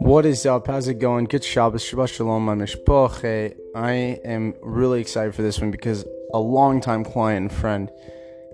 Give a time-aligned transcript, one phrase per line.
[0.00, 0.66] What is up?
[0.66, 1.26] How's it going?
[1.26, 3.54] Good Shabbos, Shabbat Shalom, my mishpoche.
[3.74, 3.92] I
[4.24, 7.90] am really excited for this one because a longtime client and friend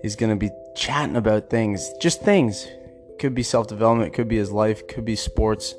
[0.03, 2.67] is going to be chatting about things, just things.
[3.21, 5.77] Could be self development, could be his life, could be sports.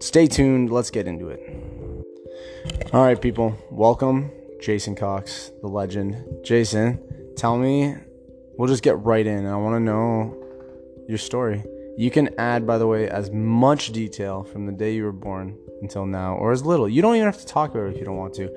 [0.00, 0.70] Stay tuned.
[0.70, 1.40] Let's get into it.
[2.92, 3.56] All right, people.
[3.70, 4.30] Welcome,
[4.60, 6.44] Jason Cox, the legend.
[6.44, 7.94] Jason, tell me,
[8.58, 9.46] we'll just get right in.
[9.46, 10.36] I want to know
[11.08, 11.64] your story.
[11.96, 15.58] You can add, by the way, as much detail from the day you were born
[15.80, 16.88] until now, or as little.
[16.88, 18.54] You don't even have to talk about it if you don't want to,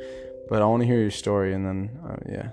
[0.50, 2.50] but I want to hear your story, and then, uh, yeah.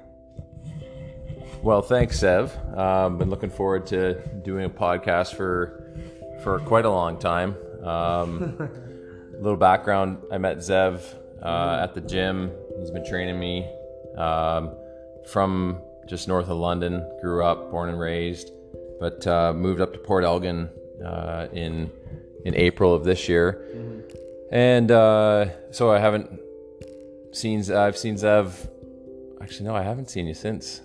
[1.63, 2.79] Well, thanks, Zev.
[2.79, 4.15] Um, been looking forward to
[4.45, 5.83] doing a podcast for
[6.45, 7.57] for quite a long time.
[7.83, 8.57] Um,
[9.41, 11.03] little background: I met Zev
[11.43, 12.53] uh, at the gym.
[12.79, 13.69] He's been training me
[14.17, 14.77] um,
[15.27, 17.05] from just north of London.
[17.21, 18.53] Grew up, born and raised,
[19.01, 20.69] but uh, moved up to Port Elgin
[21.05, 21.91] uh, in
[22.45, 23.65] in April of this year,
[24.51, 26.41] and uh, so I haven't
[27.33, 27.71] seen.
[27.73, 28.69] I've seen Zev.
[29.41, 30.81] Actually, no, I haven't seen you since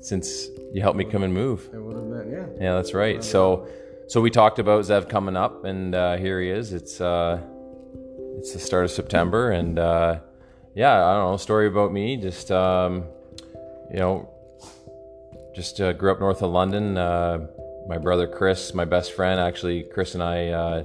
[0.00, 1.68] since you helped me come and move.
[1.72, 2.64] It would have been, yeah.
[2.64, 3.24] Yeah, that's right.
[3.24, 3.66] So,
[4.06, 6.72] so we talked about Zev coming up, and uh, here he is.
[6.72, 7.40] It's uh,
[8.38, 10.20] it's the start of September, and uh,
[10.74, 11.36] yeah, I don't know.
[11.38, 12.16] Story about me.
[12.16, 13.04] Just um,
[13.90, 14.30] you know,
[15.54, 16.98] just uh, grew up north of London.
[16.98, 17.46] Uh,
[17.88, 20.82] my brother Chris, my best friend, actually, Chris and I uh,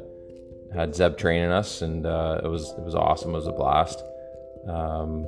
[0.74, 3.32] had Zev training us, and uh, it was it was awesome.
[3.32, 4.04] It was a blast.
[4.68, 5.26] Um,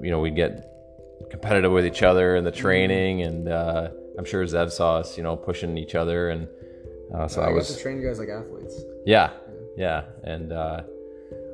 [0.00, 0.64] you know, we'd get
[1.30, 3.88] competitive with each other in the training, and uh,
[4.18, 6.48] I'm sure Zev saw us, you know, pushing each other, and
[7.14, 8.82] uh, so I, I was train you guys like athletes.
[9.06, 9.30] yeah,
[9.76, 10.82] yeah, and uh,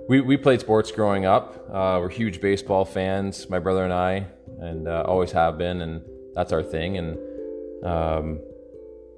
[0.09, 1.69] we we played sports growing up.
[1.71, 4.27] Uh, we're huge baseball fans, my brother and I,
[4.59, 6.03] and uh, always have been, and
[6.35, 6.99] that's our thing.
[6.99, 7.19] And
[7.85, 8.41] um,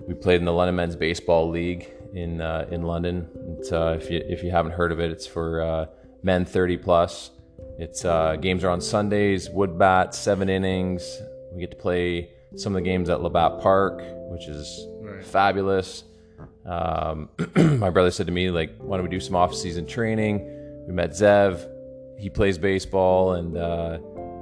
[0.07, 3.29] we played in the London Men's Baseball League in uh, in London.
[3.59, 5.87] It's, uh, if you if you haven't heard of it, it's for uh,
[6.23, 7.31] men 30 plus.
[7.79, 11.21] It's uh, games are on Sundays, wood bat, seven innings.
[11.53, 14.01] We get to play some of the games at Labatt Park,
[14.31, 14.87] which is
[15.25, 16.05] fabulous.
[16.65, 20.85] Um, my brother said to me, like, why don't we do some off-season training?
[20.87, 21.67] We met Zev.
[22.19, 23.99] He plays baseball, and uh,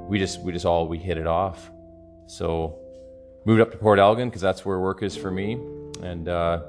[0.08, 1.70] we just we just all we hit it off.
[2.26, 2.78] So
[3.44, 5.54] moved up to Port Elgin because that's where work is for me.
[6.02, 6.62] And uh,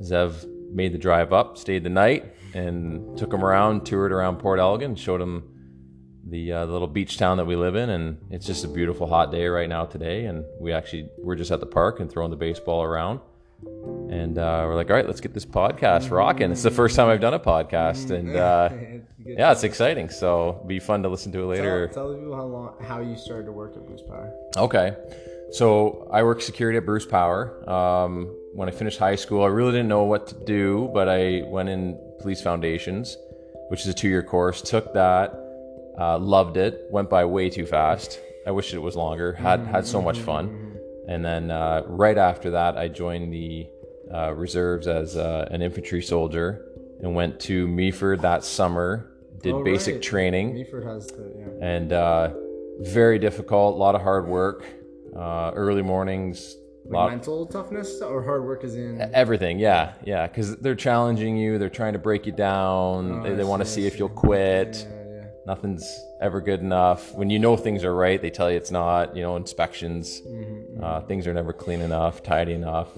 [0.00, 4.58] Zev made the drive up, stayed the night, and took him around, toured around Port
[4.58, 5.50] Elgin, showed him
[6.26, 7.90] the, uh, the little beach town that we live in.
[7.90, 10.26] And it's just a beautiful hot day right now today.
[10.26, 13.20] And we actually we're just at the park and throwing the baseball around.
[14.10, 16.52] And uh, we're like, all right, let's get this podcast rocking.
[16.52, 18.36] It's the first time I've done a podcast, and
[19.26, 20.08] uh, yeah, it's exciting.
[20.10, 21.86] So be fun to listen to it later.
[21.88, 24.32] Tell, tell the people how long how you started to work at Bruce Power.
[24.56, 24.96] Okay.
[25.52, 27.68] So I worked security at Bruce Power.
[27.70, 31.42] Um, when I finished high school, I really didn't know what to do, but I
[31.46, 33.16] went in police foundations,
[33.68, 34.60] which is a two year course.
[34.62, 35.32] Took that,
[35.98, 38.20] uh, loved it, went by way too fast.
[38.46, 39.32] I wish it was longer.
[39.32, 40.78] Had had so much fun.
[41.06, 43.68] And then uh, right after that, I joined the
[44.12, 46.64] uh, reserves as uh, an infantry soldier
[47.00, 49.10] and went to Meaford that summer.
[49.44, 50.02] Did Oh, basic right.
[50.02, 51.66] training Meaford has the yeah.
[51.74, 52.30] and uh,
[52.80, 53.74] very difficult.
[53.74, 54.64] A lot of hard work,
[55.14, 56.56] uh, early mornings,
[56.86, 59.00] Like lot, mental toughness or hard work is in.
[59.12, 59.58] everything.
[59.58, 61.58] Yeah, yeah, because they're challenging you.
[61.58, 63.20] They're trying to break you down.
[63.20, 64.86] Oh, they they want to see, if you'll quit.
[64.88, 65.24] Yeah, yeah.
[65.46, 65.86] Nothing's
[66.22, 67.12] ever good enough.
[67.14, 69.14] When you know things are right, they tell you it's not.
[69.14, 72.88] You know, inspections, Mm-hmm, uh, things are never clean enough, tidy enough,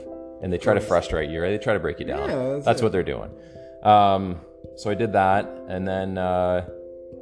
[0.43, 1.43] and they try to frustrate you.
[1.43, 1.51] Right?
[1.51, 2.29] They try to break you down.
[2.31, 2.85] Yeah, that's it.
[2.85, 3.31] what they're doing.
[3.83, 4.41] Um,
[4.77, 6.69] so I did that, and then uh,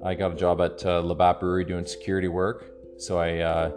[0.04, 2.66] I got a job at uh, Labatt Brewery doing security work.
[2.98, 3.70] So I uh,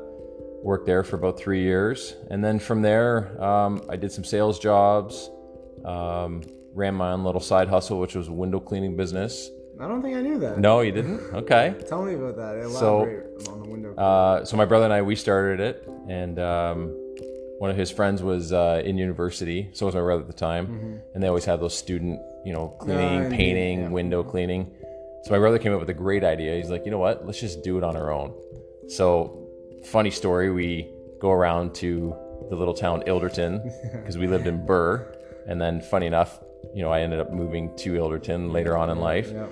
[0.63, 4.59] worked there for about three years, and then from there, um, I did some sales
[4.59, 5.29] jobs.
[5.85, 6.43] Um,
[6.73, 9.49] ran my own little side hustle, which was a window cleaning business.
[9.79, 10.59] I don't think I knew that.
[10.59, 11.19] No, you didn't.
[11.33, 11.75] Okay.
[11.87, 12.69] Tell me about that.
[12.71, 13.01] So-
[13.51, 13.95] on the window.
[13.95, 17.06] Uh, so my brother and I we started it, and um,
[17.59, 19.69] one of his friends was uh, in university.
[19.73, 22.69] So was my brother at the time, and they always had those student, you know,
[22.79, 23.89] cleaning, painting, yeah.
[23.89, 24.71] window cleaning.
[25.23, 26.55] So my brother came up with a great idea.
[26.55, 27.25] He's like, you know what?
[27.25, 28.33] Let's just do it on our own.
[28.87, 29.47] So
[29.85, 30.51] funny story.
[30.51, 30.89] We
[31.19, 32.15] go around to
[32.49, 35.15] the little town Ilderton because we lived in Birr,
[35.47, 36.39] and then funny enough,
[36.73, 39.47] you know, I ended up moving to Ilderton later on in life yeah.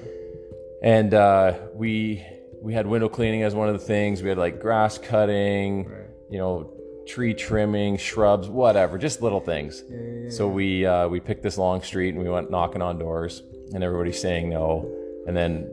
[0.84, 2.24] and uh, we
[2.62, 4.22] we had window cleaning as one of the things.
[4.24, 6.08] We had like grass cutting, Right.
[6.30, 6.72] you know,
[7.08, 9.84] tree trimming, shrubs, whatever, just little things.
[9.90, 10.30] Yeah, yeah.
[10.30, 13.44] So we uh, we picked this long street and we went knocking on doors,
[13.74, 14.90] and everybody's saying no,
[15.28, 15.70] and then.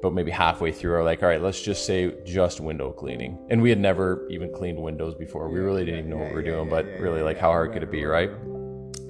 [0.00, 3.36] But maybe halfway through, we're like, all right, let's just say just window cleaning.
[3.50, 5.48] And we had never even cleaned windows before.
[5.48, 7.82] We really didn't even know what we were doing, but really, like, how hard could
[7.82, 8.30] it be, right?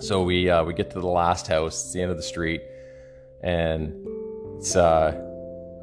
[0.01, 2.63] So we uh, we get to the last house, it's the end of the street.
[3.43, 3.95] and
[4.57, 5.13] it's uh,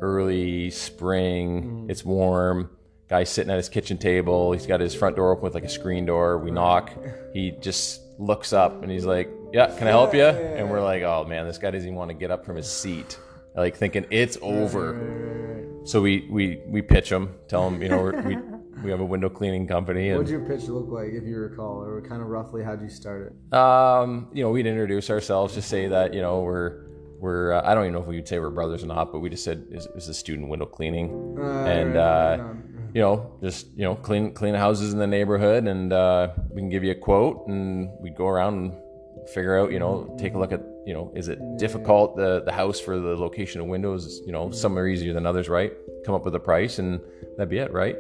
[0.01, 1.85] early spring.
[1.89, 2.74] It's warm.
[3.07, 4.51] Guy's sitting at his kitchen table.
[4.51, 6.39] He's got his front door open with like a screen door.
[6.39, 6.91] We knock.
[7.33, 11.03] He just looks up and he's like, "Yeah, can I help you?" And we're like,
[11.03, 13.19] "Oh man, this guy doesn't even want to get up from his seat."
[13.55, 15.81] Like thinking it's over.
[15.85, 18.37] So we we we pitch him, tell him, you know, we're, we
[18.83, 22.01] we have a window cleaning company, What'd your pitch look like, if you recall, or
[22.01, 23.57] kind of roughly how'd you start it?
[23.57, 26.85] um, you know, we'd introduce ourselves, just say that you know we're
[27.19, 29.19] we're uh, I don't even know if we would say we're brothers or not, but
[29.19, 32.47] we just said is is a student window cleaning, and uh,
[32.95, 36.69] you know, just you know, clean clean houses in the neighborhood, and uh, we can
[36.69, 40.37] give you a quote, and we'd go around and figure out, you know, take a
[40.37, 44.21] look at, you know, is it difficult the the house for the location of windows?
[44.25, 45.73] You know, some are easier than others, right?
[46.05, 47.01] Come up with a price, and
[47.35, 47.97] that'd be it, right?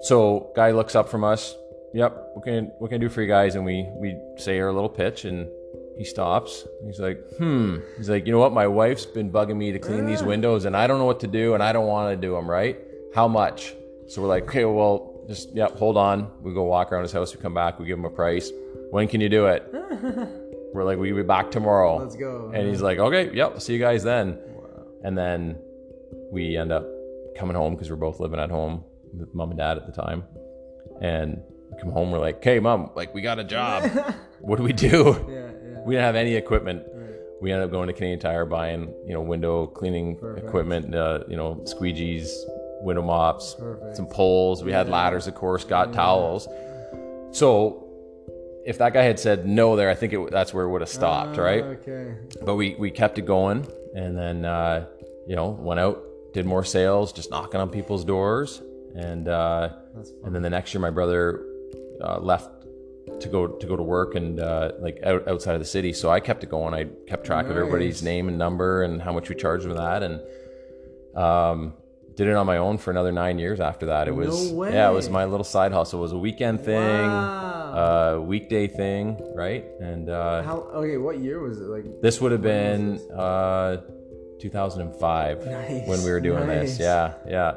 [0.00, 1.54] So guy looks up from us.
[1.92, 3.54] Yep, what can what can I do for you guys?
[3.54, 5.46] And we we say our little pitch, and
[5.98, 6.66] he stops.
[6.86, 7.80] He's like, hmm.
[7.98, 8.54] He's like, you know what?
[8.54, 11.26] My wife's been bugging me to clean these windows, and I don't know what to
[11.26, 12.50] do, and I don't want to do them.
[12.50, 12.78] Right?
[13.14, 13.74] How much?
[14.12, 15.70] So we're like, okay, well, just yep.
[15.78, 16.30] Hold on.
[16.42, 17.34] We go walk around his house.
[17.34, 17.78] We come back.
[17.78, 18.52] We give him a price.
[18.90, 19.66] When can you do it?
[20.74, 21.96] we're like, we'll be back tomorrow.
[21.96, 22.52] Let's go.
[22.54, 23.62] And he's like, okay, yep.
[23.62, 24.38] See you guys then.
[25.02, 25.56] And then
[26.30, 26.84] we end up
[27.38, 30.24] coming home because we're both living at home with mom and dad at the time.
[31.00, 33.84] And we come home, we're like, okay, mom, like we got a job.
[34.40, 35.24] what do we do?
[35.26, 35.80] yeah, yeah.
[35.86, 36.82] We didn't have any equipment.
[36.94, 37.14] Right.
[37.40, 40.46] We ended up going to Canadian Tire, buying you know window cleaning Perfect.
[40.46, 42.28] equipment, uh, you know squeegees,
[42.82, 43.96] window mops, Perfect.
[43.96, 44.62] some poles.
[44.62, 46.48] We had ladders, of course, got towels.
[47.30, 47.88] So
[48.64, 50.90] if that guy had said no there, I think it, that's where it would have
[50.90, 51.62] stopped, right?
[51.62, 52.14] Okay.
[52.44, 54.86] but we we kept it going and then uh,
[55.26, 56.02] you know went out
[56.32, 58.62] did more sales just knocking on people's doors
[58.94, 59.68] and uh,
[60.24, 61.44] and then the next year my brother
[62.02, 62.48] uh, left
[63.20, 66.10] to go to go to work and uh, like out, outside of the city so
[66.10, 69.28] I kept it going I kept track of everybody's name and number and how much
[69.28, 70.20] we charged them that and
[71.16, 71.74] um,
[72.16, 74.90] did it on my own for another nine years after that it was No yeah
[74.90, 78.18] it was my little side hustle it was a weekend thing Wow.
[78.18, 80.58] uh, weekday thing right and uh, How?
[80.74, 81.64] Okay, what year was it?
[81.64, 81.84] Like.
[82.02, 83.78] this would have been uh,
[84.40, 86.70] 2005 Nice, when we were doing nice.
[86.76, 86.80] this.
[86.80, 87.54] Yeah, yeah.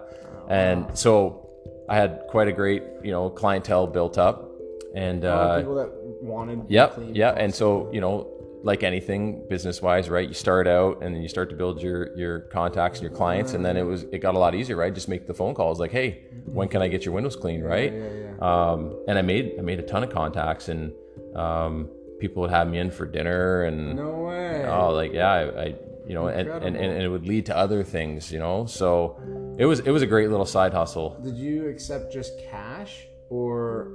[0.48, 1.50] And so
[1.90, 4.52] I had quite a great, you know, clientele built up.
[4.96, 5.92] And a lot of uh, people that
[6.24, 6.66] wanted.
[6.70, 7.32] yep, clean yeah.
[7.32, 8.28] And so you know,
[8.66, 10.28] like anything business wise, right?
[10.28, 13.54] You start out and then you start to build your your contacts and your clients,
[13.54, 14.94] and then it was it got a lot easier, right?
[14.94, 16.24] Just make the phone calls, like, hey,
[16.58, 17.94] when can I get your windows cleaned, right?
[17.94, 18.10] Yeah,
[18.40, 18.72] yeah.
[18.72, 20.92] Um, and I made I made a ton of contacts, and
[21.36, 21.90] um,
[22.20, 24.66] people would have me in for dinner and No way.
[24.66, 25.66] oh like yeah I, I
[26.08, 29.20] you know and, and, and it would lead to other things you know so
[29.58, 33.90] it was it was a great little side hustle Did you accept just cash, or,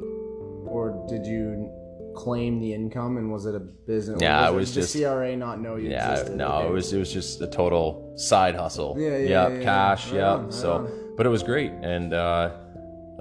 [0.67, 1.71] or did you
[2.23, 4.21] claim the income and was it a business?
[4.21, 6.37] Yeah, it was was just- the CRA not know you yeah existed?
[6.37, 6.67] no Okay.
[6.69, 9.63] it was it was just a total side hustle Yeah, yeah, Yep, yeah, yeah.
[9.71, 11.15] cash Right yeah on, right so on.
[11.17, 12.51] but it was great and uh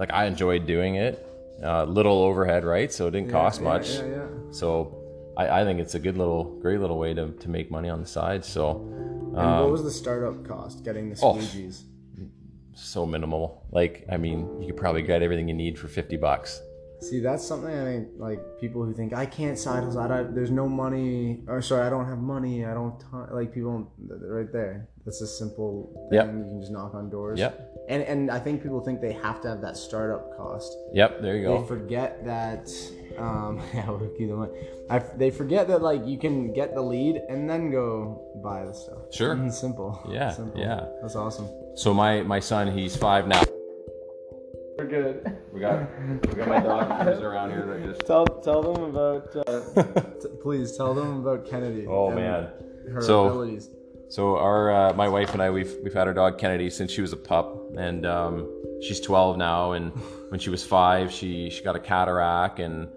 [0.00, 1.14] like i enjoyed doing it
[1.62, 4.26] uh, little overhead right so it didn't cost Yeah, much Yeah, yeah.
[4.50, 4.68] so
[5.36, 8.00] I, I think it's a good little great little way to, to make money on
[8.00, 11.34] the side so And um, what was the startup cost getting the Oh.
[11.36, 11.76] squeegees?
[12.74, 13.44] so minimal
[13.78, 16.50] like i mean you could probably get everything you need for 50 bucks
[17.00, 20.00] See, that's something I think like people who think I can't side hustle.
[20.00, 22.64] I don't, there's no money, or sorry, I don't have money.
[22.66, 24.88] I don't ti-" like people right there.
[25.06, 26.18] That's a simple thing.
[26.18, 26.26] Yep.
[26.26, 27.38] You can just knock on doors.
[27.38, 27.84] Yep.
[27.88, 30.76] And and I think people think they have to have that startup cost.
[30.92, 31.62] yep there you go.
[31.62, 32.70] They forget that.
[33.18, 34.48] Um, yeah, we'll keep them.
[34.90, 38.74] I, they forget that like you can get the lead and then go buy the
[38.74, 38.98] stuff.
[39.10, 39.34] Sure.
[39.34, 39.98] Mhm, simple.
[40.08, 40.60] Yeah, Simple.
[40.60, 40.84] yeah.
[41.00, 41.48] That's awesome.
[41.76, 43.42] So my my son, he's five now.
[44.80, 45.36] We're good.
[45.52, 45.90] We got
[46.26, 48.06] we got my dog who's around here that just.
[48.06, 49.36] Tell tell them about.
[49.36, 49.82] Uh,
[50.22, 51.86] t- please tell them about Kennedy.
[51.86, 52.48] Oh and man.
[52.90, 53.68] Her So- abilities.
[54.08, 57.02] So our uh, my wife and I we've we've had our dog Kennedy since she
[57.02, 58.48] was a pup, and um,
[58.80, 59.72] she's 12 now.
[59.72, 59.92] And
[60.30, 62.88] when she was five, she she got a cataract and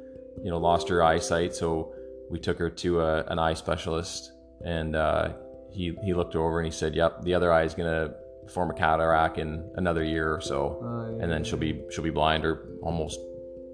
[0.41, 1.53] you know lost her eyesight.
[1.53, 1.93] So
[2.29, 4.31] we took her to a, an eye specialist,
[4.65, 5.33] and uh,
[5.73, 8.13] he he looked over and he said, "Yep, the other eye is gonna
[8.47, 11.23] form a cataract in another year or so, Oh, yeah.
[11.23, 13.19] and then she'll be she'll be blind or almost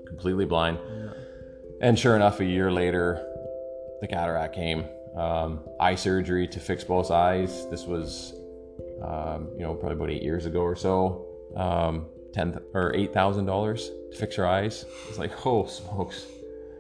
[0.08, 0.78] completely blind."
[1.82, 3.26] And sure enough, a year later,
[4.02, 4.86] the cataract came.
[5.16, 7.68] Um, eye surgery to fix both eyes.
[7.70, 8.34] This was,
[9.02, 11.26] um, you know, probably about eight years ago or so.
[11.56, 14.86] Um, ten or eight thousand dollars to fix her eyes.
[15.08, 16.28] It's like, oh smokes,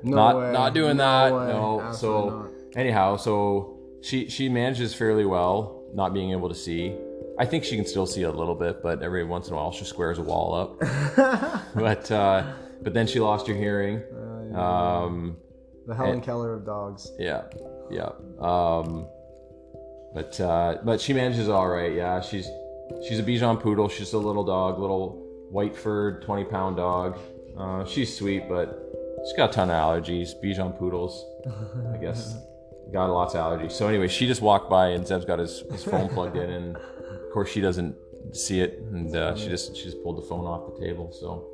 [0.03, 0.51] No not way.
[0.51, 1.33] not doing No that.
[1.33, 1.47] way.
[1.47, 1.81] No.
[1.81, 2.49] Absolutely So not.
[2.75, 6.93] anyhow, so she she manages fairly well, not being able to see.
[7.39, 9.71] I think she can still see a little bit, but every once in a while
[9.71, 10.79] she squares a wall up.
[11.73, 14.03] but uh, but then she lost her hearing.
[14.53, 15.37] Um,
[15.87, 17.11] the Helen Keller of dogs.
[17.17, 17.43] yeah,
[17.89, 18.09] yeah.
[18.39, 19.07] Um,
[20.13, 21.93] but uh, but she manages all right.
[21.93, 22.49] Yeah, she's
[23.07, 23.87] she's a Bichon poodle.
[23.87, 27.17] She's a little dog, little white furred, twenty pound dog.
[27.57, 28.85] Uh, she's sweet, but
[29.23, 30.31] she's got a ton of allergies.
[30.43, 31.25] Bichon poodles,
[31.93, 32.35] I guess,
[32.91, 33.71] got lots of allergies.
[33.71, 36.77] So anyway, she just walked by and Zev's got his, his phone plugged in, and
[37.29, 37.95] of course she doesn't
[38.31, 41.11] see it, and uh, she just she just pulled the phone off the table.
[41.11, 41.47] So,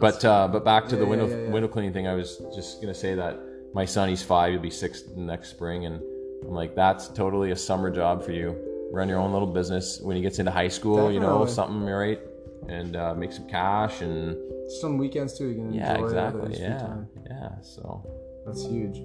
[0.00, 1.50] but uh, but back to the window yeah, yeah.
[1.50, 2.08] window cleaning thing.
[2.08, 3.38] I was just gonna say that
[3.72, 6.02] my son he's five, he'll be six next spring, and
[6.42, 8.56] I'm like that's totally a summer job for you.
[8.92, 12.18] Run your own little business when he gets into high school, you know, something right,
[12.68, 14.36] and uh, make some cash and
[14.80, 15.48] Some weekends too.
[15.50, 17.08] You can yeah, enjoy exactly, yeah, time.
[17.30, 17.60] yeah.
[17.62, 18.02] So
[18.44, 18.98] That's huge.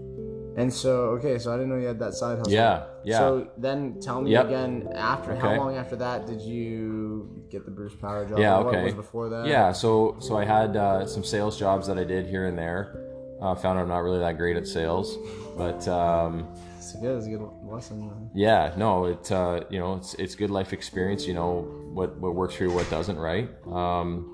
[0.58, 2.54] And so, okay, so I didn't know you had that side hustle.
[2.54, 3.18] yeah, yeah.
[3.18, 4.46] So then tell me Yep.
[4.48, 8.40] again after how long after that did you get the Bruce Power job?
[8.40, 8.84] Yeah, What okay.
[8.86, 9.48] was before that?
[9.48, 13.02] Yeah, so so I had uh, some sales jobs that I did here and there.
[13.42, 15.18] Uh, found I'm not really that great at sales,
[15.58, 16.48] but um,
[16.78, 17.18] It's good.
[17.18, 18.30] It's a good lesson.
[18.34, 21.28] yeah, no, it uh, you know it's it's good life experience.
[21.28, 21.52] You know
[21.94, 23.50] what what works for you, what doesn't, right?
[23.68, 24.32] Um,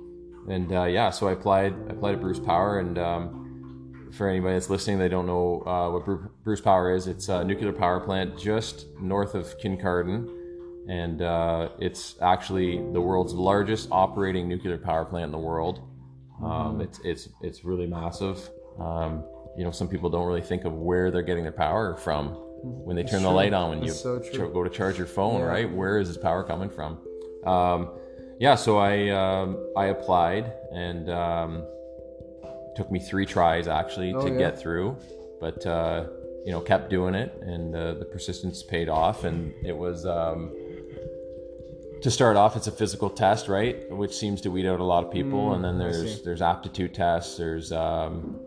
[0.48, 3.51] and uh, yeah, so I applied I applied at Bruce Power, and um,
[4.12, 7.08] for anybody that's listening, they don't know uh, what Bruce Power is.
[7.08, 10.30] It's a nuclear power plant just north of Kincardine,
[10.90, 15.82] and uh, it's actually the world's largest operating nuclear power plant in the world.
[16.44, 18.50] Um, it's it's it's really massive.
[18.80, 19.24] Um,
[19.58, 22.30] you know, some people don't really think of where they're getting their power from
[22.64, 25.40] when they turn the light on when you so ch- go to charge your phone,
[25.42, 25.46] Yeah.
[25.46, 25.72] right?
[25.72, 27.00] Where is this power coming from?
[27.46, 27.92] Um,
[28.40, 31.64] yeah, so I um, I applied and um,
[32.76, 34.38] took me three tries actually Oh, to yeah.
[34.38, 34.98] get through,
[35.40, 36.06] but uh,
[36.46, 40.06] you know kept doing it and uh, the persistence paid off and it was.
[40.06, 40.52] Um,
[42.02, 43.88] to start off, it's a physical test, right?
[43.92, 46.96] Which seems to weed out a lot of people, and then Mm, there's there's aptitude
[46.96, 48.40] tests, there's um,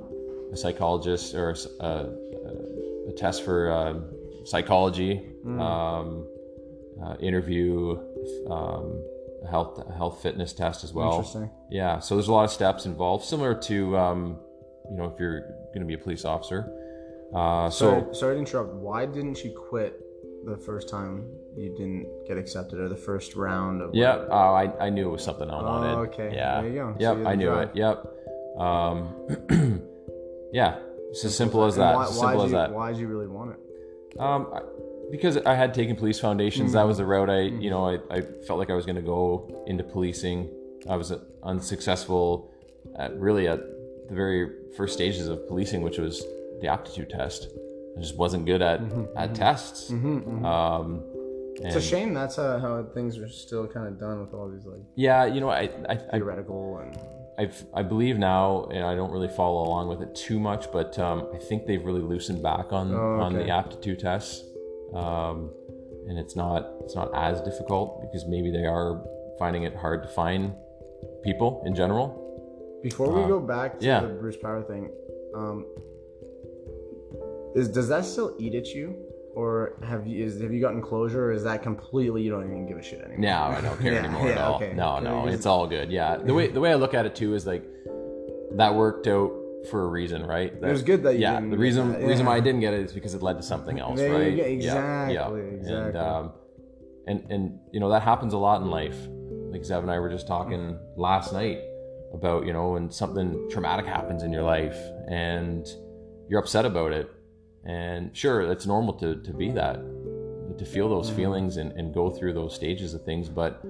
[0.52, 3.94] a psychologist or a test for uh,
[4.44, 5.60] psychology, Mm.
[5.60, 6.26] um,
[7.04, 7.96] uh, interview,
[8.50, 9.13] um, a
[9.48, 11.18] health health fitness test as well.
[11.18, 11.50] Interesting.
[11.70, 14.38] Yeah, so there's a lot of steps involved, similar to um,
[14.90, 15.40] you know if you're
[15.72, 16.70] going to be a police officer.
[17.34, 18.74] Uh, so Sorry, sorry to interrupt.
[18.74, 20.00] Why didn't you quit
[20.44, 23.94] the first time you didn't get accepted or the first round of?
[23.94, 26.10] Yeah, oh, I, I knew it was something I wanted.
[26.10, 26.34] okay.
[26.34, 26.60] Yeah.
[26.60, 26.96] There you go.
[26.98, 27.70] Yep, I knew drive.
[27.70, 27.76] it.
[27.76, 28.06] Yep.
[28.58, 29.88] Um,
[30.52, 30.78] yeah,
[31.10, 31.96] it's as simple as that.
[31.96, 32.72] Why, simple as you, that.
[32.72, 34.20] Why did you really want it?
[34.20, 34.60] Um, I,
[35.10, 36.74] because I had taken police foundations, Mm.
[36.74, 39.02] that was the route I, you know, I, I felt like I was going to
[39.02, 40.48] go into policing.
[40.88, 42.50] I was unsuccessful
[42.98, 43.60] at really at
[44.08, 46.24] the very first stages of policing, which was
[46.60, 47.48] the aptitude test.
[47.96, 48.80] I just wasn't good at
[49.16, 49.90] at tests.
[49.90, 50.00] Um,
[51.54, 54.48] Mm-hmm, It's a shame that's how, how things are still kind of done with all
[54.50, 56.98] these like Yeah, you know, I, I, I theoretical and
[57.38, 60.98] I've, I believe now, and I don't really follow along with it too much, but
[60.98, 64.42] um, I think they've really loosened back on Oh, on the aptitude tests,
[64.94, 65.50] um,
[66.08, 69.02] and it's not it's not as difficult because maybe they are
[69.38, 70.52] finding it hard to find
[71.22, 72.20] people in general.
[72.82, 74.00] Before we go back to Uh, yeah.
[74.00, 74.90] the Bruce Power thing,
[75.34, 75.64] um,
[77.54, 78.94] is does that still eat at you,
[79.34, 82.66] or have you is have you gotten closure, or is that completely you don't even
[82.66, 83.18] give a shit anymore?
[83.18, 84.56] No, I don't care Yeah, anymore at all.
[84.56, 84.72] okay.
[84.74, 85.90] No, no, it's all good.
[85.90, 87.64] Yeah, the way the way I look at it too is like
[88.52, 89.32] that worked out
[89.70, 90.58] for a reason, right?
[90.60, 91.40] That, was good that you yeah.
[91.40, 93.78] The reason that, reason why I didn't get it is because it led to something
[93.78, 94.34] else, There right?
[94.34, 95.28] Yeah, exactly, yeah.
[95.28, 96.00] And exactly.
[96.00, 96.32] um,
[97.06, 98.96] and and you know that happens a lot in life.
[99.52, 101.58] Like Zev and I were just talking last night
[102.12, 104.78] about you know when something traumatic happens in your life
[105.08, 105.66] and
[106.28, 107.10] you're upset about it,
[107.64, 109.76] and sure, it's normal to to be that,
[110.58, 111.16] to feel those Mm-hmm.
[111.16, 113.62] feelings and, and go through those stages of things, but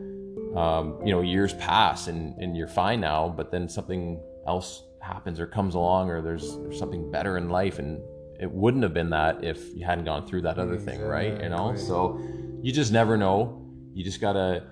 [0.56, 5.38] um, you know years pass and, and you're fine now but then something else happens
[5.38, 8.00] or comes along or there's, there's something better in life and
[8.40, 11.40] it wouldn't have been that if you hadn't gone through that other thing right?
[11.42, 11.76] You know?
[11.76, 12.20] So
[12.62, 13.62] you just never know.
[13.92, 14.64] You just gotta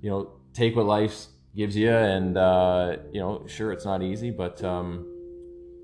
[0.00, 4.30] you know take what life gives you and uh, you know sure it's not easy
[4.30, 5.09] but um,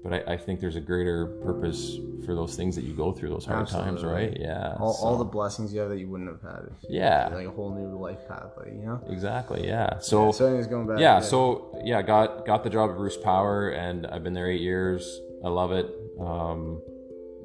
[0.09, 3.31] but I, I think there's a greater purpose for those things that you go through
[3.31, 6.43] those hard times right yeah all, all the blessings you have that you wouldn't have
[6.43, 6.65] had.
[6.83, 9.01] If, yeah like a whole new life path, like you know.
[9.09, 10.99] exactly yeah so So anyways, going back.
[10.99, 14.61] yeah so yeah got got the job at bruce power and i've been there eight
[14.61, 15.87] years i love it
[16.21, 16.81] um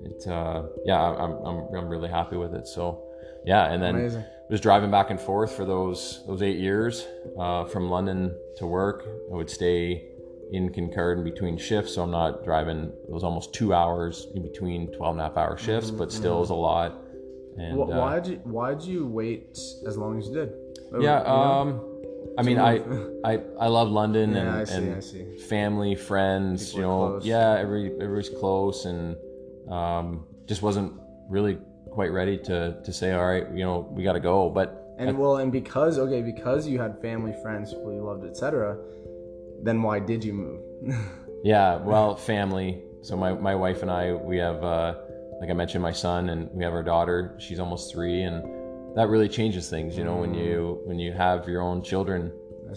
[0.03, 3.03] it uh yeah i'm i'm, I'm really happy with it so
[3.45, 4.23] yeah and then Amazing.
[4.49, 7.05] was driving back and forth for those those eight years
[7.39, 10.07] uh, from london to work i would stay
[10.51, 14.91] in Kincardine between shifts so i'm not driving It was almost two hours in between
[14.91, 16.97] 12 and a half hour shifts but still is a lot
[17.57, 20.49] and Wh- uh, why did you Why'd you wait as long as you did?
[20.99, 21.31] yeah You know?
[21.61, 21.69] um
[22.37, 22.73] i mean i
[23.31, 26.97] i i love london and, Yeah, I see, and I family friends People you know
[27.11, 27.25] close.
[27.25, 29.15] yeah every everybody's close and
[29.69, 30.91] um just wasn't
[31.29, 31.57] really
[31.91, 34.49] quite ready to to say, all right, you know, we got to go.
[34.49, 38.77] But And well, and because okay, because you had family, friends, people you loved, etc.
[39.63, 40.61] Then why did you move?
[41.43, 42.83] yeah, well, family.
[43.01, 44.95] So my my wife and I, we have, uh,
[45.39, 47.35] like I mentioned, my son, and we have our daughter.
[47.39, 48.43] She's almost three, and
[48.95, 49.97] that really changes things.
[49.97, 52.33] You know, when you when you have your own children.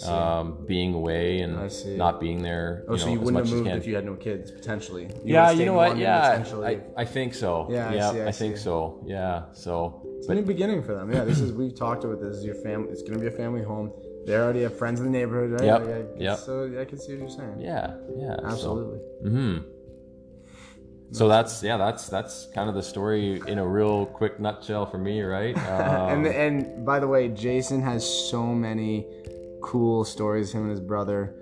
[0.09, 3.55] Um, being away and not being there, you oh, know, so you as wouldn't have
[3.55, 5.05] moved if you had no kids, potentially.
[5.23, 5.97] You yeah, you know what?
[5.97, 6.45] Yeah.
[6.65, 7.69] I, I think so.
[7.71, 8.65] Yeah, I yeah, see, I think see.
[8.65, 9.05] so.
[9.07, 11.13] Yeah, so It's a new beginning for them.
[11.13, 12.39] Yeah, this is we've talked about this.
[12.39, 12.91] Is your family?
[12.91, 13.93] It's gonna be a family home.
[14.27, 15.65] They already have friends in the neighborhood, right?
[15.67, 16.39] Yep, Like, I- yep.
[16.39, 17.57] So I can see what you're saying.
[17.61, 18.99] yeah, yeah, so- Absolutely.
[19.29, 19.59] hmm
[21.13, 24.99] So that's yeah, that's that's kind of the story in a real quick nutshell for
[24.99, 25.57] me, right?
[25.75, 29.07] Um, and and by the way, Jason has so many
[29.63, 30.53] cool stories.
[30.53, 31.35] Him and his brother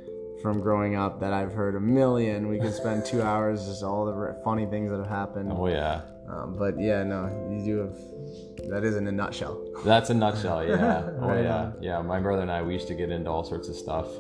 [0.42, 2.48] from growing up that I've heard a million.
[2.48, 5.52] We could spend two hours just all the funny things that have happened.
[5.52, 7.20] oh yeah, Um, but yeah, no,
[7.50, 7.96] you do have.
[8.71, 9.62] That is in a nutshell.
[9.85, 10.66] that's a nutshell.
[10.66, 11.11] Yeah.
[11.21, 12.02] Oh yeah, yeah.
[12.02, 14.07] My brother and I, we used to get into all sorts of stuff.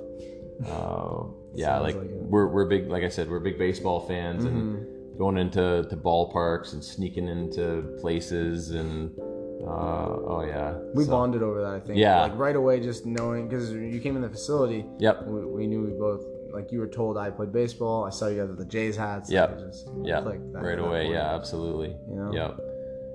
[0.68, 2.86] Uh, yeah, like, like we're we're big.
[2.88, 4.56] Like I said, we're big baseball fans Mm-hmm.
[4.56, 10.74] and going into to ballparks and sneaking into places and uh, oh yeah.
[10.94, 11.72] We So- bonded over that.
[11.74, 11.98] I think.
[11.98, 12.22] Yeah.
[12.22, 14.84] Like right away, just knowing because you came in the facility.
[15.00, 15.26] Yep.
[15.26, 16.22] We, we knew we both.
[16.52, 18.04] Like you were told, I played baseball.
[18.04, 19.30] I saw you guys with the Jays hats.
[19.30, 19.58] Yep.
[19.58, 21.04] Just Yeah, clicked that- right away.
[21.06, 21.14] point.
[21.14, 21.96] Yeah, absolutely.
[22.08, 22.32] You know?
[22.32, 22.60] Yep.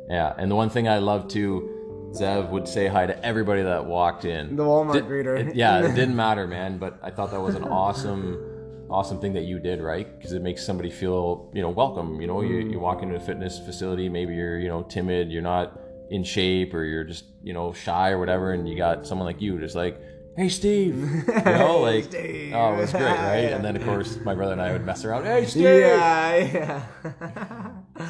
[0.09, 3.85] Yeah, and the one thing I love too, Zev would say hi to everybody that
[3.85, 4.55] walked in.
[4.55, 5.49] The Walmart Did- greeter.
[5.49, 6.77] it- yeah, it didn't matter, man.
[6.77, 10.17] But I thought that was an awesome, awesome thing that you did, right?
[10.17, 12.21] Because it makes somebody feel, you know, welcome.
[12.21, 12.71] You know, you, mm-hmm.
[12.71, 16.73] you walk into a fitness facility, maybe you're, you know, timid, you're not in shape,
[16.73, 19.75] or you're just, you know, shy or whatever, and you got someone like you, just
[19.75, 19.99] like,
[20.38, 20.96] hey, Steve.
[21.27, 22.53] You know, like, Steve.
[22.53, 23.01] oh, it was great,
[23.32, 23.51] right?
[23.53, 25.63] And then of course my brother and I would mess around, hey, Steve.
[25.63, 26.82] Yeah, yeah.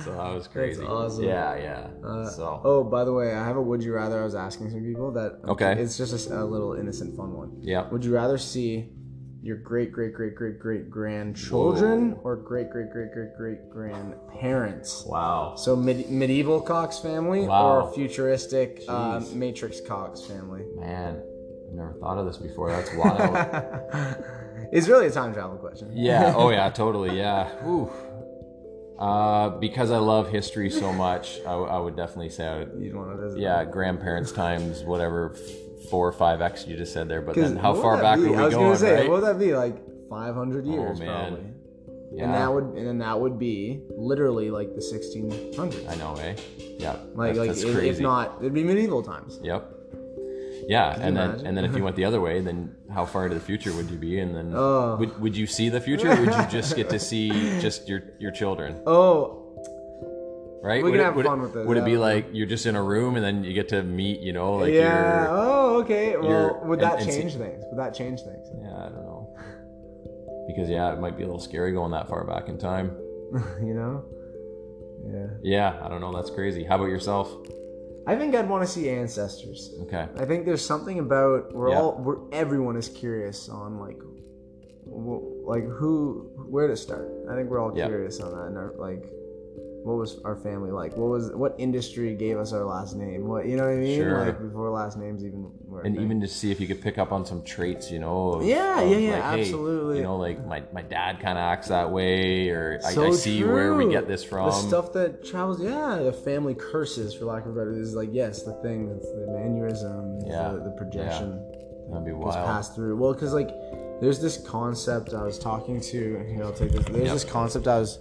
[0.04, 0.80] So that was crazy.
[0.82, 1.24] That's awesome.
[1.24, 2.30] Yeah, yeah.
[2.30, 4.82] so Oh, by the way, I have a would you rather I was asking some
[4.84, 5.74] people that Okay.
[5.82, 7.58] It's just a little innocent fun one.
[7.62, 7.88] yeah.
[7.90, 8.90] Would you rather see
[9.44, 15.06] your great great great great great grandchildren or great great great great great grandparents?
[15.06, 15.56] Wow.
[15.56, 17.82] So mid- medieval Cox family Wow.
[17.88, 20.64] or futuristic uh, Matrix Cox family?
[20.76, 21.22] Man,
[21.68, 22.70] I've never thought of this before.
[22.72, 24.18] That's wild.
[24.72, 25.92] it's really a time travel question.
[25.94, 26.34] yeah.
[26.36, 26.70] Oh yeah.
[26.70, 27.18] Totally.
[27.18, 27.50] Yeah.
[27.66, 27.90] Ooh.
[29.00, 32.72] Uh, because I love history so much, I, I would definitely say I would.
[32.80, 33.40] You'd want to visit.
[33.40, 35.36] Yeah, grandparents times whatever
[35.92, 37.22] four or five X you just said there.
[37.22, 38.26] But then how far back be?
[38.26, 38.66] are we I was going?
[38.66, 39.10] gonna say, right?
[39.10, 39.54] what would that be?
[39.56, 39.76] Like
[40.10, 41.08] 500 years, Oh, man.
[41.30, 41.46] probably.
[42.14, 42.24] yeah.
[42.24, 45.88] And that would, and then that would be literally like the 1600s.
[45.90, 46.36] I know, eh?
[46.80, 46.96] Yeah.
[47.14, 47.90] Like, that's, like that's if, crazy.
[47.90, 49.40] if not, it'd be medieval times.
[49.44, 49.74] Yep.
[50.68, 51.48] Yeah, and then imagine?
[51.48, 53.90] and then if you went the other way, then how far into the future would
[53.90, 54.20] you be?
[54.20, 54.98] And then Oh.
[54.98, 56.12] would, would you see the future?
[56.12, 57.30] or Would you just get to see
[57.62, 58.82] just your your children?
[58.86, 59.44] Oh,
[60.64, 60.84] Right?
[60.84, 62.48] We would can it, have would fun it, with this, Would it be like you're
[62.48, 65.24] just in a room and then you get to meet, you know, like yeah.
[65.24, 66.18] your Oh, okay.
[66.18, 67.64] Well, would and- that and see- change things?
[67.70, 68.46] Would that change things?
[68.62, 69.34] yeah, I don't know.
[70.48, 72.92] Because yeah, it might be a little scary going that far back in time.
[73.64, 74.04] you know?
[75.14, 75.28] Yeah.
[75.44, 76.12] Yeah, I don't know.
[76.14, 76.64] That's crazy.
[76.66, 77.32] How about yourself?
[78.08, 79.76] I think I'd want to see ancestors.
[79.84, 80.08] Okay.
[80.18, 81.82] I think there's something about we're Yeah.
[81.82, 84.00] all we're everyone is curious on like
[84.86, 87.10] like who where to start.
[87.30, 87.88] I think we're all Yeah.
[87.88, 89.04] curious on that and our, like
[89.84, 90.98] what was our family like?
[90.98, 93.28] What was what industry gave us our last name?
[93.28, 93.98] What you know what I mean?
[93.98, 94.26] Sure.
[94.26, 95.82] Like before last names even were.
[95.82, 98.34] And even to see if you could pick up on some traits, you know.
[98.34, 99.98] Of, Yeah, of yeah, yeah, like, hey, absolutely.
[99.98, 103.12] you know, like my, my dad kind of acts that way, or I, So I
[103.12, 104.48] see where we get this from.
[104.48, 108.10] The stuff that travels, yeah, the family curses, for lack of a better, is like
[108.12, 110.50] yes, the thing, it's the mannerism, Yeah.
[110.54, 111.44] the, the projection.
[111.90, 112.34] That'd be wild.
[112.36, 112.98] passed through.
[112.98, 113.50] Well, because like
[114.02, 115.98] there's this concept I was talking to.
[116.28, 116.86] Here, I'll take this.
[116.86, 117.14] There's Yep.
[117.14, 118.00] this concept I was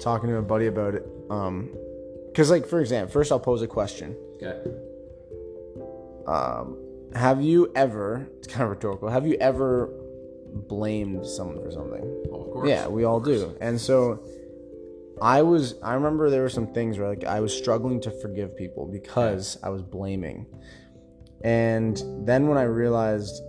[0.00, 1.06] talking to a buddy about it.
[1.30, 1.74] Um,
[2.26, 4.16] because like for example, first I'll pose a question.
[4.42, 4.58] Okay.
[6.26, 6.78] Um,
[7.14, 8.28] have you ever?
[8.38, 9.08] It's kind of rhetorical.
[9.08, 9.90] Have you ever
[10.52, 12.02] blamed someone for something?
[12.26, 12.68] Well, of course.
[12.68, 13.56] Yeah, we all do.
[13.60, 14.24] And so
[15.22, 18.56] I was I remember there were some things where like I was struggling to forgive
[18.56, 20.46] people because I was blaming.
[21.42, 23.40] And then when I realized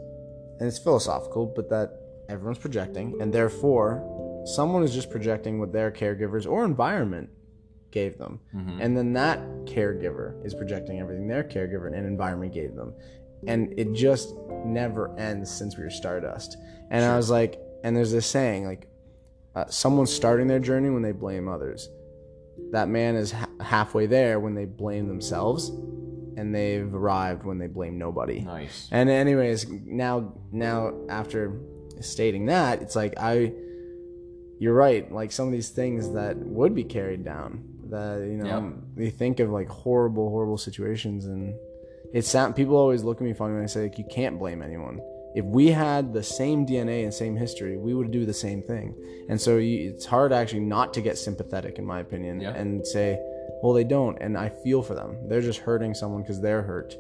[0.59, 4.03] and it's philosophical, but that everyone's projecting and therefore
[4.45, 7.29] someone is just projecting what their caregivers or environment
[7.91, 8.39] gave them.
[8.53, 8.77] Mhm.
[8.81, 12.93] And then that caregiver is projecting everything their caregiver and environment gave them.
[13.47, 14.33] And it just
[14.65, 16.57] never ends since we were Stardust.
[16.89, 18.87] And I was like, and there's this saying, like,
[19.55, 21.89] uh, someone's starting their journey when they blame others.
[22.71, 25.69] That man is ha- halfway there when they blame themselves,
[26.37, 28.41] and they've arrived when they blame nobody.
[28.41, 28.89] Nice.
[28.91, 31.53] And anyways, now now after
[32.01, 33.53] stating that, it's like I
[34.59, 38.45] you're right, like some of these things that would be carried down that you know
[38.45, 38.69] Yeah.
[38.95, 41.53] they think of like horrible, horrible situations, and
[42.13, 42.55] it's sound.
[42.55, 44.99] People always look at me funny when I say like you can't blame anyone.
[45.35, 48.95] If we had the same DNA and same history, we would do the same thing.
[49.27, 52.53] And so you, it's hard actually not to get sympathetic, in my opinion, Yeah.
[52.55, 53.19] and say,
[53.61, 55.17] well, they don't, and I feel for them.
[55.27, 56.95] They're just hurting someone because they're hurt,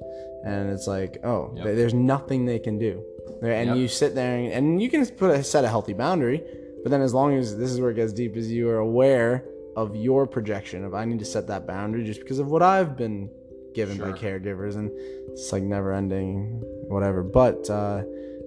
[0.45, 1.63] and it's like, oh, Yep.
[1.63, 3.01] th- there's nothing they can do.
[3.41, 3.77] And Yep.
[3.77, 6.43] you sit there and, and you can put a set a healthy boundary,
[6.85, 9.43] but then as long as this is where it gets deep, is you are aware
[9.75, 12.95] of your projection of I need to set that boundary just because of what I've
[12.95, 13.27] been
[13.73, 14.91] given by caregivers, and
[15.31, 17.23] it's like never ending, whatever.
[17.23, 18.03] But uh,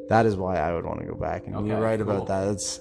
[0.08, 2.12] that is why I would want to go back, and you're right cool.
[2.12, 2.46] about that.
[2.46, 2.80] It's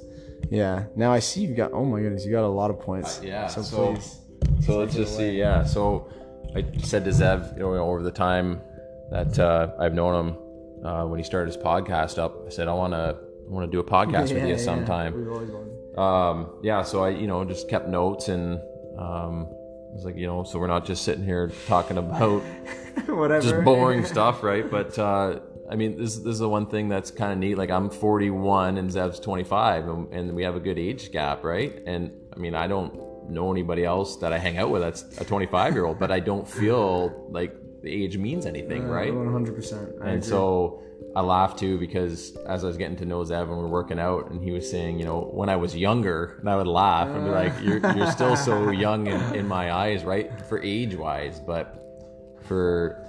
[0.52, 0.84] yeah.
[0.96, 1.74] Now I see you've got.
[1.74, 3.18] Oh my goodness, you got a lot of points.
[3.18, 4.20] Uh, yeah, So, so- please.
[4.64, 5.32] So let's just see.
[5.32, 5.64] Yeah.
[5.64, 6.08] So
[6.56, 8.62] I said to Zev, you know, over the time
[9.10, 12.76] that uh, I've known him, uh, when he started his podcast up, I said I
[12.76, 13.18] want to
[13.48, 14.58] I want to do a podcast with you yeah.
[14.58, 15.14] sometime.
[15.30, 15.98] Always wanted.
[15.98, 16.84] Um, yeah.
[16.84, 18.60] So I, you know, just kept notes and
[18.98, 19.48] um,
[19.90, 22.42] I was like, you know, so we're not just sitting here talking about
[23.08, 23.42] Whatever.
[23.42, 24.70] just boring stuff, right?
[24.70, 27.58] But uh, I mean, this this is the one thing that's kind of neat.
[27.58, 31.82] Like I'm 41 and Zev's 25, and, and we have a good age gap, right?
[31.86, 35.26] And I mean, I don't know anybody else that I hang out with that's a
[35.26, 39.14] 25 year old, but I don't feel like the age means anything, right?
[39.14, 39.96] One hundred percent.
[40.02, 40.82] And so
[41.16, 44.00] I laughed too because as I was getting to know Zev and we are working
[44.00, 47.08] out, and he was saying, you know, when I was younger, and I would laugh
[47.08, 50.32] and be like, "You're you're still so young in, in my eyes, right?
[50.48, 51.84] For age wise, but
[52.44, 53.08] for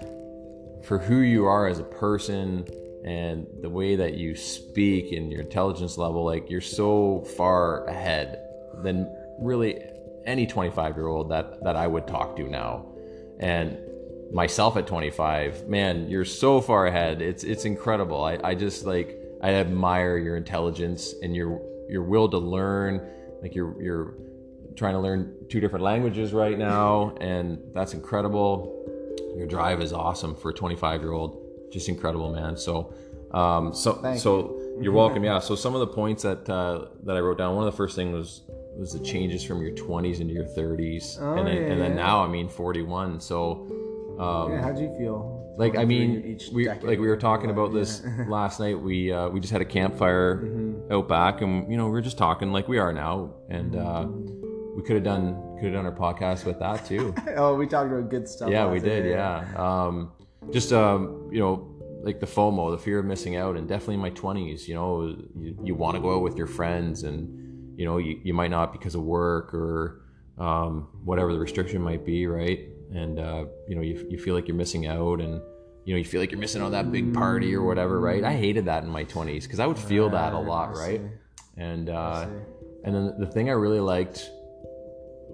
[0.85, 2.67] for who you are as a person
[3.05, 8.41] and the way that you speak and your intelligence level, like you're so far ahead
[8.83, 9.07] than
[9.39, 9.81] really
[10.25, 12.87] any 25 year old that that I would talk to now,
[13.39, 13.79] and
[14.33, 17.23] myself at 25 man you're so far ahead.
[17.23, 18.23] It's it's incredible.
[18.23, 23.01] I, I just like i admire your intelligence and your your will to learn.
[23.43, 24.15] Like you're you're
[24.77, 28.75] trying to learn two different languages right now and that's incredible.
[29.37, 31.41] Your drive is awesome for a 25 year old
[31.73, 32.57] just incredible man.
[32.57, 32.93] So
[33.33, 35.25] um so Thank so you're welcome.
[35.25, 37.77] Yeah so some of the points that uh that i wrote down one of the
[37.77, 38.43] first things was
[38.77, 41.91] was the changes from your 20s into your 30s Oh, and then yeah, and then
[41.97, 42.07] yeah.
[42.07, 43.69] now i mean 41 so
[44.19, 45.35] um Yeah, how do you feel?
[45.59, 48.81] like I mean, we decade like we were talking about this last night.
[48.81, 50.93] We uh, we just had a campfire Mm-hmm.
[50.93, 54.07] out back, and you know we were just talking like we are now, and uh,
[54.77, 57.13] we could have done could have done our podcast with that too.
[57.37, 58.51] oh, we talked about good stuff.
[58.51, 59.05] yeah, we did.
[59.07, 60.13] Yeah, um,
[60.53, 64.01] just um, you know, like the FOMO, the fear of missing out, and definitely in
[64.01, 64.69] my twenties.
[64.69, 68.21] You know, you, you want to go out with your friends, and you know you,
[68.23, 70.03] you might not because of work or
[70.39, 72.61] um, whatever the restriction might be, right?
[72.95, 75.41] And uh, you know you, you feel like you're missing out, and
[75.85, 78.25] you know you feel like you're missing out on that big party or whatever, right?
[78.25, 81.01] I hated that in my twenties because I would feel that a lot, right?
[81.57, 82.27] And uh,
[82.85, 84.31] and then the thing I really liked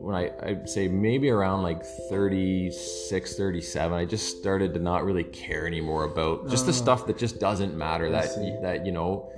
[0.04, 5.24] when I I'd say maybe around like 36, 37, I just started to not really
[5.24, 8.10] care anymore about just the stuff that just doesn't matter.
[8.10, 8.56] That see.
[8.62, 9.30] that you know,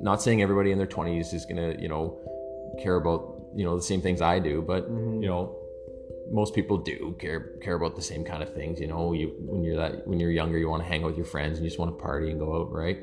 [0.00, 2.18] not saying everybody in their twenties is gonna you know
[2.82, 5.56] care about you know the same things I do, but you know
[6.30, 8.80] most people do care care about the same kind of things.
[8.80, 11.16] You know, you when you're that when you're younger, you want to hang out with
[11.16, 12.98] your friends and you just want to party and go out, right?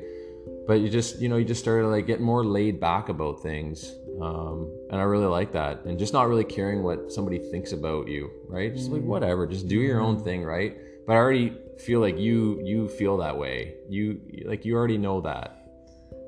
[0.66, 3.94] But you just you know you just started like getting more laid back about things,
[4.20, 8.08] um, and I really like that, and just not really caring what somebody thinks about
[8.08, 8.74] you, right?
[8.74, 10.76] Just like whatever, just do your own thing, right?
[11.06, 13.74] But I already feel like you you feel that way.
[13.88, 15.60] You like you already know that.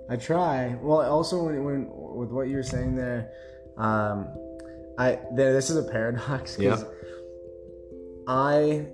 [0.09, 0.77] I try.
[0.81, 3.33] Well, also when, when with what you were saying there,
[3.77, 4.29] um,
[4.99, 6.85] I there, this is a paradox because.
[8.29, 8.87] I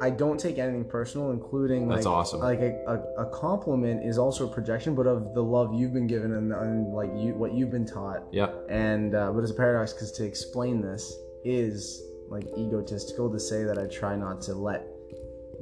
[0.00, 2.40] I don't take anything personal, including That's like, awesome.
[2.40, 6.06] Like a, a, a compliment is also a projection, but of the love you've been
[6.06, 8.22] given and, and like you what you've been taught.
[8.30, 8.50] Yeah.
[8.70, 11.12] And uh, but it's a paradox because to explain this
[11.44, 14.86] is like egotistical to say that I try not to let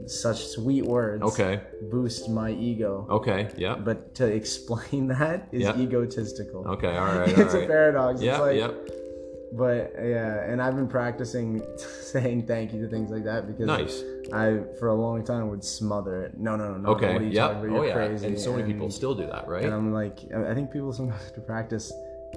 [0.07, 1.61] such sweet words Okay.
[1.91, 3.07] boost my ego.
[3.09, 3.49] Okay.
[3.57, 3.77] Yeah.
[3.77, 5.79] But to explain that is Yeah.
[5.79, 6.69] egotistical.
[6.69, 6.95] Okay.
[6.95, 7.29] All right.
[7.31, 7.69] it's all a right.
[7.69, 8.21] paradox.
[8.21, 8.39] Yeah.
[8.39, 8.75] like, yep.
[9.57, 14.03] But yeah, and I've been practicing saying thank you to things like that because Nice.
[14.33, 16.39] I, for a long time, would smother it.
[16.39, 16.89] No, no, no, no.
[16.91, 17.13] Okay.
[17.13, 17.49] What are you Yeah.
[17.49, 17.95] Oh You're yeah.
[17.95, 18.27] crazy.
[18.27, 19.65] And so many and, people still do that, right?
[19.65, 21.91] And I'm like, I think people sometimes have to practice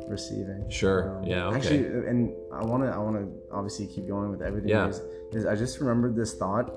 [0.08, 0.70] receiving.
[0.70, 1.18] Sure.
[1.18, 1.58] Um, Yeah, okay.
[1.58, 4.70] Actually, and I want to, I want to obviously keep going with everything.
[4.70, 4.88] Yeah.
[4.88, 5.02] Is,
[5.34, 6.72] is I just remembered this thought.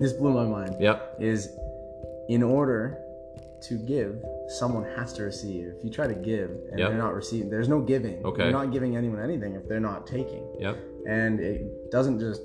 [0.00, 0.76] This blew my mind.
[0.80, 1.16] Yep.
[1.20, 1.56] Is
[2.28, 2.98] in order
[3.62, 5.66] to give, someone has to receive.
[5.76, 6.88] If you try to give and Yep.
[6.90, 8.24] they're not receiving, there's no giving.
[8.24, 8.44] Okay.
[8.44, 10.46] You're not giving anyone anything if they're not taking.
[10.60, 10.76] Yep.
[11.08, 12.42] And it doesn't just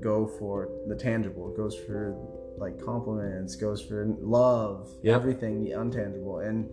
[0.00, 1.50] go for the tangible.
[1.50, 2.16] It goes for
[2.58, 5.14] like compliments, goes for love, Yep.
[5.14, 6.46] everything, the untangible.
[6.46, 6.68] And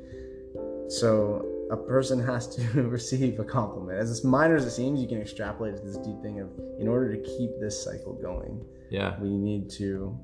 [0.92, 4.00] so a person has to receive a compliment.
[4.00, 6.50] As minor as it seems, you can extrapolate to this deep thing of
[6.80, 9.20] in order to keep this cycle going, Yeah.
[9.22, 10.18] we need to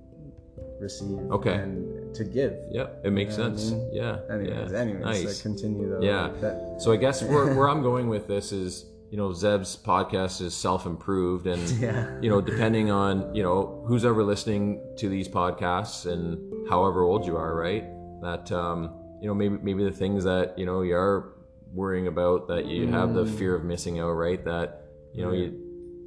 [0.79, 1.53] receive Okay.
[1.55, 2.53] and to give.
[2.71, 3.01] Yep.
[3.05, 3.71] It makes You know what I sense.
[3.71, 3.89] mean?
[3.93, 4.19] Yeah.
[4.29, 4.77] Anyways, yeah.
[4.79, 5.37] anyways, Nice.
[5.37, 6.01] so continue though.
[6.01, 6.29] Yeah.
[6.41, 10.41] That, So I guess where, where I'm going with this is, you know, Zev's podcast
[10.41, 12.19] is self-improved and, yeah.
[12.21, 17.25] you know, depending on, you know, who's ever listening to these podcasts and however old
[17.25, 17.85] you are, right?
[18.21, 21.33] That, um, you know, maybe, maybe the things that, you know, you are
[21.73, 23.35] worrying about that you have the Mm.
[23.37, 24.43] fear of missing out, right?
[24.45, 25.59] That, you know, you,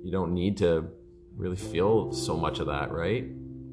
[0.04, 0.86] you don't need to
[1.36, 3.24] really feel so much of that, right?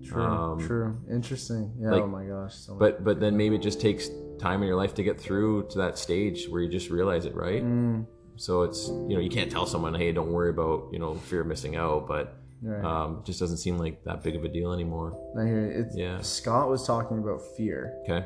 [0.05, 0.23] True.
[0.23, 0.97] Um, true.
[1.09, 1.71] Interesting.
[1.79, 1.91] Yeah.
[1.91, 2.55] like- oh my gosh.
[2.55, 5.67] So But, but then maybe it just takes time in your life to get through
[5.69, 7.63] to that stage where you just realize it, right?
[7.63, 11.13] Mm, So it's you know you can't tell someone hey don't worry about you know
[11.15, 12.83] fear of missing out, but right.
[12.83, 15.13] um, just doesn't seem like that big of a deal anymore.
[15.39, 15.81] I hear you.
[15.81, 16.19] It's, Yeah.
[16.21, 18.25] Scott was talking about fear Okay.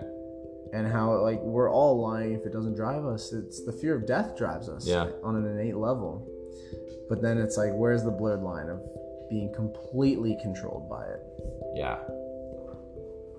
[0.74, 3.34] and how like we're all lying if it doesn't drive us.
[3.34, 4.88] It's the fear of death drives us.
[4.88, 5.10] Yeah.
[5.24, 6.26] On an innate level.
[7.10, 8.80] But then it's like, where's the blurred line of
[9.30, 11.22] being completely controlled by it?
[11.76, 11.98] Yeah.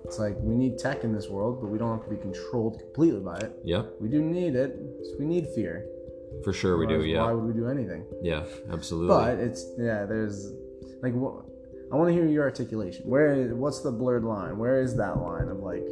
[0.05, 2.79] It's like we need tech in this world, but we don't have to be controlled
[2.79, 3.53] completely by it.
[3.63, 3.93] Yep.
[3.99, 4.75] We do need it.
[5.03, 5.85] So we need fear.
[6.43, 7.03] For sure we do.
[7.03, 7.23] Yeah.
[7.23, 8.05] Why would we do anything?
[8.21, 8.45] Yeah.
[8.71, 9.09] Absolutely.
[9.09, 10.05] But it's yeah.
[10.05, 10.51] There's
[11.01, 11.45] like wh-
[11.91, 13.05] I want to hear your articulation.
[13.05, 14.57] Where what's the blurred line?
[14.57, 15.83] Where is that line of like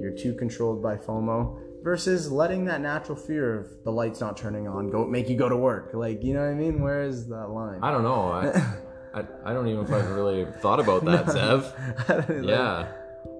[0.00, 4.68] you're too controlled by FOMO versus letting that natural fear of the lights not turning
[4.68, 5.90] on go make you go to work?
[5.94, 6.80] Like you know what I mean?
[6.82, 7.80] Where is that line?
[7.82, 8.32] I don't know.
[8.32, 8.74] I,
[9.14, 12.44] I I don't even I've really thought about that, Zev.
[12.46, 12.88] Yeah.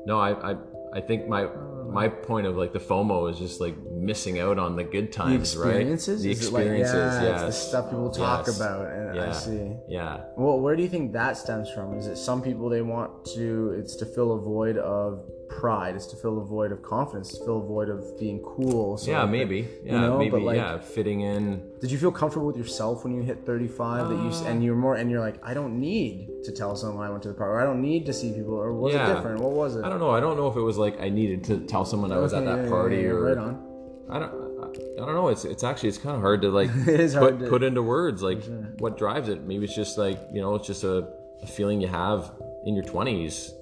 [0.07, 0.57] No, I I
[0.95, 1.49] I think my
[1.89, 3.77] my point of like the FOMO is just like
[4.11, 6.17] missing out on the good The times, experiences.
[6.19, 6.23] right?
[6.25, 6.95] The Is it like- experiences.
[6.95, 7.41] yeah, yes.
[7.43, 8.57] The stuff people talk Yes.
[8.57, 9.77] about, and I see.
[9.89, 10.21] Yeah.
[10.37, 11.95] Well, where do you think that stems from?
[11.99, 13.75] Is it some people they want to?
[13.79, 15.21] It's to fill a void of
[15.61, 15.95] pride.
[15.97, 17.37] It's to fill a void of confidence.
[17.39, 18.97] To fill a void of being cool.
[18.97, 19.69] So Yeah, like, maybe.
[19.85, 20.31] Yeah, know, maybe.
[20.31, 21.63] but, like- yeah, fitting in.
[21.81, 24.65] Did you feel comfortable with yourself when you hit 35 that you and uh.
[24.65, 27.35] you're more and you're like I don't need to tell someone I went to the
[27.35, 29.11] party or I don't need to see people or was Yeah.
[29.11, 29.41] it different?
[29.41, 29.85] What was it?
[29.85, 30.11] I don't know.
[30.11, 32.45] I don't know if it was like I needed to tell someone I was at
[32.45, 33.69] that yeah, party yeah, or right on.
[34.11, 34.53] I don't.
[34.63, 35.29] I, don't know.
[35.29, 38.23] It's it's actually it's kind of hard to like is put to- put into words
[38.23, 38.43] like
[38.79, 39.43] what drives it.
[39.43, 41.09] Maybe it's just like you know it's just a,
[41.43, 42.31] a feeling you have
[42.65, 43.53] in your twenties,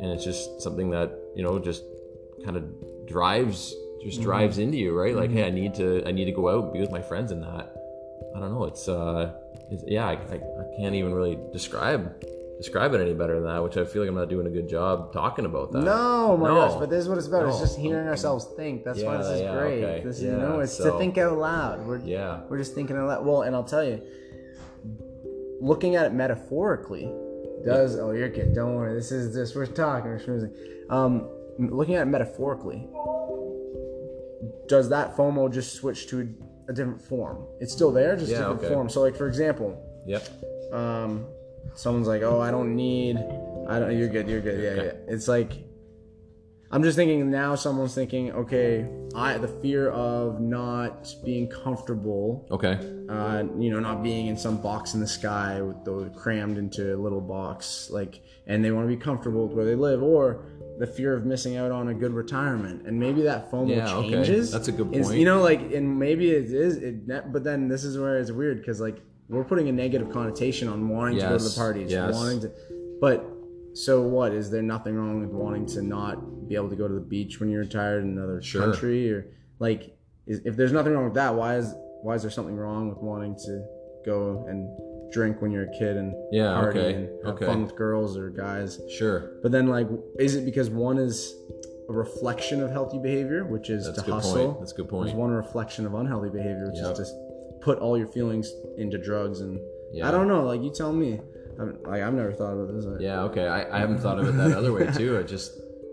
[0.00, 1.82] and it's just something that you know just
[2.44, 2.64] kind of
[3.06, 4.22] drives just Mm-hmm.
[4.24, 5.14] drives into you, right?
[5.14, 7.32] Like hey, I need to I need to go out and be with my friends
[7.32, 7.74] in that.
[8.34, 8.64] I don't know.
[8.64, 9.34] It's uh,
[9.70, 12.14] it's, yeah, I, I, I can't even really describe
[12.56, 13.62] describe it any better than that.
[13.62, 15.82] Which I feel like I'm not doing a good job talking about that.
[15.82, 16.54] No, my No.
[16.54, 17.46] gosh, but this is what it's about.
[17.48, 18.84] It's just hearing ourselves think.
[18.84, 19.84] That's why this is yeah, great.
[19.84, 20.02] okay.
[20.02, 21.86] This is, Yeah, you know, it's to think out loud.
[21.86, 22.40] We're Yeah.
[22.48, 23.26] we're just thinking out loud.
[23.26, 24.00] Well, and I'll tell you,
[25.60, 27.12] looking at it metaphorically
[27.64, 27.96] does.
[27.96, 28.54] Oh, you're good.
[28.54, 28.94] Don't worry.
[28.94, 29.54] This is this.
[29.54, 30.10] We're talking.
[30.10, 30.52] We're schmoozing.
[30.90, 32.88] Um, looking at it metaphorically,
[34.68, 37.44] does that FOMO just switch to a, a different form?
[37.60, 38.74] It's still there, just Yeah, different okay.
[38.74, 38.88] form.
[38.88, 40.28] So, like for example, Yep.
[40.72, 41.26] um,
[41.74, 43.16] someone's like, "Oh, I don't need,
[43.68, 44.28] I don't." You're good.
[44.28, 44.60] You're good.
[44.62, 44.84] Yeah, Okay.
[45.06, 45.14] yeah.
[45.14, 45.52] It's like,
[46.72, 47.56] I'm just thinking now.
[47.56, 52.78] Someone's thinking, okay, I the fear of not being comfortable, Okay.
[53.08, 56.94] uh, you know, not being in some box in the sky with those crammed into
[56.94, 60.44] a little box, like, and they want to be comfortable with where they live, or
[60.78, 64.10] the fear of missing out on a good retirement, and maybe that FOMO Yeah, okay.
[64.10, 64.52] changes.
[64.52, 65.18] That's a good Is- point.
[65.18, 68.58] you know, like, and maybe it is, it, but then this is where it's weird
[68.60, 72.14] because like we're putting a negative connotation on wanting to go to the parties, yes.
[72.14, 72.50] wanting to,
[73.00, 73.26] but
[73.74, 74.32] so what?
[74.32, 76.16] Is there nothing wrong with wanting to not
[76.50, 78.62] be able to go to the beach when you're retired in another Sure.
[78.62, 79.24] country, or
[79.60, 82.88] like, is, if there's nothing wrong with that, why is why is there something wrong
[82.88, 83.64] with wanting to
[84.04, 84.68] go and
[85.12, 87.46] drink when you're a kid and Yeah, party okay, and have okay.
[87.46, 88.80] fun with girls or guys?
[88.98, 89.18] Sure.
[89.42, 89.86] But then, like,
[90.18, 91.32] is it because one is
[91.88, 94.46] a reflection of healthy behavior, which is That's to hustle?
[94.46, 94.58] point.
[94.60, 95.08] That's a good point.
[95.10, 96.92] Is one a reflection of unhealthy behavior, which Yep.
[96.98, 97.14] is to
[97.60, 99.60] put all your feelings into drugs and
[99.92, 100.08] Yeah.
[100.08, 100.44] I don't know.
[100.44, 101.20] Like you tell me.
[101.58, 102.84] I'm, like I've never thought about this.
[102.86, 103.24] It Yeah.
[103.24, 103.46] Okay.
[103.46, 105.18] I, I haven't thought of it that other way too.
[105.18, 105.52] I just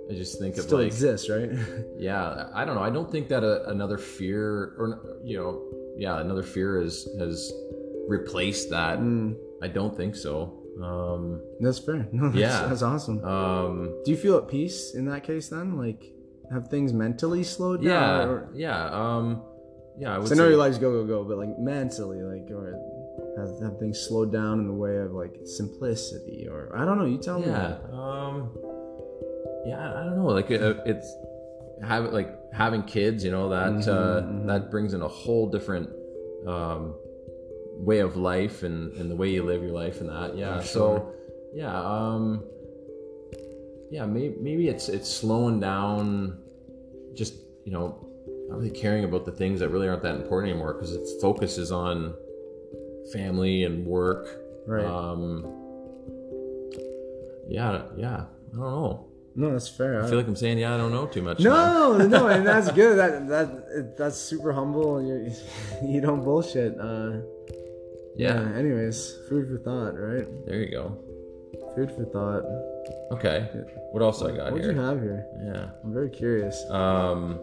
[0.10, 1.50] I just think of still like exists, right?
[1.98, 2.48] yeah.
[2.54, 2.82] I don't know.
[2.84, 5.62] I don't think that a, another fear or you know
[5.98, 7.52] yeah another fear is has
[8.08, 9.00] replaced that.
[9.00, 10.64] Mm, I don't think so.
[10.82, 11.42] Um.
[11.60, 12.08] that's fair.
[12.14, 12.68] No, that's, Yeah.
[12.68, 13.24] that's awesome.
[13.24, 14.02] Um.
[14.06, 15.78] Do you feel at peace in that case then?
[15.78, 16.04] Like,
[16.52, 17.90] have things mentally slowed down?
[17.90, 18.26] Yeah.
[18.26, 18.86] Or, Yeah.
[18.92, 19.42] Um.
[20.00, 20.16] Yeah.
[20.16, 22.80] I would so I know your life's go go go, but like mentally, like, or
[23.38, 27.06] have, have things slowed down in the way of like simplicity, or I don't know.
[27.06, 27.48] You tell me.
[27.48, 27.78] Yeah.
[27.92, 28.52] Um.
[29.68, 30.28] Yeah, I don't know.
[30.28, 31.14] Like it, it's
[31.84, 33.24] have like having kids.
[33.24, 34.48] You know that Mhm, uh, mhm.
[34.48, 35.90] that brings in a whole different
[36.48, 36.96] um,
[37.74, 40.38] way of life and, and the way you live your life and that.
[40.38, 40.60] Yeah.
[40.60, 41.14] For So
[41.54, 41.76] yeah.
[41.78, 42.44] Um.
[43.92, 44.06] Yeah.
[44.06, 46.40] Maybe maybe it's it's slowing down.
[47.14, 47.34] Just
[47.66, 48.08] you know,
[48.48, 51.58] not really caring about the things that really aren't that important anymore because its focus
[51.58, 52.16] is on
[53.12, 54.28] family and work.
[54.66, 54.86] Right.
[54.86, 55.46] Um,
[57.50, 58.26] yeah, yeah.
[58.54, 59.08] I don't know.
[59.40, 60.04] No, that's fair.
[60.04, 60.74] I feel like I'm saying yeah.
[60.74, 61.40] I don't know too much.
[61.40, 62.98] no, no, and that's good.
[63.02, 65.00] That that that's super humble.
[65.00, 65.32] You
[65.88, 66.74] you don't bullshit.
[66.80, 67.22] Uh,
[68.16, 68.42] Yeah.
[68.42, 68.58] yeah.
[68.58, 70.26] Anyways, food for thought, right?
[70.48, 70.98] There you go.
[71.76, 72.44] Food for thought.
[73.16, 73.48] Okay.
[73.92, 74.44] What else I got here?
[74.52, 74.72] What'd here?
[74.74, 75.26] you have here?
[75.46, 75.70] Yeah.
[75.84, 76.58] I'm very curious.
[76.72, 77.40] Um,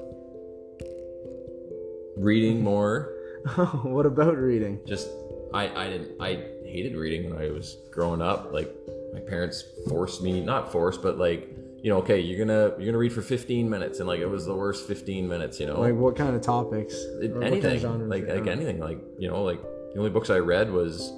[2.17, 3.13] reading more.
[3.85, 4.81] what about reading?
[4.85, 5.09] Just
[5.53, 8.53] I I didn't I hated reading when I was growing up.
[8.53, 8.75] Like
[9.13, 11.54] my parents forced me, not forced, but like
[11.85, 14.47] you know, okay, you're gonna you're gonna read for 15 minutes, and like it was
[14.47, 15.61] the worst 15 minutes.
[15.61, 16.95] You know, Like what kind of topics?
[16.95, 18.09] It- what kind of anything genres?
[18.15, 19.61] like like anything like you know like
[19.93, 21.13] the only books I read was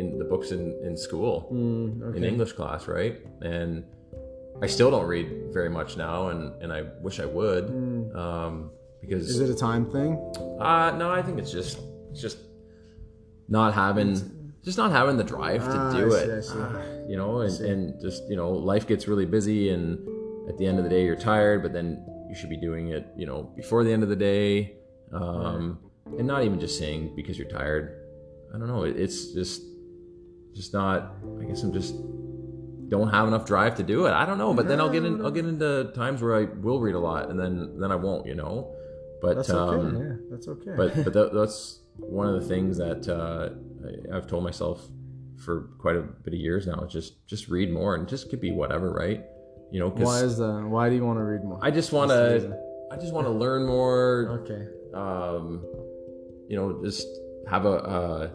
[0.00, 2.18] in the books in in school Mm, okay.
[2.18, 3.14] in English class, right?
[3.42, 3.84] And
[4.64, 7.64] I still don't read very much now, and and I wish I would,
[8.24, 8.54] um,
[9.00, 9.30] because Mm.
[9.34, 10.10] Is it a time thing?
[10.68, 11.78] uh, no, I think it's just
[12.10, 12.38] it's just
[13.48, 14.10] not having
[14.68, 16.30] just not having the drive to Ah, do I it.
[16.38, 16.52] I see.
[16.56, 19.98] Ah, you know, and, and just you know, life gets really busy, and
[20.48, 21.62] at the end of the day, you're tired.
[21.62, 24.76] But then you should be doing it, you know, before the end of the day,
[25.12, 25.78] um,
[26.18, 27.96] and not even just saying because you're tired.
[28.54, 28.84] I don't know.
[28.84, 29.62] It, it's just
[30.54, 31.14] just not.
[31.40, 31.94] I guess I'm just
[32.88, 34.12] don't have enough drive to do it.
[34.12, 35.24] I don't know, but then I'll get in.
[35.24, 38.26] I'll get into times where I will read a lot, and then then I won't.
[38.26, 38.74] You know,
[39.22, 39.98] but That's um, okay.
[39.98, 40.72] yeah, that's okay.
[40.76, 43.50] but but that, that's one of the things that uh,
[44.12, 44.88] I, I've told myself
[45.40, 46.86] for quite a bit of years now.
[46.88, 49.24] Just just read more and just could be whatever, right?
[49.70, 50.64] You know, why is that?
[50.66, 51.58] Why do you want to read more?
[51.62, 52.58] I just want to?
[52.92, 54.42] I just want to learn more.
[54.42, 54.66] Okay.
[54.94, 55.64] Um,
[56.48, 57.06] you know, just
[57.48, 58.30] have a, a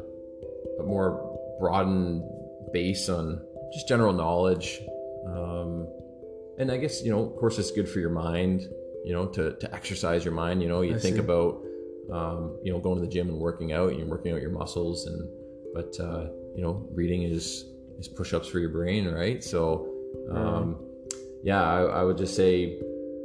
[0.80, 2.24] a more broadened
[2.72, 3.42] base on
[3.74, 4.80] just general knowledge.
[5.28, 5.88] Um,
[6.58, 8.62] and I guess you know, of course, it's good for your mind.
[9.04, 10.64] You know, to to exercise your mind.
[10.64, 11.22] You know, you I think see.
[11.22, 11.62] about
[12.12, 13.90] um, you know going to the gym and working out.
[13.90, 15.30] And you're working out your muscles, and
[15.74, 17.66] but uh, you know, reading is
[18.00, 19.44] is push ups for your brain, right?
[19.44, 19.88] So,
[20.32, 20.78] um,
[21.44, 22.80] yeah, I, I would just say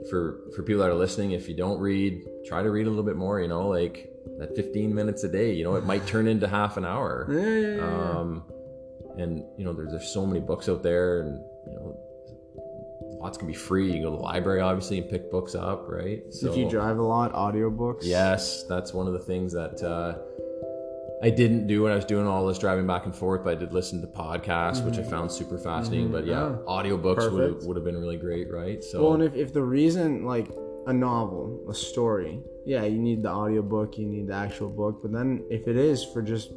[0.08, 3.04] for for people that are listening, if you don't read, try to read a little
[3.04, 3.40] bit more.
[3.40, 5.52] You know, like that 15 minutes a day.
[5.52, 7.26] You know, it might turn into half an hour.
[7.30, 8.10] Yeah, yeah, yeah.
[8.18, 8.44] Um,
[9.18, 11.96] and you know, there's there's so many books out there, and you know,
[13.20, 13.92] lots can be free.
[13.92, 16.22] You go to the library, obviously, and pick books up, right?
[16.32, 18.00] So if you drive a lot, audiobooks.
[18.02, 20.18] yes, that's one of the things that uh,
[21.22, 23.44] I didn't do when I was doing all this driving back and forth.
[23.44, 26.10] But I did listen to podcasts, which I found super fascinating.
[26.10, 26.60] But yeah, Mm-hmm.
[26.60, 26.92] Yeah.
[26.96, 28.82] audiobooks would have would have been really great, right?
[28.82, 30.48] So Well, and if, if the reason, like
[30.86, 35.00] a novel, a story, yeah, you need the audiobook, you need the actual book.
[35.02, 36.52] But then if it is for just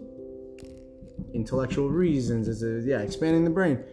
[1.33, 3.83] intellectual reasons, it's a, yeah, expanding the brain.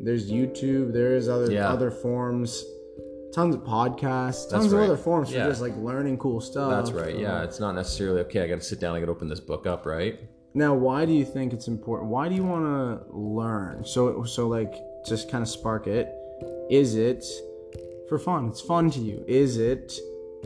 [0.00, 1.70] There's YouTube, there's other Yeah.
[1.70, 2.64] other forms,
[3.34, 5.44] tons of podcasts, tons of other forms Yeah.
[5.44, 6.70] for just like learning cool stuff.
[6.70, 7.16] that's right.
[7.18, 8.42] Yeah, Um, it's not necessarily okay.
[8.42, 8.96] I got to sit down.
[8.96, 10.18] I got to open this book up, right?
[10.54, 12.10] Now, why do you think it's important?
[12.10, 13.84] Why do you want to learn?
[13.84, 14.74] So, so like,
[15.06, 16.08] just kind of spark it.
[16.70, 17.24] Is it
[18.08, 18.48] for fun?
[18.48, 19.24] It's fun to you.
[19.28, 19.92] Is it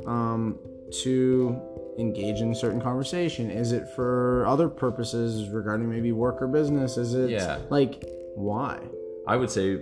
[0.07, 0.59] um,
[1.03, 1.57] to
[1.99, 3.51] engage in certain conversation?
[3.51, 6.97] Is it for other purposes regarding maybe work or business?
[6.97, 7.59] Is it Yeah.
[7.71, 8.81] like why?
[9.27, 9.81] I would say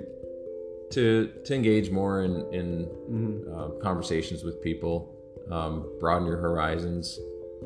[0.90, 3.52] to to engage more in in Mm-hmm.
[3.54, 5.12] uh, conversations with people,
[5.50, 7.18] um, broaden your horizons.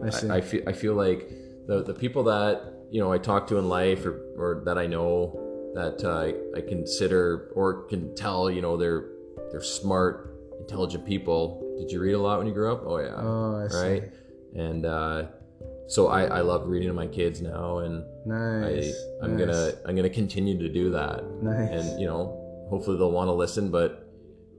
[0.03, 0.29] I see.
[0.31, 1.29] I, I feel I feel like
[1.67, 4.87] the the people that you know I talk to in life or, or that I
[4.87, 5.39] know
[5.75, 9.05] that uh, I consider or can tell you know they're
[9.51, 11.61] they're smart, intelligent people.
[11.79, 12.83] Did you read a lot when you grew up?
[12.87, 13.77] Oh yeah, Oh, I see.
[13.77, 14.05] right.
[14.57, 15.27] And uh,
[15.89, 18.95] so I I love reading to my kids now, and I Nice.
[19.23, 19.41] I'm nice.
[19.47, 21.71] gonna I'm gonna continue to do that Nice.
[21.71, 22.41] and you know
[22.75, 23.91] hopefully they'll want to listen but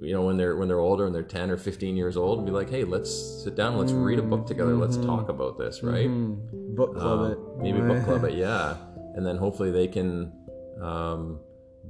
[0.02, 2.46] you know when they're when they're older and they're 10 or 15 years old and
[2.46, 3.10] be like hey let's
[3.44, 6.76] sit down let's read a book together let's talk about this right Mhm.
[6.76, 7.40] Book club Um, it.
[7.64, 8.78] maybe book club it yeah
[9.16, 10.32] and then hopefully they can
[10.82, 11.40] um,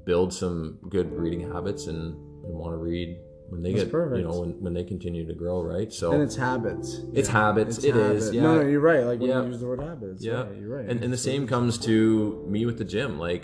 [0.06, 2.02] build some good reading habits and,
[2.46, 3.18] and want to read
[3.50, 4.18] when they That's get perfect.
[4.22, 7.02] you know when, when they continue to grow right so And it's habits.
[7.13, 7.84] It's habits.
[7.84, 8.44] It is, yeah.
[8.44, 9.04] No, no, you're right.
[9.12, 9.42] Like when Yeah.
[9.44, 10.23] you use the word habits.
[10.23, 10.88] yeah, you're right.
[10.90, 13.44] and, and the same comes to me with the gym like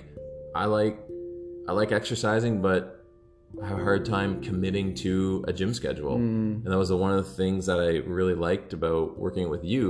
[0.55, 0.95] i like
[1.71, 2.81] i like exercising but
[3.63, 5.13] i have a hard time committing to
[5.51, 6.63] a gym schedule Mm.
[6.63, 9.89] and that was one of the things that i really liked about working with you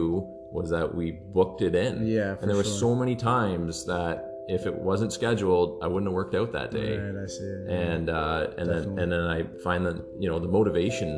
[0.58, 1.06] was that we
[1.38, 4.16] booked it in Yeah, and there were so many times that
[4.58, 7.44] if it wasn't scheduled i wouldn't have worked out that day Right, I see.
[7.44, 7.70] it.
[7.88, 11.10] and uh, and then and then I find that you know the motivation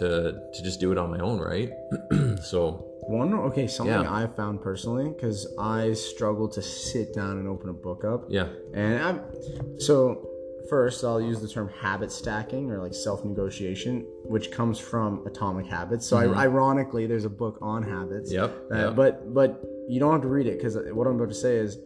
[0.00, 0.08] to
[0.54, 1.70] to just do it on my own, right?
[2.50, 2.60] so
[3.08, 4.12] One okay, something Yeah.
[4.12, 8.48] I found personally because I struggle to sit down and open a book up, yeah,
[8.74, 9.20] and I'm
[9.78, 10.28] so
[10.68, 15.66] first, I'll use the term habit stacking or like self negotiation, which comes from Atomic
[15.66, 16.06] Habits.
[16.06, 18.32] So, I, ironically, there's a book on habits.
[18.32, 18.96] Yep, Uh, yep.
[18.96, 21.78] But but you don't have to read it because what I'm about to say is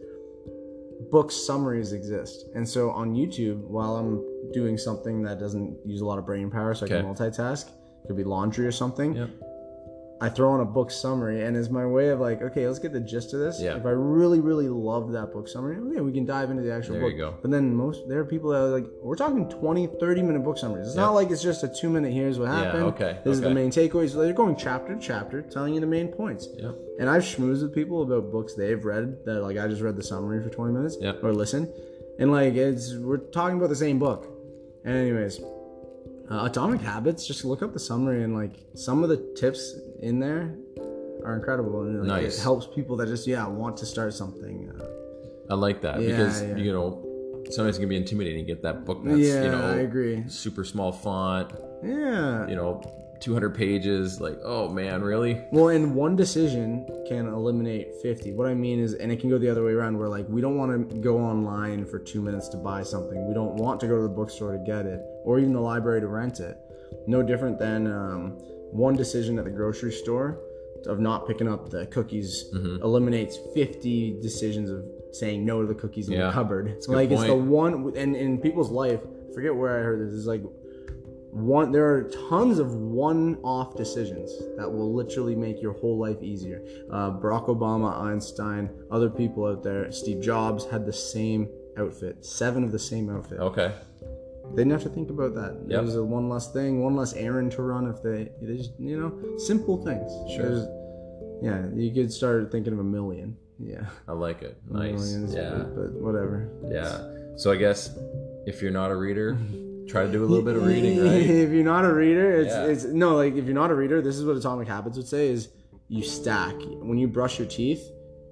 [1.11, 2.45] book summaries exist.
[2.55, 6.49] And so on YouTube, while I'm doing something that doesn't use a lot of brain
[6.49, 7.07] power, so I can Okay.
[7.07, 7.69] multitask,
[8.07, 9.15] could be laundry or something.
[9.15, 9.29] Yep.
[10.23, 12.93] I throw on a book summary, and it's my way of like, okay, let's get
[12.93, 13.59] the gist of this.
[13.59, 13.75] Yeah.
[13.75, 16.93] If I really, really love that book summary, okay, we can dive into the actual
[16.93, 17.13] There book.
[17.13, 17.33] you go.
[17.41, 20.59] But then most there are people that are like, we're talking 20, 30 minute book
[20.59, 20.85] summaries.
[20.89, 21.01] It's Yeah.
[21.07, 22.13] not like it's just a two minute.
[22.13, 22.83] Here's what happened.
[22.83, 24.13] Yeah, okay, This is the main takeaways.
[24.13, 26.47] They're going chapter to chapter, telling you the main points.
[26.55, 26.75] Yep.
[26.99, 30.03] And I've schmoozed with people about books they've read that like I just read the
[30.03, 31.13] summary for 20 minutes Yeah.
[31.23, 31.67] or listen.
[32.19, 34.27] And like it's we're talking about the same book.
[34.85, 35.41] And anyways,
[36.29, 40.19] uh, Atomic Habits, just look up the summary and like some of the tips in
[40.19, 40.55] there
[41.23, 42.39] are incredible and like, Nice.
[42.39, 44.71] it helps people that just yeah, want to start something.
[44.79, 46.55] Uh, I like that Yeah, because yeah.
[46.57, 47.05] you know
[47.51, 50.23] sometimes it can be intimidating to get that book that's yeah, you know I agree.
[50.27, 51.51] super small font,
[51.83, 52.47] Yeah.
[52.47, 52.81] you know,
[53.19, 54.19] 200 pages.
[54.19, 55.39] Like, oh man, really?
[55.51, 58.33] Well, and one decision can eliminate 50.
[58.33, 60.41] What I mean is, and it can go the other way around, where like we
[60.41, 63.27] don't want to go online for two minutes to buy something.
[63.27, 66.01] We don't want to go to the bookstore to get it, or even the library
[66.01, 66.57] to rent it.
[67.05, 68.37] No different than um,
[68.71, 70.39] one decision at the grocery store
[70.87, 72.81] of not picking up the cookies Mm-hmm.
[72.83, 76.27] eliminates 50 decisions of saying no to the cookies in Yeah.
[76.27, 76.65] the cupboard.
[76.85, 80.13] Good like it's the one, and in people's life, I forget where I heard this.
[80.15, 80.41] Is like
[81.31, 86.61] one there are tons of one-off decisions that will literally make your whole life easier
[86.91, 91.47] uh, barack obama einstein other people out there steve jobs had the same
[91.77, 93.73] outfit seven of the same outfit Okay.
[94.55, 95.81] They didn't have to think about that Yep.
[95.83, 98.99] there's a one less thing one less errand to run if they they just you
[98.99, 100.49] know simple things Sure.
[100.49, 100.67] There's-
[101.43, 104.57] yeah you could start thinking of a million yeah I like it.
[104.69, 104.99] Nice.
[105.11, 105.49] Millions, Yeah.
[105.51, 107.37] but, but whatever Yeah.
[107.37, 107.97] So I guess
[108.45, 109.37] if you're not a reader,
[109.87, 111.21] try to do a little bit of reading, right?
[111.45, 112.65] if you're not a reader, it's Yeah.
[112.65, 115.27] it's no like if you're not a reader, this is what Atomic Habits would say
[115.29, 115.49] is
[115.89, 116.55] you stack.
[116.89, 117.83] When you brush your teeth,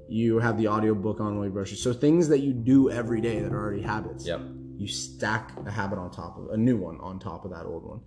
[0.07, 3.22] you have the audiobook on while you brush your so things that you do every
[3.22, 4.26] day that are already habits.
[4.26, 4.41] Yep.
[4.80, 7.84] You stack a habit on top of a new one on top of that old
[7.84, 8.00] one.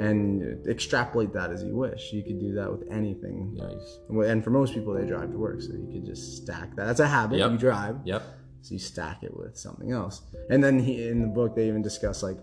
[0.00, 2.12] And extrapolate that as you wish.
[2.12, 3.54] You could do that with anything.
[3.54, 4.00] Nice.
[4.28, 6.86] And for most people, they drive to work, so you could just stack that.
[6.86, 7.38] That's a habit.
[7.38, 7.52] Yep.
[7.52, 7.96] You drive.
[8.04, 8.22] Yep.
[8.62, 10.22] So you stack it with something else.
[10.50, 12.38] And then he, in the book, they even discuss like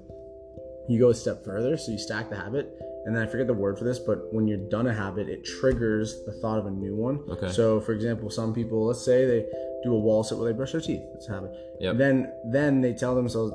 [0.88, 1.76] you go a step further.
[1.76, 2.74] So you stack the habit.
[3.06, 5.44] And then I forget the word for this, but when you're done a habit, it
[5.44, 7.20] triggers the thought of a new one.
[7.28, 7.52] Okay.
[7.52, 9.46] So, for example, some people, let's say they
[9.84, 11.02] do a wall sit where they brush their teeth.
[11.14, 11.52] That's a habit.
[11.80, 11.98] Yep.
[11.98, 13.54] Then, then they tell themselves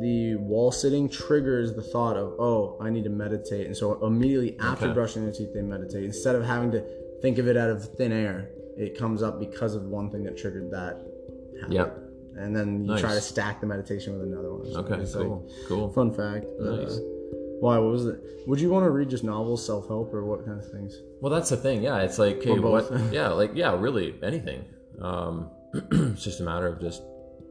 [0.00, 3.66] the wall sitting triggers the thought of, oh, I need to meditate.
[3.66, 4.94] And so immediately after Okay.
[4.94, 6.84] brushing their teeth, they meditate instead of having to
[7.22, 8.50] think of it out of thin air.
[8.76, 11.00] It comes up because of one thing that triggered that
[11.60, 11.72] habit.
[11.74, 11.98] Yep.
[12.36, 14.72] And then you try to stack the meditation with another one.
[14.72, 15.04] So Okay.
[15.12, 15.44] Cool.
[15.48, 15.92] like Cool.
[15.92, 16.46] fun fact.
[16.60, 16.98] but, Nice.
[16.98, 17.00] uh,
[17.60, 17.76] why?
[17.78, 18.20] What was it?
[18.46, 20.96] Would you want to read just novels, self help, or what kind of things?
[21.20, 21.82] Well, that's the thing.
[21.82, 22.88] Yeah, it's like, okay, what?
[23.12, 24.64] Yeah, like, yeah, really, anything.
[25.02, 25.50] Um,
[25.92, 27.02] it's just a matter of just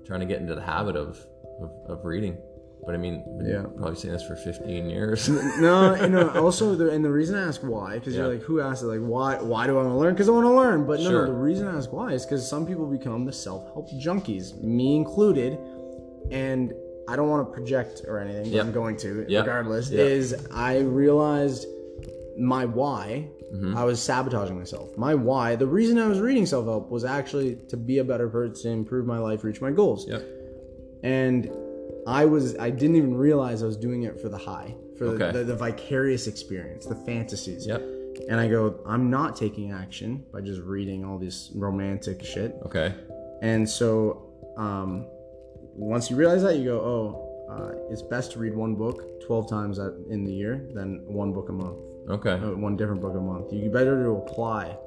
[0.06, 1.18] trying to get into the habit of
[1.62, 2.38] of, of reading.
[2.86, 3.64] But I mean, been Yeah.
[3.76, 5.28] probably saying this for 15 years.
[5.60, 8.62] no, and uh, also the and the reason I ask why because you're like who
[8.62, 10.86] asked it like why why do I want to learn because I want to learn
[10.86, 11.26] but no, Sure.
[11.28, 14.62] no the reason I ask why is because some people become the self help junkies
[14.64, 15.58] me included
[16.32, 16.74] and
[17.10, 18.66] I don't want to project or anything but Yep.
[18.66, 19.46] I'm going to Yep.
[19.46, 20.00] regardless Yep.
[20.08, 21.66] is I realized
[22.38, 23.78] my why Mm-hmm.
[23.78, 27.56] I was sabotaging myself my why the reason I was reading self help was actually
[27.70, 30.22] to be a better person improve my life reach my goals yep.
[31.04, 31.50] and
[32.08, 35.32] I was I didn't even realize I was doing it for the high, for Okay.
[35.32, 37.68] the, the, the vicarious experience, the fantasies.
[37.68, 37.82] Yep.
[38.30, 42.56] And I go, I'm not taking action by just reading all this romantic shit.
[42.66, 42.96] Okay.
[43.42, 45.06] And so, um,
[45.76, 49.50] once you realize that, you go, oh, uh, it's best to read one book 12
[49.50, 49.78] times
[50.10, 51.78] in the year than one book a month,
[52.10, 52.32] Okay.
[52.32, 53.52] uh, one different book a month.
[53.52, 54.78] You better to apply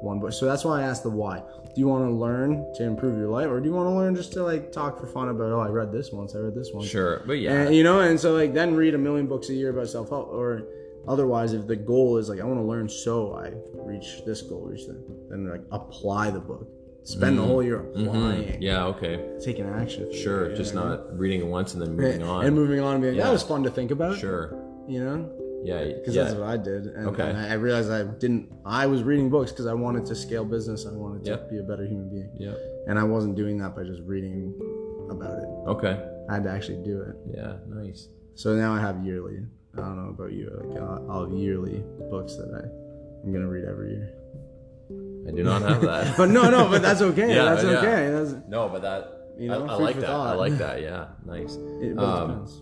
[0.00, 0.32] one book.
[0.32, 1.38] So that's why I asked the why.
[1.38, 4.14] Do you want to learn to improve your life, or do you want to learn
[4.14, 5.52] just to like talk for fun about?
[5.52, 6.34] Oh, I read this once.
[6.34, 6.84] I read this one.
[6.84, 7.22] Sure.
[7.26, 7.62] But yeah.
[7.62, 10.10] And you know, and so like then read a million books a year about self
[10.10, 10.62] help, or
[11.08, 14.62] otherwise, if the goal is like I want to learn so I reach this goal,
[14.66, 16.68] reach that, then like apply the book.
[17.06, 18.56] Spend the whole year applying, Mhm.
[18.60, 18.86] Yeah.
[18.86, 19.20] Okay.
[19.44, 20.10] taking action.
[20.12, 20.48] Sure.
[20.50, 22.46] Yeah, Just not reading it once and then moving on.
[22.46, 23.26] and moving on, and being like, Yeah.
[23.26, 24.16] that was fun to think about.
[24.16, 24.58] Sure.
[24.88, 25.30] you know,
[25.64, 25.84] Yeah.
[25.98, 26.24] because yeah.
[26.24, 26.86] that's what I did.
[26.86, 27.28] And, Okay.
[27.28, 28.52] and I realized I didn't.
[28.64, 30.86] I was reading books because I wanted to scale business.
[30.86, 31.50] I wanted to Yep.
[31.50, 32.58] be a better human being, Yep.
[32.88, 34.54] and I wasn't doing that by just reading
[35.10, 35.48] about it.
[35.74, 35.94] Okay.
[36.28, 37.16] I had to actually do it.
[37.36, 37.54] Yeah.
[37.68, 38.08] Nice.
[38.34, 39.38] So now I have yearly.
[39.74, 40.50] I don't know about you.
[40.64, 42.62] Like I'll, I'll have yearly books that I
[43.26, 44.12] I'm gonna read every year.
[45.26, 46.16] I do not have that.
[46.20, 47.34] But no, no, but that's okay.
[47.34, 47.78] Yeah, that's yeah.
[47.78, 48.10] okay.
[48.10, 50.10] That's no, but that You know, I, I like that.
[50.10, 50.80] I like that.
[50.82, 51.56] Yeah, nice.
[51.80, 52.60] It, Um, depends.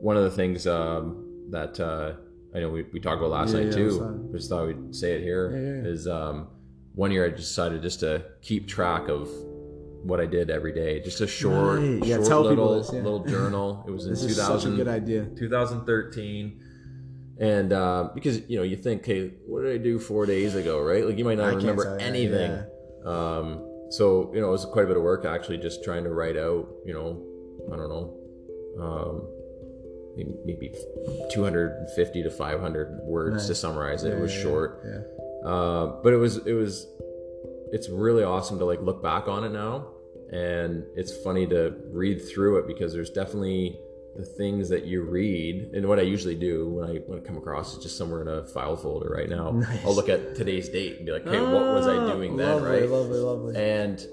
[0.00, 2.14] One of the things um, that uh,
[2.54, 3.98] I know we, we talked about last Yeah, night yeah, too.
[3.98, 4.32] that?
[4.38, 5.50] Just thought we'd say it here.
[5.84, 6.48] Yeah, Is um,
[6.94, 9.28] one year I decided just to keep track of
[10.02, 11.00] what I did every day.
[11.00, 12.04] Just a short, Right.
[12.04, 13.84] Yeah, short little this, little journal.
[13.88, 15.24] It was in This is such a 2000, good idea.
[15.36, 16.60] 2013.
[17.40, 20.80] And uh, because you know you think, hey, what did I do four days ago,
[20.80, 21.04] right?
[21.04, 22.52] Like you might not can't remember anything.
[23.04, 26.10] Um, so you know, it was quite a bit of work actually, just trying to
[26.10, 27.20] write out, you know,
[27.72, 28.16] I don't know,
[28.80, 29.28] um,
[30.16, 30.74] maybe, maybe
[31.32, 34.10] 250 to 500 words to summarize it.
[34.10, 35.48] Yeah, it was yeah, short, Yeah.
[35.50, 36.86] uh, but it was it was
[37.72, 39.88] it's really awesome to like look back on it now,
[40.30, 43.78] and it's funny to read through it because there's definitely
[44.16, 47.36] the things that you read and what I usually do when I when I come
[47.36, 49.50] across is just somewhere in a file folder right now.
[49.50, 49.84] Nice.
[49.84, 52.54] I'll look at today's date and be like, hey, what was I doing then, Ah,
[52.54, 52.88] lovely, right?
[52.88, 53.56] Lovely, lovely.
[53.56, 54.06] and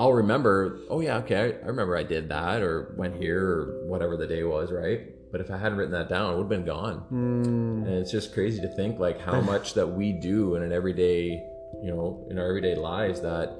[0.00, 4.16] I'll remember, oh yeah, okay, I remember I did that or went here or whatever
[4.16, 5.02] the day was, right?
[5.32, 7.04] But if I hadn't written that down, it would have been gone.
[7.12, 10.72] Mm, And it's just crazy to think like how much that we do in an
[10.72, 11.22] everyday,
[11.82, 13.56] you know, in our everyday lives that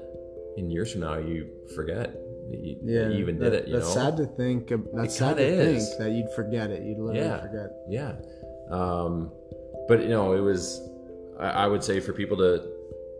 [0.57, 2.11] in years from now you forget
[2.49, 3.67] that you, that yeah, you even that- did it.
[3.69, 4.67] You that's know, sad to think.
[4.93, 5.87] That's It sad to is.
[5.87, 6.83] think that you'd forget it.
[6.83, 7.41] You'd literally Yeah.
[7.41, 7.69] forget.
[7.89, 8.13] yeah.
[8.69, 9.31] Um,
[9.87, 10.81] but you know, it was.
[11.39, 12.67] I, I would say for people to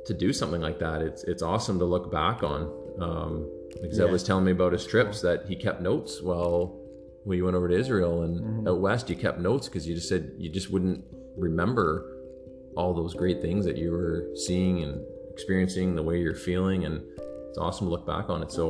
[0.07, 2.61] to do something like that, it's it's awesome to look back on.
[2.99, 3.49] Um,
[3.81, 4.11] like Zev Yeah.
[4.11, 6.77] was telling me about his trips that he kept notes while
[7.23, 8.67] when you went over to Israel and Mm-hmm.
[8.67, 11.03] out west, you kept notes because you just said you just wouldn't
[11.37, 12.17] remember
[12.75, 15.01] all those great things that you were seeing and
[15.31, 17.01] experiencing, the way you're feeling, and
[17.49, 18.51] it's awesome to look back on it.
[18.51, 18.63] So,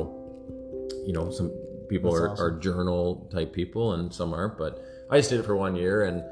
[1.06, 1.50] you know, some
[1.88, 2.44] people That's are, awesome.
[2.46, 6.04] are journal type people and some aren't, but I just did it for one year
[6.04, 6.22] and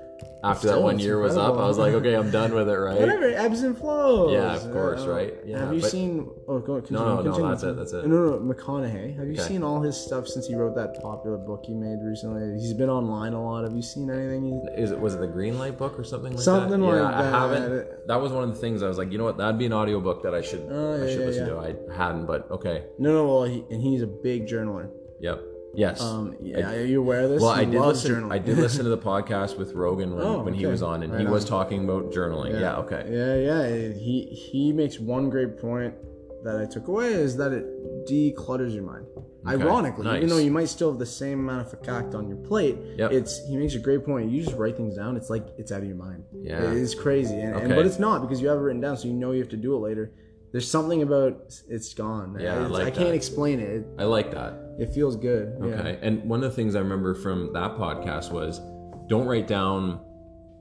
[0.43, 2.99] after that one year was up, I was like, okay, I'm done with it, right?
[2.99, 4.33] Whatever, ebbs and flows.
[4.33, 5.35] Yeah, of course, Uh, right?
[5.45, 6.31] Yeah, have you but- seen?
[6.49, 6.99] Oh, go continue.
[7.03, 7.49] no, no, continue.
[7.51, 8.07] that's it, that's it.
[8.07, 9.17] No, no, no, McConaughey.
[9.17, 9.43] Have you Okay.
[9.43, 12.59] seen all his stuff since he wrote that popular book he made recently?
[12.59, 13.65] He's been online a lot.
[13.65, 14.45] Have you seen anything?
[14.77, 16.87] He's, Is it was it the Green Light book or something like Something that?
[16.87, 17.33] like yeah, I that.
[17.61, 18.07] haven't.
[18.09, 19.73] That was one of the things I was like, you know what, that'd be an
[19.73, 21.53] audiobook that I should Oh, I yeah, should yeah, listen yeah.
[21.55, 21.59] to.
[21.93, 22.85] I hadn't, but okay.
[22.99, 23.27] no, no.
[23.27, 24.89] Well, he, and he's a big journaler.
[25.21, 25.41] Yep.
[25.75, 26.01] Yes.
[26.01, 27.41] Um, yeah, are you aware of this?
[27.43, 28.25] well, He I did loves listen.
[28.25, 28.33] journaling.
[28.33, 30.71] I did listen to the podcast with Rogan when, Oh, when he okay.
[30.73, 32.59] was on, and Right he was talking about journaling.
[32.61, 32.77] Yeah.
[32.79, 33.07] okay.
[33.09, 33.93] Yeah, yeah.
[33.95, 35.95] He he makes one great point
[36.45, 37.67] that I took away is that it
[38.09, 39.07] declutters your mind.
[39.47, 40.29] Ironically, even nice.
[40.31, 43.13] though you might still have the same amount of fact on your plate, Yep.
[43.13, 44.31] it's he makes a great point.
[44.31, 45.17] You just write things down.
[45.17, 46.25] It's like it's out of your mind.
[46.43, 46.73] Yeah.
[46.73, 47.75] it's crazy, and, and Okay.
[47.77, 49.57] but it's not because you have it written down, so you know you have to
[49.57, 50.13] do it later.
[50.53, 52.37] There's something about it's gone.
[52.41, 53.15] Yeah, I It's- like I can't that.
[53.15, 53.87] explain it.
[53.99, 54.55] I like that.
[54.79, 55.55] It feels good.
[55.61, 55.67] Yeah.
[55.67, 55.99] Okay.
[56.03, 58.61] And one of the things I remember from that podcast was
[59.09, 60.01] don't write down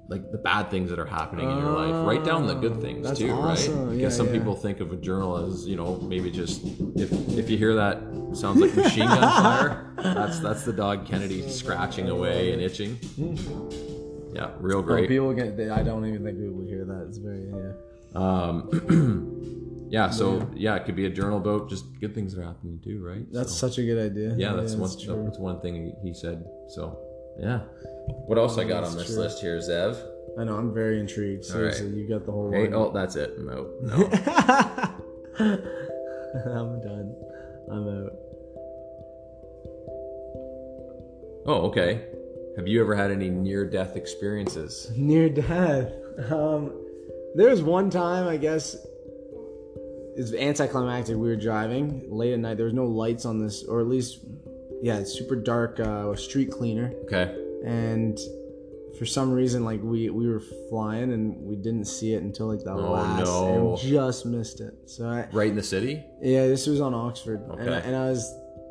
[0.08, 2.06] like the bad things that are happening in your life.
[2.08, 3.80] Write down the good things too, awesome.
[3.80, 3.90] right?
[3.92, 4.34] Yeah, Because some yeah.
[4.34, 6.64] people think of a journal as, you know, maybe just
[6.96, 7.98] if if you hear that
[8.34, 12.98] sounds like machine gun fire, that's that's the dog Kennedy scratching away and itching.
[14.34, 15.08] Yeah, real Oh, great.
[15.10, 15.58] people get.
[15.58, 17.06] They, I don't even think people hear that.
[17.08, 17.74] It's very yeah.
[18.16, 18.70] Um
[19.90, 22.80] yeah, so yeah, it could be a journal about just good things that are happening
[22.84, 23.26] too, right?
[23.32, 24.36] That's So- such a good idea.
[24.38, 24.90] yeah, that's one.
[25.26, 26.46] That's one thing he, said.
[26.70, 27.00] So,
[27.40, 27.62] yeah.
[28.28, 29.24] What else I got on this true.
[29.24, 29.98] list here, Zev?
[30.38, 30.56] I know.
[30.56, 31.46] I'm very intrigued.
[31.46, 32.52] Seriously, you got the whole.
[32.52, 32.74] Hey, line.
[32.74, 33.40] oh, that's it.
[33.40, 33.96] No, no.
[35.40, 37.16] I'm done.
[37.72, 38.14] I'm out.
[41.46, 42.06] oh, okay.
[42.58, 44.92] Have you ever had any near-death experiences?
[44.96, 45.92] Near death.
[46.32, 46.74] Um,
[47.36, 48.76] there was one time, I guess,
[50.20, 51.16] it's anticlimactic.
[51.16, 52.58] We were driving late at night.
[52.58, 54.20] There was no lights on this, or at least,
[54.82, 55.80] yeah, it's super dark.
[55.80, 57.34] Uh, street cleaner, Okay.
[57.66, 58.18] and
[58.98, 62.64] for some reason, like we we were flying and we didn't see it until like
[62.64, 63.70] the Oh, last, no.
[63.70, 64.74] and just missed it.
[64.88, 66.04] So I, Right in the city?
[66.22, 67.88] Yeah, this was on Oxford, and, I, Okay.
[67.88, 68.24] and I was,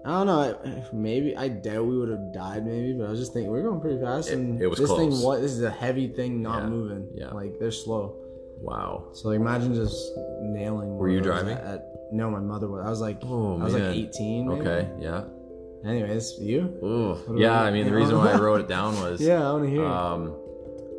[0.04, 3.32] I don't know, maybe I doubt we would have died, maybe, but I was just
[3.32, 5.24] thinking we are going pretty fast, and it was this thing, close.
[5.24, 7.30] what this is a heavy thing, not Yeah, moving, yeah.
[7.32, 8.16] like they're slow.
[8.60, 9.08] Wow.
[9.12, 10.96] So like imagine just nailing.
[10.96, 11.56] Were you driving?
[11.56, 12.84] At, at- no, my mother was.
[12.86, 13.88] I was like, Oh, I was man.
[13.88, 14.48] like eighteen.
[14.48, 14.60] maybe.
[14.62, 14.88] Okay.
[15.00, 15.24] Yeah.
[15.84, 16.60] Anyways, you?
[16.82, 17.36] Ooh.
[17.38, 17.60] Yeah.
[17.60, 19.84] I mean, the reason why I wrote it down was Yeah, I want to hear.
[19.84, 20.34] Um,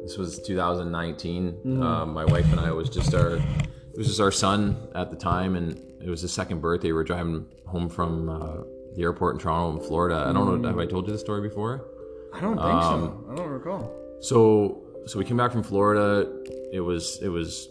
[0.04, 1.52] this was 2019.
[1.52, 1.82] Mm-hmm.
[1.84, 5.18] Um, my wife and I was just our, it was just our son at the
[5.18, 6.88] time, and it was his second birthday.
[6.88, 8.64] We were driving home from uh,
[8.96, 10.26] the airport in Toronto, in Florida.
[10.28, 10.62] I don't Mm.
[10.62, 10.70] know.
[10.70, 11.86] Have I told you the story before?
[12.34, 13.32] I don't think um, so.
[13.34, 13.94] I don't recall.
[14.22, 16.30] So, so we came back from Florida.
[16.72, 17.68] It was it was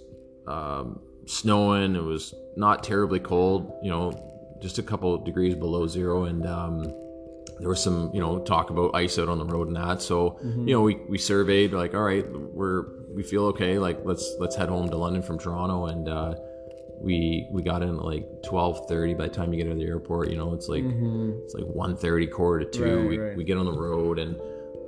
[0.47, 1.95] um, snowing.
[1.97, 3.73] It was not terribly cold.
[3.83, 6.83] You know, just a couple degrees below zero, and um,
[7.61, 10.03] there was some you know talk about ice out on the road and that.
[10.03, 14.37] So you know we we surveyed like all right we're we feel okay like let's
[14.39, 16.35] let's head home to London from Toronto and uh,
[17.01, 19.87] we we got in at like 12:30 by the time you get out of the
[19.87, 22.97] airport you know it's like it's like 1:30 quarter to 2 Mm-hmm.
[23.01, 23.37] Right, we, right.
[23.37, 24.37] we get on the road and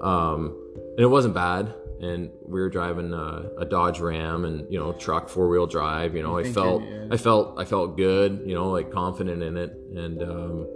[0.03, 0.57] um
[0.97, 4.93] and it wasn't bad and we were driving a, a Dodge Ram and you know
[4.93, 7.07] truck four wheel drive you know I think felt yeah.
[7.11, 10.67] I felt I felt good you know like confident in it and um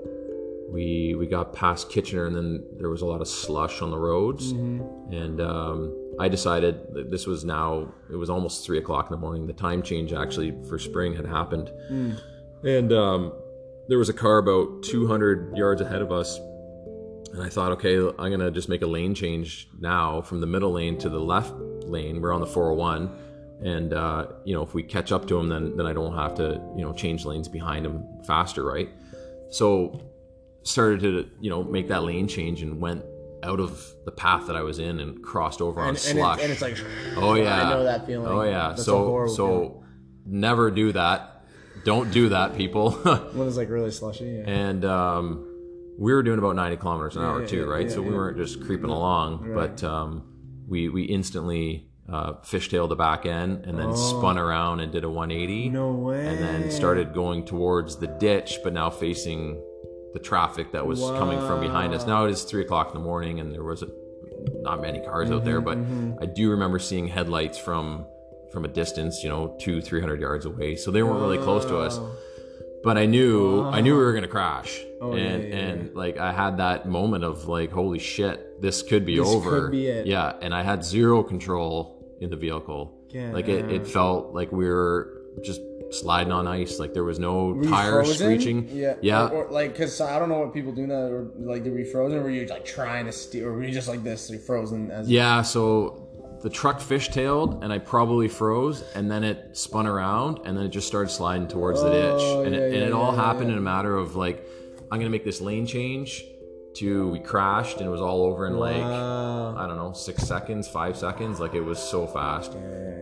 [0.70, 3.98] we we got past Kitchener and then there was a lot of slush on the
[3.98, 4.50] roads
[5.10, 9.20] and um, I decided that this was now it was almost three o'clock in the
[9.20, 9.46] morning.
[9.46, 11.70] The time change actually for spring had happened,
[12.62, 13.32] and um,
[13.88, 16.38] there was a car about 200 yards ahead of us.
[17.34, 20.70] And I thought, okay, I'm gonna just make a lane change now from the middle
[20.72, 21.52] lane to the left
[21.84, 22.20] lane.
[22.20, 23.10] We're on the 401,
[23.64, 26.36] and uh, you know if we catch up to him, then then I don't have
[26.36, 28.88] to you know change lanes behind him faster, right?
[29.50, 30.00] So
[30.62, 33.04] started to you know make that lane change and went
[33.42, 36.38] out of the path that I was in and crossed over on And, and, slush.
[36.38, 36.76] it, and it's like,
[37.16, 38.28] oh yeah, I know that feeling.
[38.28, 39.84] Oh yeah, That's so so feeling.
[40.24, 41.44] never do that.
[41.84, 42.92] Don't do that, people.
[43.34, 44.24] when it's like really slushy.
[44.26, 44.44] Yeah.
[44.50, 45.50] and um,
[45.98, 47.86] we were doing about 90 kilometers an hour yeah, too, yeah, right?
[47.86, 50.24] yeah, so we weren't just creeping along, but um,
[50.68, 55.08] we we instantly uh, fishtailed the back end and then spun around and did a
[55.08, 55.70] 180 Oh.
[55.70, 56.26] no way.
[56.26, 59.62] and then started going towards the ditch, but now facing
[60.12, 62.06] the traffic that was coming from behind us.
[62.06, 63.88] Now it is three o'clock in the morning, and there was a,
[64.62, 65.78] not many cars out there, but
[66.20, 68.06] I do remember seeing headlights from
[68.52, 70.76] from a distance, you know, two, three hundred yards away.
[70.76, 71.98] So they weren't really close to us.
[72.84, 74.14] But I knew I knew we were oh.
[74.14, 77.98] gonna crash, Oh, yeah, and yeah, and like I had that moment of like, holy
[77.98, 79.62] shit, this could be This over.
[79.62, 80.02] could be.
[80.04, 82.92] Yeah, and I had zero control in the vehicle.
[83.10, 83.32] Yeah.
[83.32, 85.60] Like it, it felt like we were just
[85.90, 86.78] sliding on ice.
[86.78, 88.68] Like there was no Were tires screeching.
[88.68, 88.96] Yeah.
[89.00, 89.28] Yeah.
[89.28, 90.94] Or, or, like, cause I don't know what people do now.
[90.94, 92.18] Or like, did we frozen?
[92.18, 93.48] Or were you like trying to steer?
[93.48, 94.90] Or were you just like this, like frozen?
[94.90, 96.03] As Yeah, so
[96.44, 100.68] the truck fishtailed and I probably froze and then it spun around and then it
[100.68, 102.20] just started sliding towards the ditch.
[102.20, 104.46] Oh, And, yeah, it, and yeah, it all yeah, happened in a matter of like,
[104.92, 106.22] I'm going to make this lane change
[106.74, 109.56] to we crashed and it was all over in like, Wow.
[109.56, 111.40] I don't know, six seconds, five seconds.
[111.40, 112.52] Like it was so fast.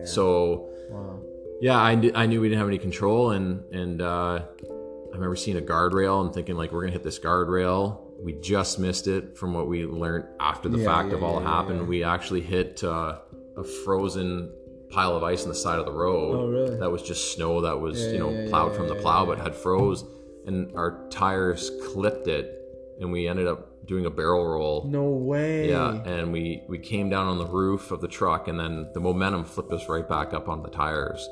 [0.05, 1.19] So Wow.
[1.59, 4.39] yeah, I, kn- I knew we didn't have any control, and and uh,
[4.69, 7.99] I remember seeing a guardrail and thinking like we're gonna hit this guardrail.
[8.21, 11.87] We just missed it from what we learned after the fact of all happened.
[11.87, 13.19] We actually hit uh,
[13.57, 14.51] a frozen
[14.89, 16.35] pile of ice on the side of the road.
[16.35, 16.77] Oh, really?
[16.77, 19.25] That was just snow that was Yeah, you know yeah, plowed yeah, from the plow,
[19.25, 20.03] but had froze,
[20.45, 22.59] and our tires clipped it,
[22.99, 24.85] and we ended up doing a barrel roll.
[24.87, 25.69] No way.
[25.69, 28.99] Yeah, and we we came down on the roof of the truck, and then the
[28.99, 31.27] momentum flipped us right back up on the tires,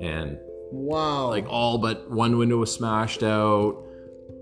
[0.00, 0.38] and
[0.72, 1.28] Wow.
[1.28, 3.82] like all but one window was smashed out.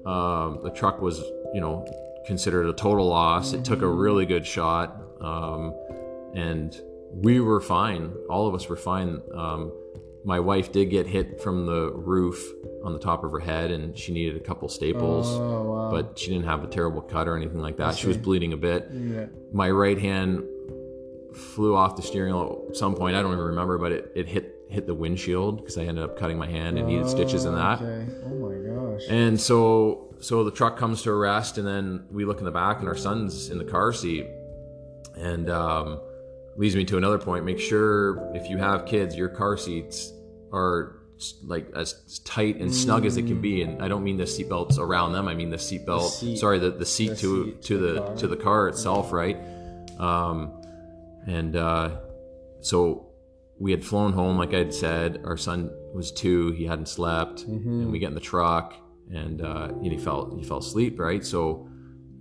[0.07, 1.18] Um, the truck was,
[1.55, 1.87] you know,
[2.27, 3.53] considered a total loss.
[3.53, 5.75] It took a really good shot, um,
[6.35, 6.75] and
[7.23, 8.12] we were fine.
[8.29, 9.21] All of us were fine.
[9.35, 9.73] Um,
[10.25, 12.43] my wife did get hit from the roof
[12.83, 15.91] on the top of her head, and she needed a couple staples, Oh wow.
[15.91, 17.97] but she didn't have a terrible cut or anything like that.
[17.97, 19.27] She was bleeding a bit yeah.
[19.53, 20.45] my right hand
[21.35, 23.17] flew off the steering wheel at some point.
[23.17, 26.19] I don't even remember, but it, it hit hit the windshield because I ended up
[26.19, 27.83] cutting my hand and needed stitches in that.
[27.83, 28.11] Okay.
[28.25, 29.03] Oh my gosh.
[29.09, 32.51] And so so the truck comes to a rest, and then we look in the
[32.51, 34.27] back, and our son's in the car seat,
[35.17, 36.01] and um,
[36.57, 37.44] leads me to another point.
[37.44, 40.12] Make sure if you have kids, your car seats
[40.52, 41.00] are
[41.44, 43.62] like as tight and snug as it can be.
[43.62, 45.28] And I don't mean the seatbelts around them.
[45.28, 46.11] I mean the seatbelt.
[46.11, 48.16] seat- sorry, the, the seat the to seat to to the car.
[48.16, 49.38] to the car itself, right?
[49.98, 50.52] Um,
[51.26, 51.96] and uh,
[52.61, 53.09] so
[53.59, 55.22] we had flown home, like I'd said.
[55.24, 58.74] Our son was two; he hadn't slept, and we get in the truck,
[59.12, 61.24] and uh, and he fell he fell asleep, right?
[61.24, 61.68] So,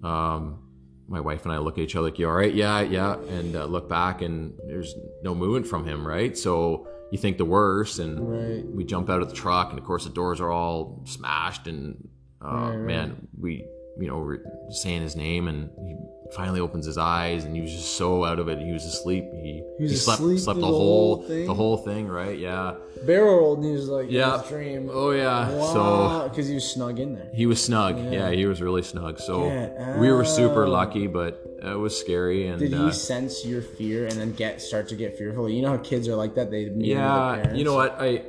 [0.04, 0.63] um,
[1.08, 2.54] my wife and I look at each other like, "You all right?
[2.54, 6.38] Yeah, yeah," and uh, look back, and there's no movement from him, right?
[6.38, 8.66] So you think the worst, and Right.
[8.66, 12.08] we jump out of the truck, and of course the doors are all smashed, and
[12.44, 12.80] uh, Right, right.
[12.86, 13.66] man, we
[13.98, 14.40] you know we're
[14.70, 15.96] saying his name, and he
[16.36, 18.58] finally opens his eyes, and he was just so out of it.
[18.60, 19.26] He was asleep.
[19.42, 21.46] He He he slept slept the the whole thing?
[21.48, 22.38] the whole thing, right?
[22.38, 22.76] Yeah.
[23.06, 24.42] Barrel rolled and he was like Yeah.
[24.48, 24.90] dream.
[24.92, 25.48] Oh yeah.
[25.74, 27.30] So Because he was snug in there.
[27.34, 27.98] he was snug.
[28.00, 28.12] Yeah.
[28.12, 29.20] Yeah, he was really snug.
[29.20, 32.48] So Get we were super lucky, but it was scary.
[32.48, 35.50] And Did uh, sense your fear and then get start to get fearful?
[35.50, 36.50] You know how kids are like that.
[36.50, 37.58] They yeah, parents.
[37.60, 37.98] you know what?
[38.00, 38.24] I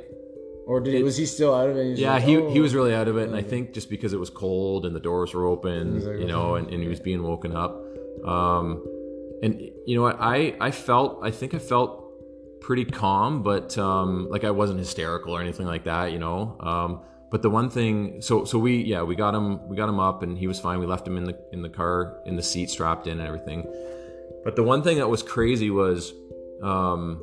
[0.67, 1.91] Or did was he still out of it?
[1.91, 2.49] He's yeah like, he oh.
[2.49, 4.95] he was really out of it, and I think just because it was cold and
[4.95, 7.79] the doors were open, like, you know, and, and he was being woken up.
[8.25, 8.83] Um,
[9.43, 10.17] and you know what?
[10.19, 12.05] I I felt I think I felt
[12.61, 16.57] pretty calm, but um, like I wasn't hysterical or anything like that, you know.
[16.59, 19.99] Um, but the one thing, so so we yeah we got him we got him
[19.99, 20.79] up and he was fine.
[20.79, 23.63] We left him in the in the car in the seat strapped in and everything.
[24.43, 26.13] But the one thing that was crazy was,
[26.61, 27.21] um,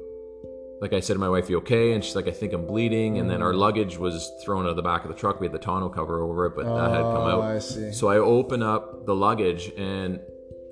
[0.82, 3.18] like I said to my wife, "You okay?" And she's like, "I think I'm bleeding."
[3.18, 3.58] And then our mm.
[3.58, 5.38] luggage was thrown out of the back of the truck.
[5.40, 7.42] We had the tonneau cover over it, but that had come Oh, out.
[7.42, 7.92] I see.
[7.92, 10.20] So I open up the luggage and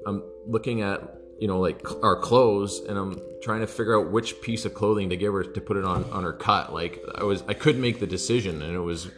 [0.04, 1.00] I'm looking at
[1.38, 4.74] you know like cl- our clothes and I'm trying to figure out which piece of
[4.74, 6.74] clothing to give her to put it on on her cut.
[6.74, 9.08] Like I was I couldn't make the decision and it was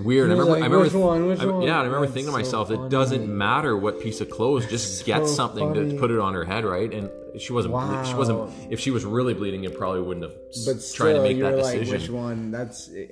[0.00, 0.28] weird.
[0.30, 1.26] I remember like, I remember "Which one?
[1.26, 4.00] Which I- one?" yeah, I remember That's thinking to so myself, it doesn't matter what
[4.00, 5.92] piece of clothes, just get something funny.
[5.92, 6.92] to put it on her head, right?
[6.92, 10.34] And she wasn't ble- she wasn't if she was really bleeding, it probably wouldn't have
[10.66, 12.00] But tried to make that like, decision.
[12.00, 12.50] which one?
[12.50, 13.06] That's eh,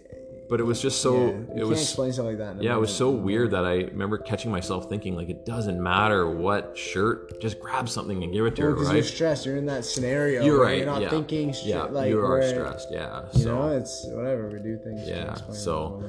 [0.50, 2.60] but it was just so yeah, it can't was explain stuff like that.
[2.60, 6.28] yeah, it was so weird that I remember catching myself thinking like it doesn't matter
[6.28, 9.46] what shirt, just grab something and give it to Well, her, 'cause you're stressed.
[9.46, 10.44] You're in that scenario.
[10.44, 10.78] You're right.
[10.78, 11.10] You're not yeah.
[11.10, 11.52] thinking.
[11.52, 12.88] Shit, yeah, like you are where, stressed.
[12.90, 13.26] Yeah.
[13.34, 15.08] You know, it's whatever we do things.
[15.08, 16.02] Yeah, so-.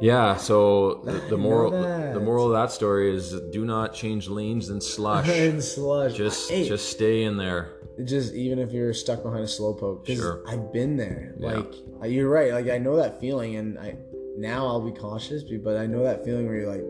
[0.00, 0.36] Yeah.
[0.36, 4.80] So the, the moral the, moral of that story is do not change lanes in
[4.80, 5.28] slush.
[5.48, 6.14] in slush.
[6.14, 7.72] just Hey, just stay in there.
[8.04, 10.06] just even if you're stuck behind a slowpoke.
[10.06, 10.42] Sure.
[10.48, 11.34] I've been there.
[11.38, 11.62] Yeah.
[12.00, 12.52] Like you're right.
[12.52, 13.96] Like I know that feeling, and I
[14.36, 16.84] now I'll be cautious, but I know that feeling where you're like,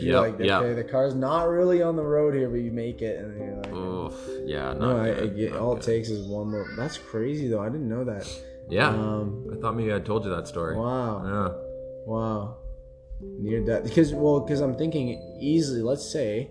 [0.00, 0.62] Yep, like, yep.
[0.62, 3.56] okay, the car's not really on the road here, but you make it, and you're
[3.56, 3.72] like.
[3.72, 6.66] Oof, yeah, not No, I, I good, get, all it takes is one more.
[6.76, 7.60] That's crazy though.
[7.62, 8.28] I didn't know that.
[8.68, 10.76] Yeah, Um, I thought maybe I told you that story.
[10.76, 11.22] wow.
[11.24, 11.65] Yeah,
[12.06, 12.56] Wow.
[13.20, 13.84] Near death.
[13.84, 15.82] Because well, because I'm thinking easily.
[15.82, 16.50] Let's say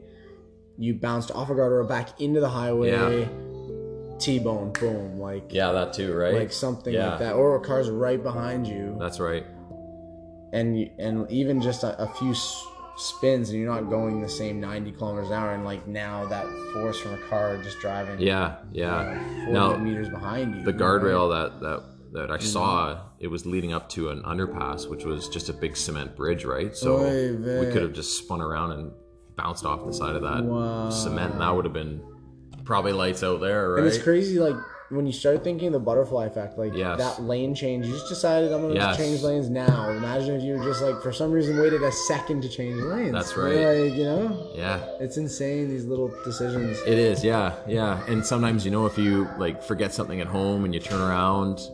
[0.78, 3.28] you bounced off a guardrail back into the highway, Yeah.
[4.20, 6.34] T-bone, boom, like yeah, that too, right?
[6.34, 7.10] like something Yeah.
[7.12, 9.46] like that, or a car's right behind you, That's right.
[10.54, 12.66] and you, and even just a, a few s-
[12.98, 16.46] spins, and you're not going the same 90 kilometers an hour, and like now that
[16.74, 19.20] force from a car just driving, Yeah, yeah.
[19.46, 20.64] 400 Now, meters behind you.
[20.64, 21.84] the guardrail that that
[22.14, 22.34] that Mm-hmm.
[22.34, 26.16] I saw, it was leading up to an underpass, which was just a big cement
[26.16, 26.78] bridge, right?
[26.78, 28.92] So Oy we could have just spun around and
[29.36, 30.92] bounced off the side of that Wow.
[30.92, 32.02] cement, and that would have been
[32.66, 33.80] probably lights out there, right?
[33.80, 34.56] And it's crazy, like
[34.92, 37.00] when you start thinking the butterfly effect, like Yes.
[37.00, 37.88] that lane change.
[37.88, 38.96] You just decided I'm gonna Yes.
[38.96, 39.90] change lanes now.
[39.90, 43.12] Imagine if you just like for some reason waited a second to change lanes.
[43.12, 43.82] That's You're right.
[43.90, 46.78] Like you know, Yeah, it's insane these little decisions.
[46.86, 47.24] it is.
[47.24, 48.02] Yeah, yeah.
[48.08, 51.68] And sometimes you know if you like forget something at home and you turn around.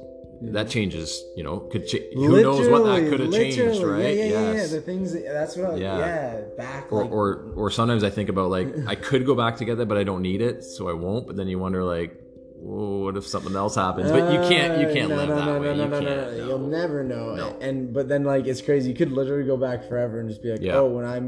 [0.44, 1.60] That changes, you know.
[1.60, 4.16] Could cha- who knows what that could have changed, right?
[4.16, 5.72] Yeah, yeah, yeah, The things that, that's what.
[5.72, 5.98] I, Yeah.
[6.00, 6.42] yeah.
[6.58, 9.86] back or, like or or sometimes I think about like I could go back together,
[9.86, 11.28] but I don't need it, so I won't.
[11.28, 12.16] But then you wonder like,
[12.56, 14.10] whoa, what if something else happens?
[14.12, 15.68] But you can't you Uh, can't no, live no, that no, way.
[15.68, 16.38] No, no, you no, can't.
[16.38, 16.46] no.
[16.48, 17.36] You'll never know.
[17.36, 17.58] No.
[17.62, 18.89] And but then like it's crazy.
[18.89, 20.78] You could literally go back forever and just be like, Yeah.
[20.78, 21.20] oh, when I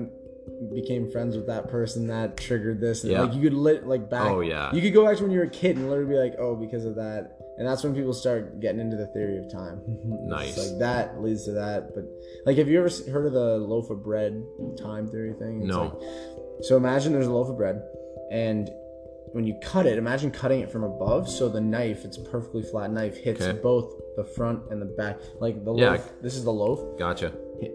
[0.73, 3.03] became friends with that person, that triggered this.
[3.03, 3.21] And Yeah.
[3.21, 4.25] Like you could lit like back.
[4.31, 4.73] Oh, yeah.
[4.73, 6.55] You could go back to when you were a kid and literally be like, oh,
[6.55, 7.37] because of that.
[7.57, 9.81] And that's when people start getting into the theory of time.
[9.87, 10.57] It's Nice.
[10.57, 11.93] like that leads to that.
[11.93, 12.05] But
[12.45, 14.43] like, have you ever heard of the loaf of bread
[14.81, 15.61] time theory thing?
[15.61, 15.83] It's No.
[15.83, 15.93] like-
[16.61, 17.81] so imagine there's a loaf of bread,
[18.31, 18.69] and
[19.33, 21.27] when you cut it, imagine cutting it from above.
[21.27, 23.59] So the knife, it's a perfectly flat knife, hits Okay.
[23.59, 25.19] both the front and the back.
[25.39, 25.91] Like the Yeah.
[25.91, 26.13] loaf.
[26.21, 26.79] This is the loaf.
[26.97, 27.31] Gotcha.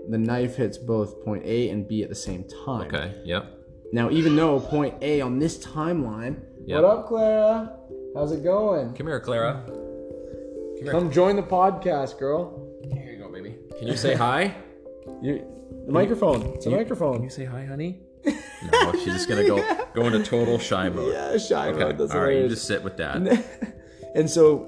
[0.09, 2.87] The knife hits both point A and B at the same time.
[2.87, 3.13] Okay.
[3.25, 3.45] Yep.
[3.93, 6.37] Now, even though point A on this timeline.
[6.67, 6.83] Yep.
[6.83, 7.79] What up, Clara?
[8.19, 8.95] How's it going?
[8.95, 9.63] Come here, Clara.
[9.65, 10.91] Come here.
[10.91, 12.69] Come join the podcast, girl.
[12.93, 13.55] Here you go, baby.
[13.79, 14.57] Can you say hi?
[15.23, 15.45] You,
[15.87, 16.43] the microphone.
[16.55, 17.23] It's a Can microphone.
[17.23, 18.01] you say hi, honey?
[18.73, 19.57] No, she's just gonna go
[19.95, 21.13] go into total shy mode.
[21.13, 21.79] Yeah, shy Okay.
[21.79, 21.99] mode.
[21.99, 22.37] That's All right.
[22.39, 23.45] You just sit with dad.
[24.17, 24.67] and so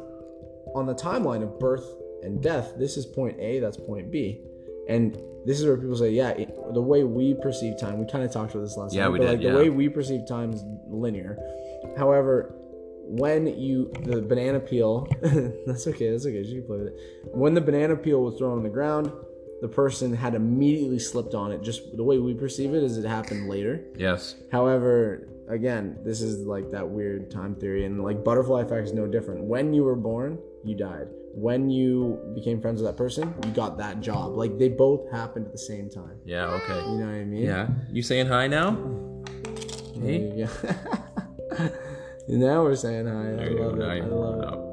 [0.76, 1.84] on the timeline of birth
[2.22, 4.40] and death, this is point A, that's point B.
[4.88, 8.22] And this is where people say, yeah, it, the way we perceive time, we kind
[8.24, 9.52] of talked about this last Yeah, time, we but did, like yeah.
[9.52, 11.36] the way we perceive time is linear.
[11.98, 12.54] However,
[13.10, 15.08] when you the banana peel,
[15.66, 17.00] that's okay, that's okay, you can play with it.
[17.32, 19.10] When the banana peel was thrown on the ground,
[19.60, 21.60] the person had immediately slipped on it.
[21.62, 23.84] Just the way we perceive it is it happened later.
[23.96, 24.36] yes.
[24.52, 29.06] However, again, this is like that weird time theory, and like butterfly effect is no
[29.08, 29.42] different.
[29.42, 31.08] When you were born, you died.
[31.34, 34.32] When you became friends with that person, you got that job.
[34.36, 36.18] Like they both happened at the same time.
[36.24, 36.46] Yeah.
[36.46, 36.80] Okay.
[36.90, 37.42] You know what I mean?
[37.44, 37.68] Yeah.
[37.90, 38.76] You saying hi now?
[40.00, 40.32] Hey.
[40.34, 41.68] Yeah.
[42.38, 43.42] now we're saying hi.
[43.44, 43.54] I go.
[43.68, 43.84] love it.
[43.84, 44.70] I love it.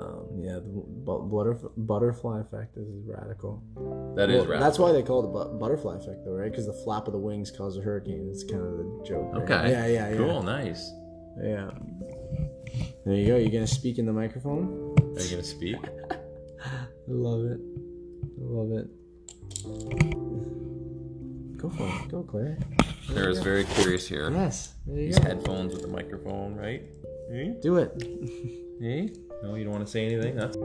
[0.00, 3.62] Um, yeah, the bu- butterf- butterfly effect is radical.
[4.16, 4.60] That is Well, right.
[4.60, 6.50] That's why they call it the bu- butterfly effect, though, right?
[6.50, 8.28] Because the flap of the wings causes a hurricane.
[8.30, 9.32] It's kind of the joke.
[9.32, 9.42] right?
[9.42, 9.70] Okay.
[9.70, 10.16] Yeah, yeah, yeah.
[10.16, 10.42] Cool.
[10.42, 10.90] Nice.
[11.42, 11.70] Yeah.
[13.04, 13.36] There you go.
[13.36, 14.94] You're gonna speak in the microphone.
[15.16, 15.76] Are you gonna speak?
[16.10, 16.16] I
[17.08, 17.60] love it.
[17.60, 18.88] I love it.
[21.58, 22.08] Go for it.
[22.10, 22.58] Go, Claire.
[23.08, 24.30] Clara's very curious here.
[24.30, 24.74] Yes.
[24.86, 25.24] These go.
[25.28, 26.82] headphones with the microphone, right?
[27.30, 27.56] Hey?
[27.62, 28.02] Do it.
[28.80, 29.10] Hey?
[29.42, 30.36] No, you don't want to say anything?
[30.36, 30.56] That's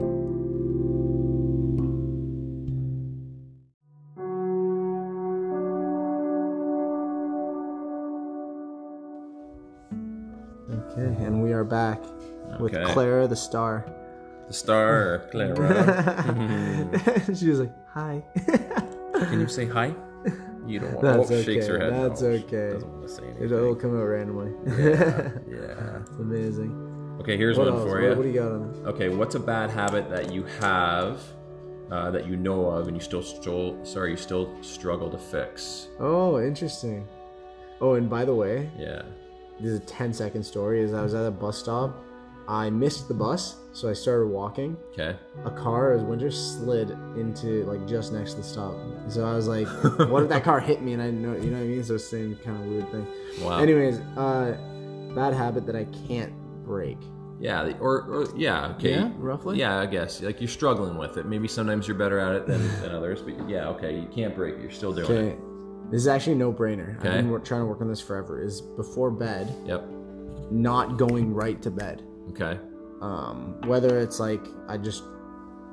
[10.70, 12.00] Okay, and we are back
[12.58, 12.92] with Okay.
[12.92, 13.84] Clara the Star.
[14.48, 15.56] the star or Clara.
[16.26, 17.34] Mm-hmm.
[17.38, 18.22] she was like, "Hi."
[19.28, 19.94] Can you say hi?
[20.66, 21.02] You don't want.
[21.02, 22.10] That's oh, shakes her okay, head.
[22.10, 22.70] that's no, okay.
[22.72, 23.44] Doesn't want to say anything.
[23.44, 24.52] It'll come out randomly.
[25.48, 26.00] Yeah.
[26.00, 27.16] it's amazing.
[27.20, 27.84] Okay, here's What one else?
[27.88, 28.16] for What, you.
[28.16, 28.78] what do you got on this?
[28.86, 31.20] Okay, what's a bad habit that you have
[31.90, 35.88] uh, that you know of and you still still sorry you still struggle to fix?
[35.98, 37.06] Oh, interesting.
[37.80, 39.02] Oh, and by the way, Yeah.
[39.60, 40.80] this is a 10 second story.
[40.82, 42.02] Is I was at a bus stop.
[42.48, 44.76] I missed the bus, so I started walking.
[44.92, 45.16] Okay.
[45.44, 48.74] A car as winter slid into like just next to the stop.
[49.08, 49.66] So I was like,
[50.10, 51.34] what if that car hit me and I didn't know?
[51.36, 51.84] You know what I mean?
[51.84, 53.06] So same kind of weird thing.
[53.42, 53.58] Wow.
[53.58, 54.56] Anyways, uh,
[55.14, 56.32] bad habit that I can't
[56.64, 56.98] break.
[57.40, 57.72] Yeah.
[57.80, 58.68] Or, or yeah.
[58.76, 58.92] Okay.
[58.92, 59.58] Yeah, roughly?
[59.58, 60.22] Yeah, I guess.
[60.22, 61.26] Like you're struggling with it.
[61.26, 63.68] Maybe sometimes you're better at it than, than others, but yeah.
[63.70, 63.98] Okay.
[63.98, 64.60] You can't break it.
[64.62, 65.90] You're still doing Okay, it.
[65.90, 66.96] this is actually no brainer.
[67.00, 67.08] Okay.
[67.10, 68.40] I've been trying to work on this forever.
[68.42, 69.84] Is before bed, Yep.
[70.50, 72.02] not going right to bed.
[72.30, 72.58] Okay.
[73.02, 75.02] um, whether it's like I just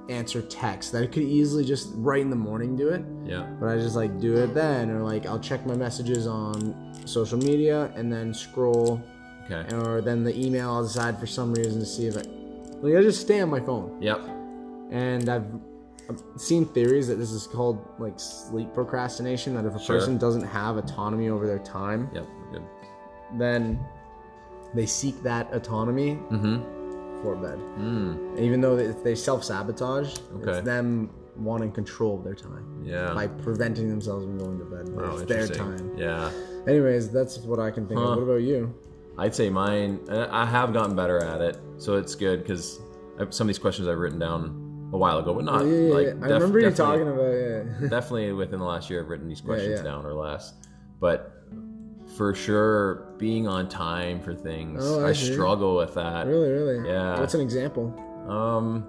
[0.09, 3.45] answer text that I could easily just right in the morning do it, Yeah.
[3.59, 6.75] but I just like do it then, or like I'll check my messages on
[7.05, 9.01] social media and then scroll,
[9.49, 9.73] Okay.
[9.75, 12.21] or then the email I'll decide for some reason to see if I
[12.81, 14.19] like I just stay on my phone, Yep.
[14.91, 15.45] and I've,
[16.09, 19.53] I've seen theories that this is called like sleep procrastination.
[19.55, 19.97] That if a Sure.
[19.99, 22.27] person doesn't have autonomy over their time, Yep.
[22.51, 22.61] Good.
[23.39, 23.79] then
[24.74, 27.21] they seek that autonomy Mm-hmm.
[27.21, 27.59] for bed.
[27.80, 28.39] Mm.
[28.39, 30.51] Even though they, they self sabotage, Okay.
[30.57, 33.13] it's them wanting control of their time Yeah.
[33.13, 34.89] by preventing themselves from going to bed.
[34.89, 35.91] Wow, it's their time.
[35.97, 36.30] Yeah.
[36.67, 38.09] Anyways, that's what I can think Huh.
[38.09, 38.17] of.
[38.17, 38.74] What about you?
[39.17, 39.99] I'd say mine.
[40.09, 42.80] I have gotten better at it, so it's good because
[43.30, 45.93] some of these questions I've written down a while ago, but not Oh, yeah, yeah,
[45.93, 46.07] like.
[46.07, 46.26] yeah.
[46.26, 47.65] I remember you talking about it.
[47.89, 50.53] definitely within the last year, I've written these questions down or less.
[50.99, 51.42] But
[52.18, 56.28] for sure, being on time for things, Oh, I I, struggle with that.
[56.28, 56.88] really, really.
[56.89, 57.20] Yeah.
[57.20, 57.93] What's an example?
[58.28, 58.86] Um,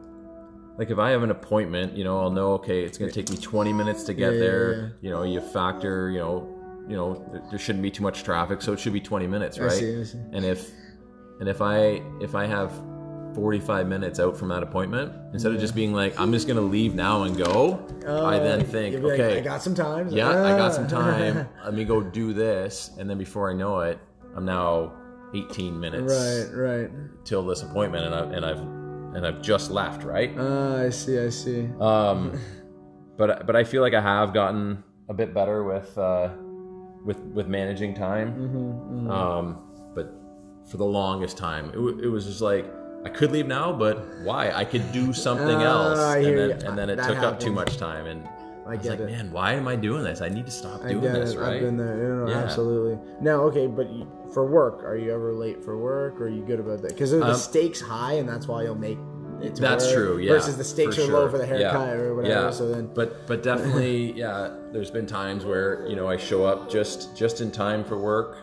[0.79, 3.37] like if I have an appointment, you know, I'll know okay, it's gonna take me
[3.37, 4.73] 20 minutes to get Yeah, yeah, there.
[4.81, 4.89] yeah.
[5.01, 6.49] You know, you factor, you know,
[6.89, 9.63] you know, there, shouldn't be too much traffic, so it should be 20 minutes, I
[9.65, 9.73] right?
[9.73, 10.19] see, I see.
[10.33, 10.71] And if
[11.41, 12.73] and if I if I have
[13.35, 16.95] 45 minutes out from that appointment, instead of just being like, I'm just gonna leave
[16.95, 20.09] now and go, I then Uh, think, you'd like, okay, I got some time.
[20.09, 20.89] yeah, I got some Ah.
[20.89, 21.49] time.
[21.65, 23.99] Let me go do this, and then before I know it,
[24.37, 24.93] I'm now
[25.35, 26.91] 18 minutes right, right.
[27.25, 28.61] till this appointment, and I've and I've
[29.17, 30.31] and I've just left, right?
[30.39, 31.69] Ah, I see, I see.
[31.81, 32.39] Um,
[33.17, 36.31] but but I feel like I have gotten a bit better with uh,
[37.05, 38.29] with with managing time.
[38.35, 39.59] Mm-hmm, Um,
[39.95, 40.13] but
[40.71, 42.65] for the longest time, it, w- it was just like
[43.05, 44.51] I could leave now, but why?
[44.51, 47.53] I could do something Ah, else, and then, and then it That took up too
[47.53, 48.27] much time, and
[48.67, 49.11] I I was like, it.
[49.11, 50.23] man, why am I doing this?
[50.23, 51.39] I need to stop I doing this, it.
[51.39, 51.55] right?
[51.55, 51.95] I've been there.
[51.97, 52.39] No, no, Yeah.
[52.39, 52.99] absolutely.
[53.21, 56.19] Now, okay, but you, for work, are you ever late for work?
[56.19, 56.89] Or are you good about that?
[56.89, 58.99] Because the Um, stakes high, and that's why you'll make
[59.43, 59.57] it.
[59.57, 60.19] To That's work, true.
[60.19, 60.33] Yeah.
[60.33, 61.71] Versus the stakes are low for the Yeah.
[61.73, 62.33] haircut or whatever.
[62.47, 62.51] Yeah.
[62.51, 64.49] So then, but but definitely, yeah.
[64.73, 68.39] There's been times where you know I show up just just in time for work,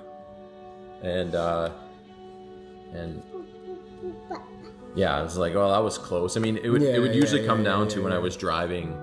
[1.01, 1.69] and uh,
[2.93, 3.23] and
[4.95, 6.37] yeah, it's like, oh, that was close.
[6.37, 8.13] I mean, it would Yeah, it would yeah, usually come yeah, down yeah, to when
[8.13, 8.93] I was driving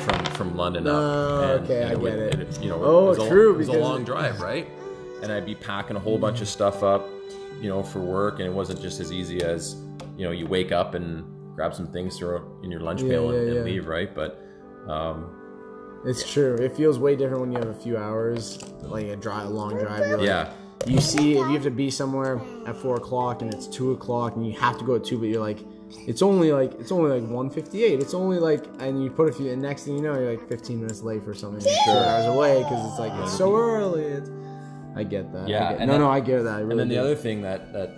[0.00, 0.94] from from London up.
[0.94, 2.62] Oh, and, okay, I it would, get it.
[2.62, 4.68] you know, Oh, it was a, true, It was a because- long drive, right?
[5.22, 7.06] And I'd be packing a whole bunch of stuff up,
[7.60, 9.76] you know, for work, and it wasn't just as easy as
[10.16, 11.24] you know, you wake up and
[11.54, 13.62] grab some things, throw it in your lunch Yeah, pail, and, yeah, and yeah.
[13.62, 14.14] leave, right?
[14.14, 14.42] But
[14.88, 16.54] um, it's true.
[16.54, 19.76] It feels way different when you have a few hours, like a drive, a long
[19.78, 20.06] drive.
[20.08, 20.52] You're like, yeah,
[20.86, 24.36] You see, if you have to be somewhere at four o'clock and it's two o'clock
[24.36, 25.58] and you have to go at two, but you're like,
[26.06, 28.00] it's only like it's only like one fifty eight.
[28.00, 30.48] It's only like, and you put a few, and next thing you know, you're like
[30.48, 31.60] fifteen minutes late for something.
[31.64, 34.04] You're four hours away because it's like it's so early.
[34.04, 34.30] It's,
[34.96, 35.44] I get that.
[35.44, 36.54] I Yeah, get- and no, then- no, I get that.
[36.54, 37.00] I really And then the do.
[37.00, 37.90] other thing that that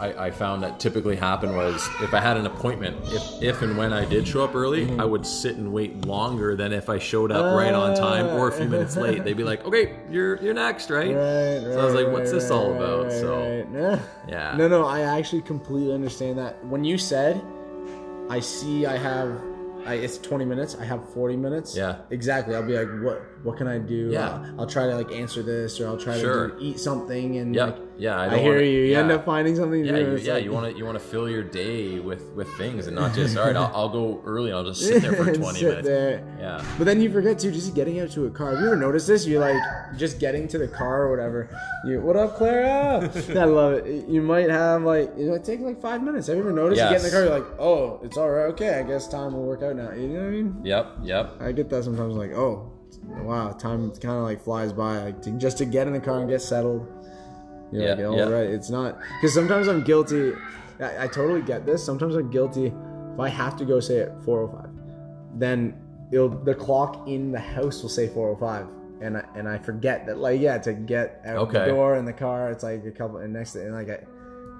[0.00, 3.76] I, I found that typically happened was if I had an appointment, if if and
[3.76, 5.00] when I did show up early, Mm-hmm.
[5.00, 8.48] I would sit and wait longer than if I showed up right on time or
[8.48, 9.24] a few minutes late.
[9.24, 12.12] They'd be like, "Okay, you're you're next, right?" Right, right, So I was like, right,
[12.12, 13.66] "What's this all about?" so.
[13.74, 13.98] Yeah.
[14.28, 16.64] yeah, No, no, I actually completely understand that.
[16.64, 17.42] When you said,
[18.30, 19.40] I see I have,
[19.84, 21.76] I, it's 20 minutes, I have 40 minutes.
[21.76, 21.96] Yeah.
[22.10, 22.54] Exactly.
[22.54, 24.10] I'll be like, what What can I do?
[24.12, 24.30] Yeah.
[24.30, 26.48] I'll, I'll try to like answer this or I'll try Sure.
[26.48, 27.68] to do, eat something and Yep.
[27.68, 28.16] like, yeah.
[28.20, 28.80] I, I, hear wanna- you.
[28.84, 31.04] You end up finding something Yeah, you, yeah, like- you want to you want to
[31.04, 33.54] fill your day with with things and not just all right.
[33.56, 34.52] I'll, I'll go early.
[34.52, 35.88] I'll just sit there for twenty Sit minutes.
[35.88, 36.24] there.
[36.40, 38.50] Yeah, But then you forget too, just getting out to a car.
[38.50, 39.24] Have you ever noticed this?
[39.26, 39.56] You're like
[39.96, 41.48] just getting to the car or whatever.
[41.86, 43.10] You, what up, Clara?
[43.30, 44.08] I love it.
[44.08, 46.26] You might have like you know, it takes like five minutes.
[46.26, 46.82] Have you ever noticed?
[46.82, 48.46] You get in the car, you're like, oh, it's all right.
[48.52, 49.92] Okay, I guess time will work out now.
[49.92, 50.60] You know what I mean?
[50.64, 51.34] yep, yep.
[51.40, 52.16] I get that sometimes.
[52.16, 52.72] Like, oh,
[53.04, 54.98] wow, time kind of like flies by.
[55.04, 56.86] Like to, just to get in the car and get settled.
[57.72, 58.54] You're Yeah, like, all right, yeah.
[58.56, 60.32] it's not because sometimes I'm guilty.
[60.80, 61.84] I, I totally get this.
[61.84, 64.70] Sometimes I'm guilty if I have to go say at 4:05,
[65.38, 65.74] then
[66.12, 68.68] it'll the clock in the house will say 4:05,
[69.02, 71.58] and I, and I forget that like yeah to get out Okay.
[71.60, 73.98] the door in the car it's like a couple and next and like I.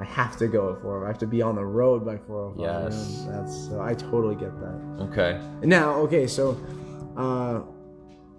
[0.01, 1.05] I have to go at four.
[1.05, 2.55] I have to be on the road by four.
[2.57, 3.27] Yes.
[3.29, 5.07] that's so I totally get that.
[5.11, 5.41] Okay.
[5.65, 6.57] Now, okay, so
[7.17, 7.63] uh,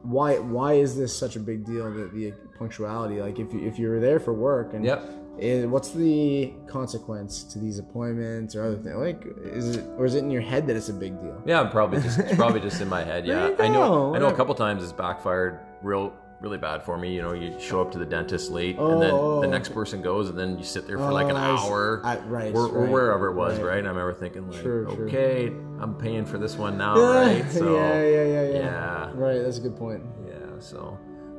[0.04, 1.92] why why is this such a big deal?
[1.92, 5.70] The, the punctuality, like if you, if you were there for work, and Yep.
[5.70, 8.96] what's the consequence to these appointments or other things?
[8.96, 11.42] Like, is it or is it in your head that it's a big deal?
[11.46, 13.26] Yeah, probably just it's probably just in my head.
[13.28, 14.16] Yeah, I know.
[14.16, 17.14] I know a couple times it's backfired real really bad for me.
[17.16, 19.42] You know, you show up to the dentist late, and then Oh.
[19.42, 22.20] the next person goes, and then you sit there for like an Oh, hour, I-
[22.28, 23.68] right, or, or right, wherever it was, right.
[23.68, 23.78] right?
[23.80, 25.06] And I remember thinking like, Sure, sure.
[25.08, 25.48] okay,
[25.80, 27.44] I'm paying for this one now, right?
[27.52, 29.10] So yeah, yeah, yeah, yeah, yeah.
[29.16, 30.04] Right, that's a good point.
[30.28, 30.36] yeah.
[30.60, 30.98] So,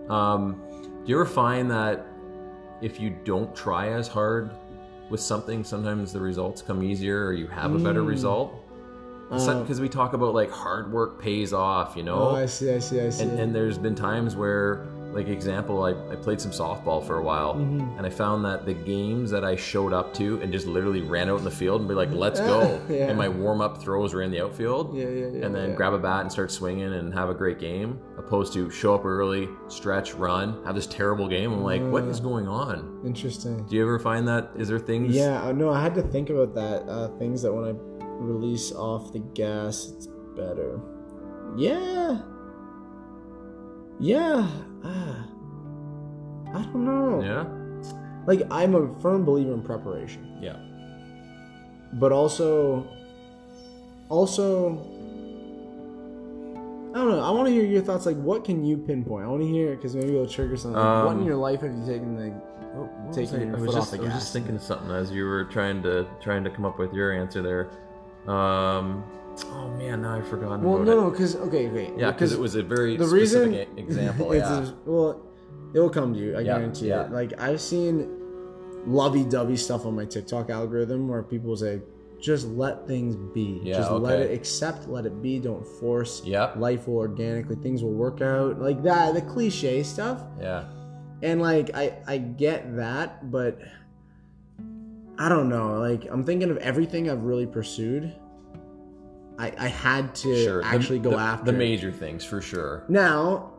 [0.09, 0.61] um,
[1.05, 2.07] do you ever find that
[2.83, 4.51] if you don't try as hard
[5.09, 8.09] with something, sometimes the results come easier, or you have a better Mm.
[8.09, 8.55] result?
[9.31, 12.31] Uh, Because we talk about like hard work pays off, you know.
[12.31, 13.23] Oh, I see, I see, I see.
[13.25, 17.23] and, and there's been times where like example I, I played some softball for a
[17.23, 17.99] while Mm-hmm.
[17.99, 21.29] and i found that the games that i showed up to and just literally ran
[21.29, 23.09] out in the field and be like let's go Yeah.
[23.09, 25.45] and my warm-up throws were in the outfield yeah, yeah, yeah.
[25.47, 25.75] and then yeah.
[25.75, 29.05] grab a bat and start swinging and have a great game opposed to show up
[29.05, 33.67] early stretch run have this terrible game i'm like what is going on Interesting.
[33.67, 36.31] do you ever find that is there things Yeah, uh, no, I had to think
[36.31, 36.89] about that.
[36.89, 37.73] Uh, things that when I
[38.21, 40.07] release off the gas, it's
[40.37, 40.81] better.
[41.57, 42.21] Yeah.
[43.99, 44.47] Yeah.
[44.85, 45.27] Ah.
[46.53, 47.23] I don't know.
[47.23, 47.45] yeah
[48.27, 50.57] Like, I'm a firm believer in preparation, yeah
[51.95, 52.87] but also,
[54.09, 54.79] also,
[56.95, 57.21] I don't know.
[57.21, 58.07] I want to hear your thoughts.
[58.07, 59.25] Like, what can you pinpoint?
[59.25, 60.81] I want to hear because maybe it'll trigger something.
[60.81, 62.33] Like, what in Um, your life have you taken the
[63.13, 64.91] taking I- your I was foot just, off the I was just thinking of something
[64.93, 67.71] as you were trying to trying to come up with your answer there.
[68.27, 69.05] Um,
[69.47, 70.63] oh man, now I've forgotten.
[70.63, 70.95] Well, no, it.
[70.97, 71.93] no, because okay, okay.
[71.97, 74.33] Yeah, because it was a very the specific reason e- example.
[74.39, 74.69] it's yeah.
[74.69, 75.27] a- well,
[75.75, 76.37] it'll come to you.
[76.37, 77.05] I Yeah, guarantee yeah.
[77.07, 77.13] it.
[77.13, 78.09] Like I've seen
[78.87, 81.81] lovey-dovey stuff on my TikTok algorithm where people say,
[82.21, 83.61] "Just let things be.
[83.63, 84.89] Yeah, Just let it accept.
[84.89, 85.39] Let it be.
[85.39, 86.23] Don't force.
[86.25, 87.57] yeah, Life will organically.
[87.57, 88.61] Things will work out.
[88.61, 89.15] Like that.
[89.15, 90.23] The cliche stuff.
[90.41, 90.65] yeah,
[91.23, 93.59] And like I, I get that, but
[95.21, 95.79] I don't know.
[95.79, 98.13] Like I'm thinking of everything I've really pursued.
[99.39, 100.63] I, I had to sure.
[100.63, 102.85] The- actually go the, after the major things for sure.
[102.89, 103.53] Now,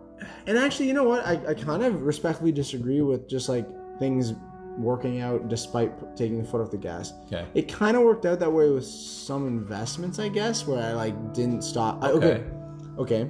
[0.48, 1.26] and actually, you know what?
[1.26, 3.68] I, I kind of respectfully disagree with just like
[4.00, 4.34] things
[4.78, 7.14] working out despite taking the foot off the gas.
[7.28, 7.46] Okay.
[7.54, 11.34] It kind of worked out that way with some investments, I guess, where I like
[11.34, 12.04] didn't stop.
[12.04, 12.44] I, okay.
[12.98, 13.30] Okay.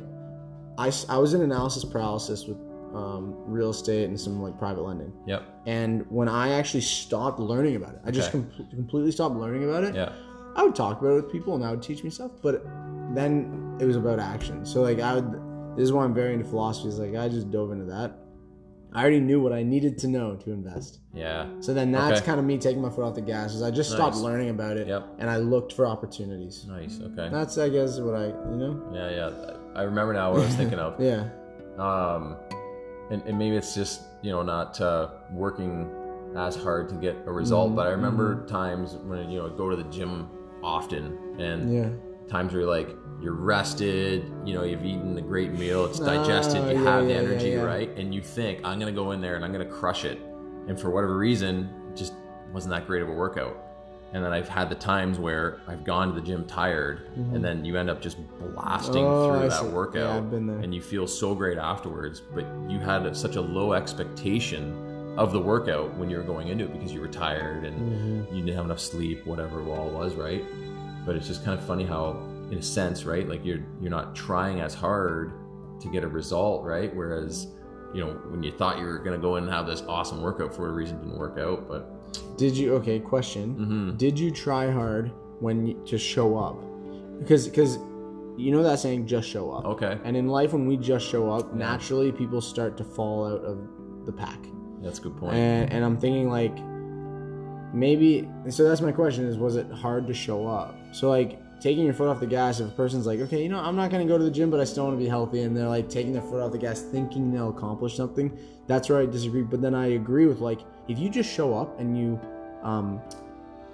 [0.78, 2.58] I, s- I was in analysis paralysis with
[2.96, 5.14] um, real estate and some like private lending.
[5.26, 5.44] Yep.
[5.66, 8.46] And when I actually stopped learning about it, I just Okay.
[8.58, 9.96] com- completely stopped learning about it.
[9.96, 10.12] Yeah.
[10.56, 12.66] I would talk about it with people and that would teach me stuff, but
[13.14, 14.66] then it was about action.
[14.66, 15.32] So like I would
[15.78, 18.18] this is why I'm very into philosophy, is like I just dove into that.
[18.94, 21.00] I already knew what I needed to know to invest.
[21.14, 21.48] Yeah.
[21.62, 22.26] So then that's Okay.
[22.26, 24.76] kind of me taking my foot off the gas is I just stopped learning about
[24.76, 25.08] it Yep.
[25.20, 26.66] and I looked for opportunities.
[26.68, 27.00] Nice.
[27.02, 27.30] Okay.
[27.32, 28.82] That's I guess what I you know?
[28.94, 29.54] Yeah, yeah.
[29.76, 31.00] I remember now what I was thinking of.
[31.00, 31.30] Yeah.
[31.80, 32.36] um,
[33.12, 35.90] and, and maybe it's just you know not uh, working
[36.36, 37.72] as hard to get a result.
[37.72, 40.30] Mhm, But I remember times when you know I go to the gym
[40.64, 41.90] often, and Yeah.
[42.30, 46.64] times where you're like you're rested, you know, you've eaten a great meal, it's digested,
[46.64, 47.90] Oh, you yeah, have the yeah, energy, right?
[47.98, 50.18] And you think I'm gonna go in there and I'm gonna crush it,
[50.68, 52.14] and for whatever reason, it just
[52.52, 53.56] wasn't that great of a workout.
[54.14, 57.64] And then I've had the times where I've gone to the gym tired, and then
[57.64, 59.14] you end up just blasting Mm-hmm.
[59.14, 59.66] Oh, through I that see.
[59.68, 60.58] Yeah, workout, I've been there.
[60.60, 62.22] and you feel so great afterwards.
[62.34, 66.66] But you had such a low expectation of the workout when you were going into
[66.66, 68.36] it because you were tired and Mm-hmm.
[68.36, 70.44] you didn't have enough sleep, whatever it all was, right?
[71.06, 72.18] But it's just kind of funny how,
[72.52, 75.32] in a sense, right, like you're you're not trying as hard
[75.80, 76.94] to get a result, right?
[76.96, 77.48] Whereas,
[77.94, 80.54] you know, when you thought you were gonna go in and have this awesome workout
[80.54, 81.68] for a reason, it didn't work out.
[81.68, 81.90] But
[82.38, 83.56] Did you okay, question.
[83.56, 83.98] Mhm.
[83.98, 86.58] Did you try hard when you, to show up?
[87.20, 87.78] Because because
[88.38, 89.66] you know that saying just show up.
[89.66, 93.44] okay, And in life when we just show up, naturally people start to fall out
[93.44, 93.58] of
[94.06, 94.40] the pack.
[94.82, 95.36] that's a good point.
[95.36, 96.56] And and I'm thinking like
[97.74, 100.76] maybe so that's my question is was it hard to show up?
[100.94, 103.60] So like taking your foot off the gas if a person's like, okay, you know,
[103.60, 105.68] I'm not gonna go to the gym but I still wanna be healthy and they're
[105.68, 108.36] like taking their foot off the gas thinking they'll accomplish something,
[108.68, 109.44] that's where I disagree.
[109.44, 110.62] But then I agree with like
[110.92, 112.20] if you just show up and you
[112.64, 113.02] um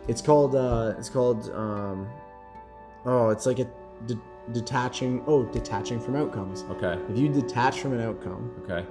[0.07, 2.07] it's called uh it's called um
[3.05, 3.67] oh it's like a
[4.05, 4.19] de-
[4.53, 6.63] detaching oh detaching from outcomes.
[6.71, 8.85] Okay, If you detach from an outcome okay,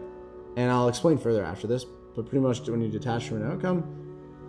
[0.57, 1.85] and I'll explain further after this.
[2.15, 3.85] But pretty much, when you detach from an outcome,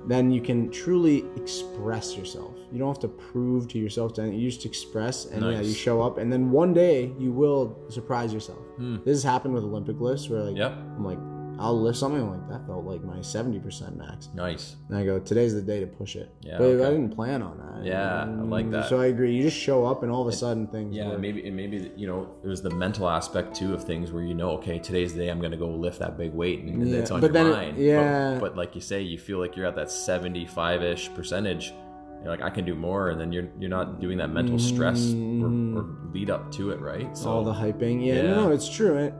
[0.07, 2.53] then you can truly express yourself.
[2.71, 4.39] You don't have to prove to yourself to anything.
[4.39, 8.33] You just express, and yeah, you show up, and then one day you will surprise
[8.33, 8.59] yourself.
[8.77, 8.95] Hmm.
[9.03, 10.71] This has happened with Olympic lifts, where like Yep.
[10.71, 11.19] I'm like,
[11.59, 14.29] I'll lift something I'm like that felt like my seventy percent max.
[14.33, 14.75] Nice.
[14.89, 16.31] And I go, today's the day to push it.
[16.41, 17.85] Yeah, but I didn't plan on that.
[17.85, 18.89] Yeah, I like mm, that.
[18.89, 19.35] So I agree.
[19.35, 20.95] You just show up, and all of a sudden things.
[20.95, 21.19] Yeah, work.
[21.19, 24.33] maybe and maybe you know it was the mental aspect too of things where you
[24.33, 26.99] know, okay, today's the day I'm gonna go lift that big weight and, and Yeah,
[26.99, 27.77] it's on but your then it- mind.
[27.77, 28.33] yeah.
[28.33, 31.73] But, but like you say, you feel like you're at that 75 ish percentage.
[32.23, 35.13] You're like, I can do more, and then you're you're not doing that mental stress
[35.13, 36.13] or, or mm.
[36.13, 37.15] lead up to it, right?
[37.15, 38.05] So all the hyping.
[38.05, 38.21] Yeah, Yeah.
[38.23, 38.97] no, no, it's true.
[38.97, 39.13] It,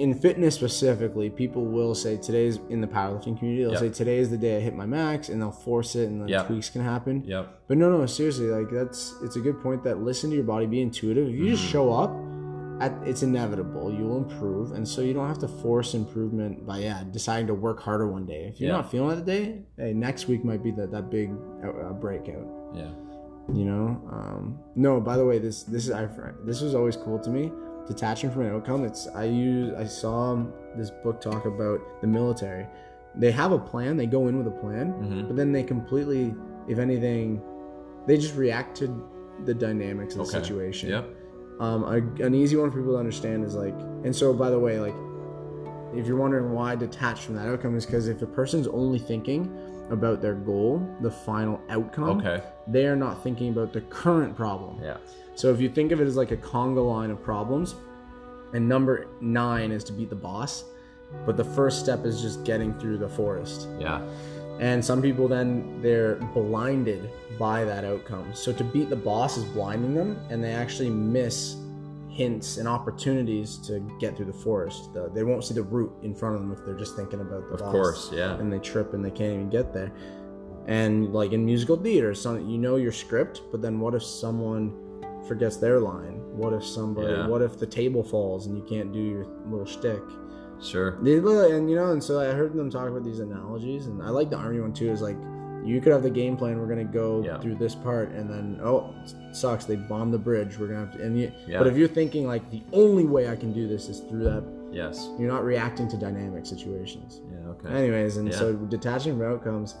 [0.00, 3.62] in fitness specifically, people will say today's in the powerlifting community.
[3.64, 3.80] They'll Yep.
[3.80, 6.28] say today is the day I hit my max, and they'll force it, and then
[6.28, 6.46] Yep.
[6.46, 7.22] tweaks can happen.
[7.26, 7.60] Yep.
[7.68, 10.66] But no, no, seriously, like that's it's a good point that listen to your body,
[10.66, 11.28] be intuitive.
[11.28, 11.72] If you just Mm-hmm.
[11.72, 12.10] show up,
[12.80, 13.92] at, it's inevitable.
[13.92, 17.54] You will improve, and so you don't have to force improvement by yeah deciding to
[17.54, 18.46] work harder one day.
[18.52, 18.76] If you're Yeah.
[18.76, 21.30] not feeling it today, hey, next week might be that that big
[21.64, 22.90] uh, uh, breakout Yeah.
[23.52, 26.08] you know um no by the way this this is I
[26.44, 27.52] this was always cool to me
[27.86, 30.40] detaching from an outcome it's i use i saw
[30.76, 32.66] this book talk about the military
[33.14, 35.26] they have a plan they go in with a plan Mhm.
[35.28, 36.34] but then they completely
[36.68, 37.42] if anything
[38.06, 38.86] they just react to
[39.44, 41.04] the dynamics of the situation Yep.
[41.60, 43.74] um, a, an easy one for people to understand is like,
[44.04, 44.94] and so by the way, like,
[45.94, 49.42] if you're wondering why detached from that outcome is because if a person's only thinking
[49.90, 52.42] about their goal, the final outcome, Okay.
[52.66, 54.78] they are not thinking about the current problem.
[54.82, 54.96] Yeah.
[55.34, 57.74] So if you think of it as like a conga line of problems,
[58.54, 60.64] and number nine is to beat the boss,
[61.26, 63.68] but the first step is just getting through the forest.
[63.78, 64.02] Yeah.
[64.60, 68.32] And some people then they're blinded by that outcome.
[68.34, 71.56] So to beat the boss is blinding them, and they actually miss
[72.12, 74.92] hints and opportunities to get through the forest.
[74.92, 77.48] The, they won't see the route in front of them if they're just thinking about
[77.48, 77.72] the Of boss.
[77.72, 78.10] course.
[78.12, 78.36] Yeah.
[78.38, 79.92] And they trip and they can't even get there.
[80.66, 84.72] And like in musical theater, some you know your script, but then what if someone
[85.26, 86.20] forgets their line?
[86.36, 87.12] What if somebody?
[87.12, 87.26] Yeah.
[87.26, 90.02] What if the table falls and you can't do your little shtick?
[90.62, 90.98] Sure.
[91.02, 94.10] They and you know, and so I heard them talk about these analogies, and I
[94.10, 94.90] like the army one too.
[94.92, 95.16] Is like
[95.64, 96.60] you could have the game plan.
[96.60, 97.38] We're gonna go Yeah.
[97.40, 98.94] through this part, and then oh,
[99.36, 99.64] sucks.
[99.64, 100.58] They bombed the bridge.
[100.58, 101.02] We're gonna have to.
[101.02, 101.58] And you, Yeah.
[101.58, 104.44] but if you're thinking like the only way I can do this is through that,
[104.70, 105.10] Yes.
[105.18, 107.20] you're not reacting to dynamic situations.
[107.30, 107.50] Yeah.
[107.50, 107.68] Okay.
[107.68, 108.36] Anyways, and Yeah.
[108.36, 109.76] so detaching from outcomes,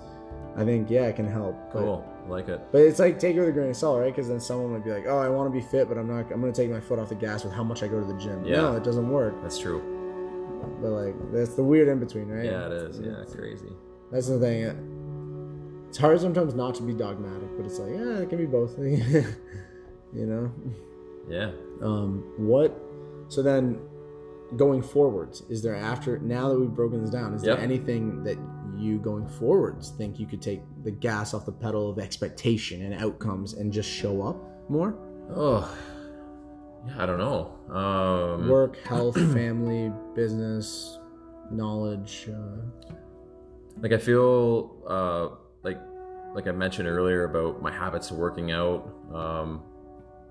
[0.56, 1.54] I think yeah, it can help.
[1.72, 2.04] But, Cool.
[2.28, 2.60] Like it.
[2.70, 4.14] But it's like take it with a grain of salt, right?
[4.14, 6.30] Because then someone would be like, "Oh, I want to be fit, but I'm not.
[6.32, 8.18] I'm gonna take my foot off the gas with how much I go to the
[8.18, 8.58] gym." Yeah.
[8.62, 9.34] No, it doesn't work.
[9.42, 9.82] That's true.
[10.80, 12.44] But like that's the weird in between, right?
[12.44, 13.00] Yeah, it is.
[13.00, 13.22] Yeah.
[13.22, 13.72] it's, Crazy.
[14.12, 14.91] That's the thing.
[15.92, 18.78] It's hard sometimes not to be dogmatic, but it's like, yeah, it can be both.
[18.78, 19.26] you
[20.14, 20.50] know.
[21.28, 21.50] Yeah.
[21.82, 22.74] Um, what?
[23.28, 23.78] So then,
[24.56, 27.56] going forwards, is there after now that we've broken this down, is Yep.
[27.56, 28.38] there anything that
[28.74, 32.94] you going forwards think you could take the gas off the pedal of expectation and
[32.94, 34.94] outcomes and just show up more?
[35.36, 35.70] Oh.
[36.86, 37.02] Yeah.
[37.02, 37.52] I don't know.
[37.70, 40.98] Um, Work, health, family, business,
[41.50, 42.30] knowledge.
[42.30, 42.94] Uh,
[43.82, 45.36] like I feel uh,
[46.34, 49.62] like I mentioned earlier about my habits of working out um,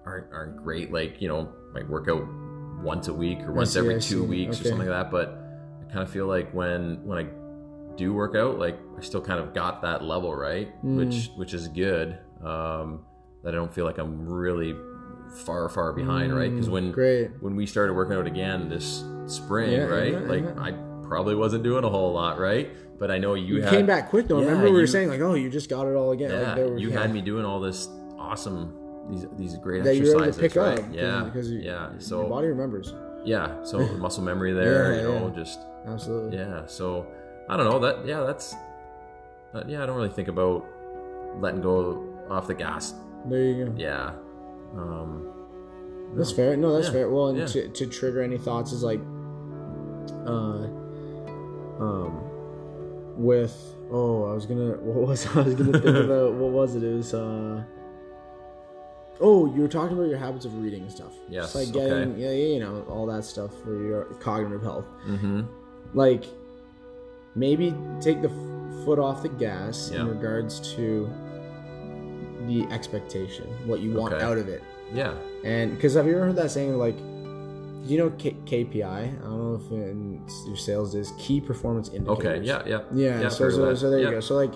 [0.05, 0.91] aren't aren't great.
[0.91, 2.23] Like you know, I work out
[2.81, 4.67] once a week or once see, every two weeks Okay.
[4.67, 5.11] or something like that.
[5.11, 5.37] But
[5.81, 9.39] I kind of feel like when when I do work out, like I still kind
[9.39, 10.97] of got that level right, Mm.
[10.97, 12.17] which which is good.
[12.43, 13.05] Um,
[13.43, 14.75] that I don't feel like I'm really
[15.45, 16.49] far far behind, right?
[16.51, 17.31] Because mm, when great.
[17.41, 20.11] when we started working out again this spring, Yeah, right?
[20.13, 20.61] yeah, like yeah.
[20.61, 20.73] I
[21.11, 22.69] probably wasn't doing a whole lot, right?
[22.97, 24.39] But I know you, You, had came back quick though.
[24.39, 26.31] Yeah, Remember we were you- saying like, oh, you just got it all again.
[26.31, 27.01] yeah, like, were- you yeah.
[27.01, 28.73] had me doing all this awesome
[29.09, 30.79] these these great that you were able exercises, to pick right?
[30.79, 30.85] up.
[30.93, 31.91] yeah, because you, yeah.
[31.91, 32.93] your So body remembers.
[33.25, 35.35] yeah, so muscle memory there, Yeah, you know, yeah.
[35.35, 36.37] just Absolutely.
[36.37, 36.65] yeah.
[36.67, 37.05] So
[37.49, 38.05] I don't know that.
[38.05, 38.55] Yeah, that's
[39.53, 39.83] that, yeah.
[39.83, 40.65] I don't really think about
[41.41, 42.93] letting go off the gas.
[43.25, 43.73] There you go.
[43.75, 44.13] Yeah,
[44.77, 45.27] um,
[46.15, 46.55] That's fair.
[46.55, 47.09] No, that's Yeah, fair.
[47.09, 47.45] Well, and yeah.
[47.47, 49.01] to, to trigger any thoughts is like,
[50.25, 50.67] uh,
[51.81, 52.21] um,
[53.17, 56.83] with oh, I was gonna what was I was gonna think about what was it?
[56.83, 57.63] It was uh.
[59.23, 61.13] Oh, you were talking about your habits of reading and stuff.
[61.29, 64.85] Yes, Just like getting, yeah, yeah, you know, all that stuff for your cognitive health.
[65.07, 65.41] mm-hmm.
[65.93, 66.25] like
[67.35, 70.01] maybe take the f- foot off the gas Yeah.
[70.01, 71.07] in regards to
[72.47, 74.23] the expectation what you want Okay.
[74.25, 74.63] out of it
[74.93, 75.13] yeah,
[75.45, 76.97] and because have you ever heard that saying like
[77.83, 82.25] you know K- kpi i don't know if in your sales is key performance indicators
[82.25, 82.81] okay, yeah, yeah,
[83.19, 84.07] yeah, I've so, so, so there Yeah.
[84.09, 84.53] you go so like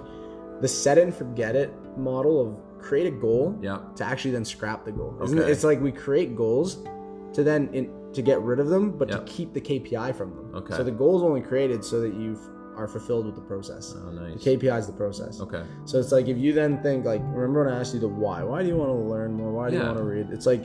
[0.61, 4.85] the set and forget it model of create a goal Yeah, to actually then scrap
[4.85, 5.17] the goal.
[5.23, 5.47] Isn't Okay.
[5.49, 5.51] it?
[5.51, 6.77] It's like we create goals
[7.33, 9.17] to then in, to get rid of them, but Yeah.
[9.17, 10.51] to keep the KPI from them.
[10.55, 10.75] Okay.
[10.75, 12.37] So the goal is only created so that you
[12.77, 13.95] are fulfilled with the process.
[13.97, 14.43] Oh, nice.
[14.43, 15.41] The KPI is the process.
[15.41, 15.63] Okay.
[15.85, 18.43] So it's like if you then think like, remember when I asked you the why?
[18.43, 19.51] Why do you want to learn more?
[19.51, 20.27] Why do you want to read?
[20.31, 20.63] It's like,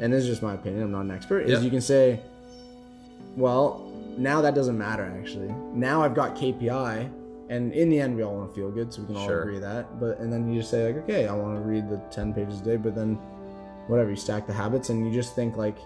[0.00, 0.82] and this is just my opinion.
[0.82, 1.40] I'm not an expert.
[1.48, 2.20] Is you can say,
[3.36, 5.52] well, now that doesn't matter actually.
[5.72, 7.10] Now I've got KPI,
[7.50, 9.42] and in the end we all want to feel good, so we can all Sure.
[9.42, 9.98] agree that.
[10.00, 12.60] But and then you just say like, okay, I want to read the 10 pages
[12.60, 13.16] a day, but then
[13.88, 15.76] whatever you stack the habits, and you just think like,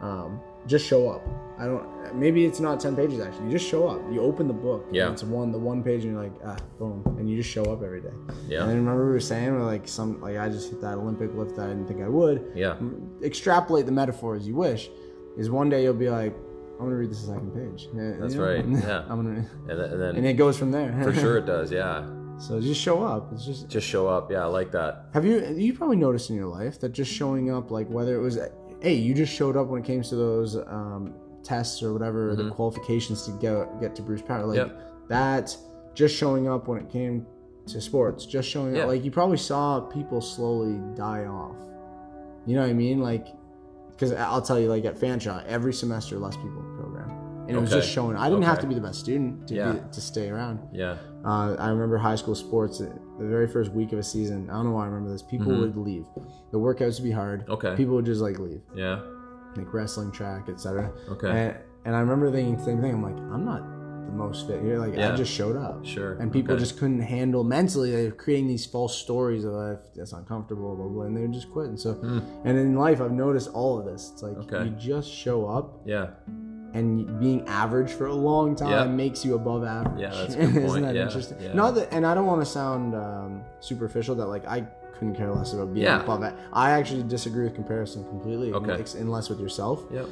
[0.00, 1.22] um, just show up.
[1.58, 1.86] I don't.
[2.14, 3.46] Maybe it's not 10 pages actually.
[3.46, 4.00] You just show up.
[4.12, 4.84] You open the book.
[4.88, 5.12] and Yeah.
[5.12, 7.82] It's one the one page, and you're like, ah, boom, and you just show up
[7.82, 8.10] every day.
[8.48, 8.60] Yeah.
[8.62, 11.34] And then remember we were saying we're like some like I just hit that Olympic
[11.34, 12.52] lift that I didn't think I would.
[12.54, 12.76] Yeah.
[13.22, 14.90] Extrapolate the metaphor as you wish.
[15.38, 16.34] Is one day you'll be like,
[16.78, 17.88] I'm gonna read the second page.
[17.94, 18.46] Yeah, That's you know?
[18.46, 19.04] right, yeah.
[19.08, 20.98] I'm gonna, And, then- and then and it goes from there.
[21.02, 21.70] for sure it does.
[21.72, 22.06] Yeah.
[22.38, 23.32] so just show up.
[23.32, 23.68] It's just.
[23.68, 24.30] Just show up.
[24.30, 25.06] Yeah, I like that.
[25.14, 28.20] Have you you probably noticed in your life that just showing up, like whether it
[28.20, 28.36] was,
[28.82, 32.50] hey, you just showed up when it came to those um, tests or whatever the
[32.50, 34.76] qualifications to get get to Bruce Power, like Mm-hmm.
[34.76, 35.08] Yep.
[35.08, 35.56] that.
[35.94, 37.26] Just showing up when it came
[37.66, 38.82] to sports, just showing Yeah.
[38.82, 41.56] up, like you probably saw people slowly die off.
[42.46, 43.00] You know what I mean?
[43.00, 43.26] Like,
[43.90, 46.71] because I'll tell you, like at Fanshawe, every semester less people in the program,
[47.48, 48.16] and it was just showing.
[48.16, 49.72] I didn't have to be the best student to Yeah.
[49.72, 50.60] be, to stay around.
[50.72, 50.96] Yeah.
[51.24, 52.80] Uh, I remember high school sports.
[52.80, 52.88] uh,
[53.18, 55.22] The very first week of a season, I don't know why I remember this.
[55.22, 56.06] People would leave.
[56.50, 57.42] The workouts would be hard.
[57.42, 57.52] Mm-hmm.
[57.52, 57.76] Okay.
[57.76, 59.00] People would just like leave, Yeah.
[59.56, 60.90] like wrestling, track, etc.
[61.10, 61.28] Okay.
[61.30, 62.92] And, and I remember thinking the same thing.
[62.94, 63.62] I'm like, I'm not
[64.06, 64.78] the most fit here.
[64.78, 65.12] Like Yeah.
[65.12, 65.84] I just showed up.
[65.86, 66.14] Sure.
[66.14, 66.60] And people Okay.
[66.64, 67.92] just couldn't handle mentally.
[67.92, 71.22] They were creating these false stories of uh, that's uncomfortable, blah blah, blah, and they
[71.22, 71.66] would just quit.
[71.68, 71.92] And so,
[72.44, 74.10] and in life, I've noticed all of this.
[74.12, 74.36] It's like.
[74.38, 74.64] Okay.
[74.64, 76.06] you just show up, Yeah.
[76.74, 78.84] And being average for a long time Yeah.
[78.86, 80.00] makes you above average.
[80.00, 81.38] Yeah, that's a good Isn't that Yeah, interesting?
[81.40, 81.52] yeah.
[81.52, 84.14] Not that, and I don't want to sound um, superficial.
[84.14, 84.62] That like I
[84.94, 86.34] couldn't care less about being above it.
[86.52, 88.84] I actually disagree with comparison completely, Okay.
[88.98, 89.84] unless with yourself.
[89.92, 90.06] Yep.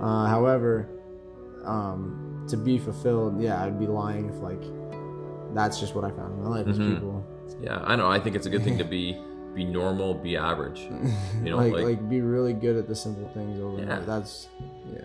[0.00, 0.88] Uh, however,
[1.64, 4.62] um, to be fulfilled, yeah, I'd be lying if like
[5.54, 6.66] that's just what I found in my life.
[6.66, 6.94] Mhm.
[6.94, 7.24] people
[7.60, 7.80] Yeah.
[7.84, 8.08] I know.
[8.08, 9.20] I think it's a good thing to be
[9.54, 10.80] be normal, be average.
[11.42, 14.00] You know, like, like, like be really good at the simple things over Yeah.
[14.00, 14.48] That's
[14.92, 15.00] yeah.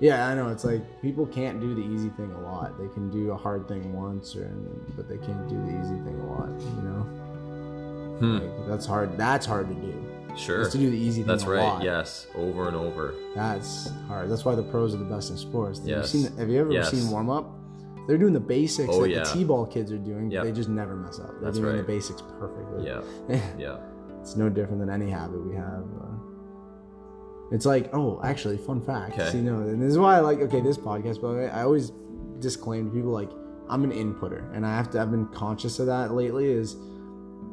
[0.00, 0.48] Yeah, I know.
[0.48, 2.78] It's like people can't do the easy thing a lot.
[2.78, 4.48] They can do a hard thing once, or
[4.96, 6.48] but they can't do the easy thing a lot.
[6.60, 7.06] You know,
[8.18, 8.38] Hmm.
[8.38, 9.16] like, that's hard.
[9.18, 9.94] That's hard to do.
[10.36, 10.60] Sure.
[10.62, 11.28] Is to do the easy thing.
[11.28, 11.60] That's a right.
[11.62, 11.82] lot.
[11.82, 12.26] Yes.
[12.36, 13.14] Over and over.
[13.34, 14.30] That's hard.
[14.30, 15.80] That's why the pros are the best in sports.
[15.84, 16.12] Yes.
[16.12, 16.90] Have you, seen, have you ever Yes.
[16.90, 17.50] seen warm up?
[18.06, 19.18] They're doing the basics Oh, that yeah.
[19.24, 20.30] the T-ball kids are doing.
[20.30, 20.44] Yep.
[20.44, 21.30] They just never mess up.
[21.32, 22.86] They're That's doing the basics perfectly.
[22.86, 23.02] Yeah.
[23.58, 23.76] Yeah.
[24.20, 25.84] it's no different than any habit we have.
[26.00, 26.06] Uh,
[27.50, 29.18] it's like, oh, actually, fun fact.
[29.18, 29.30] Okay.
[29.30, 30.38] See, no, and this is why I like.
[30.40, 31.90] Okay, this podcast, by the way, I always
[32.38, 33.30] disclaim to people like
[33.68, 35.00] I'm an inputter, and I have to.
[35.00, 36.46] I've been conscious of that lately.
[36.50, 36.76] Is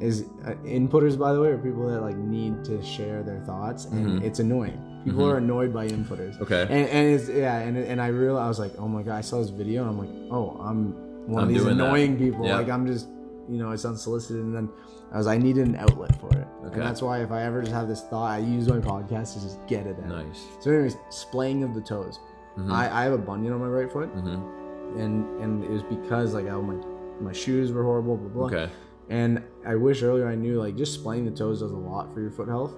[0.00, 3.86] is uh, inputters, by the way, are people that like need to share their thoughts,
[3.86, 4.22] and Mhm.
[4.24, 4.80] it's annoying.
[5.04, 5.32] People Mhm.
[5.32, 6.40] are annoyed by inputters.
[6.40, 6.62] Okay.
[6.62, 9.20] And, and it's yeah, and and I realized I was like, oh my god, I
[9.22, 10.92] saw this video, and I'm like, oh, I'm
[11.26, 11.84] one I'm of these doing that.
[11.84, 12.46] annoying people.
[12.46, 12.56] Yeah.
[12.58, 13.08] Like I'm just,
[13.48, 14.68] you know, it's unsolicited, and then
[15.12, 16.74] I was, I needed an outlet for it, Okay.
[16.74, 19.40] and that's why if I ever just have this thought, I use my podcast to
[19.40, 20.08] just get it out.
[20.08, 20.44] Nice.
[20.60, 22.18] So, anyways, splaying of the toes.
[22.58, 22.70] Mhm.
[22.72, 24.98] I, I have a bunion on my right foot, Mm-hmm.
[25.00, 26.74] and and it was because like I, my
[27.20, 28.46] my shoes were horrible, blah blah.
[28.46, 28.72] Okay.
[29.10, 32.20] And I wish earlier I knew like just splaying the toes does a lot for
[32.20, 32.74] your foot health.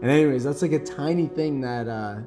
[0.00, 2.20] And anyways, that's like a tiny thing that uh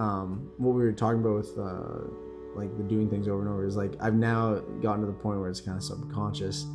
[0.00, 2.08] um what we were talking about with uh
[2.56, 5.40] like the doing things over and over is like I've now gotten to the point
[5.40, 6.66] where it's kind of subconscious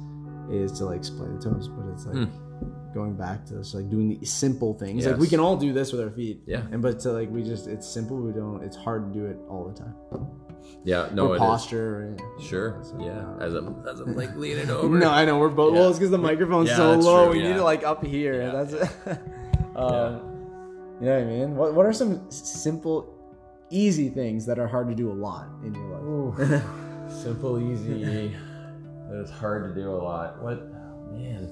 [0.50, 2.28] is to like splay the toes, but it's like
[2.94, 5.06] going back to this like doing the simple things.
[5.06, 5.28] Like we.
[5.28, 6.42] Can all do this with our feet.
[6.46, 6.64] Yeah.
[6.72, 9.38] And but to like we just it's simple, we don't it's hard to do it
[9.50, 9.96] all the time.
[10.84, 11.10] Yeah.
[11.14, 11.28] No.
[11.28, 11.40] or it is.
[11.42, 12.80] posture or, Sure.
[12.84, 13.26] So, Yeah.
[13.40, 14.98] uh, As I'm as I'm like leaning over.
[14.98, 15.74] No, I know we're both.
[15.74, 15.80] Yeah.
[15.82, 17.26] Well, it's because the microphone's Yeah, so low.
[17.26, 18.42] true, we need it like up here.
[18.42, 18.90] Yeah, That's it.
[19.76, 20.22] um,
[21.02, 21.56] You know what I mean?
[21.56, 23.12] What What are some simple,
[23.70, 26.64] easy things that are hard to do a lot in your life?
[27.10, 28.36] Simple, easy.
[29.08, 30.42] But it's hard to do a lot.
[30.42, 30.64] What?
[31.12, 31.50] Man.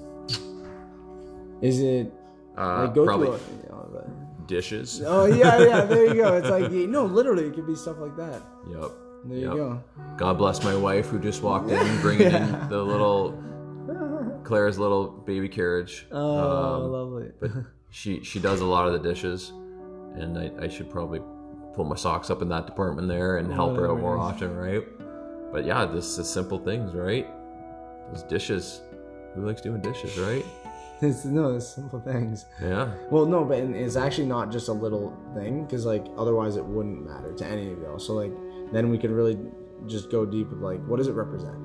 [1.62, 2.12] Is it
[2.58, 3.36] Uh, like go probably through?
[3.36, 4.10] A, you know,
[4.46, 5.02] dishes.
[5.06, 5.84] oh yeah, yeah.
[5.90, 6.34] There you go.
[6.36, 8.42] It's like no, literally, it could be stuff like that.
[8.70, 8.90] Yep.
[9.26, 9.50] There Yep.
[9.52, 9.82] you go.
[10.18, 12.62] God bless my wife who just walked in, bringing Yeah.
[12.64, 13.34] in the little
[14.44, 16.06] Claire's little baby carriage.
[16.12, 17.30] Oh, Um, lovely.
[17.40, 17.50] but
[17.90, 19.52] she she does a lot of the dishes,
[20.16, 21.20] and I, I should probably
[21.74, 24.34] pull my socks up in that department there and help her out more Nice.
[24.34, 24.84] often, right?
[25.50, 27.26] But yeah, this is simple things, right?
[28.10, 28.82] Those dishes.
[29.34, 30.44] Who likes doing dishes, right?
[31.00, 32.46] It's, no, it's simple things.
[32.62, 32.94] Yeah.
[33.10, 37.04] Well, no, but it's actually not just a little thing because like otherwise it wouldn't
[37.04, 37.98] matter to any of y'all.
[37.98, 38.32] So like
[38.72, 39.36] then we could really
[39.86, 41.58] just go deep with like what does it represent?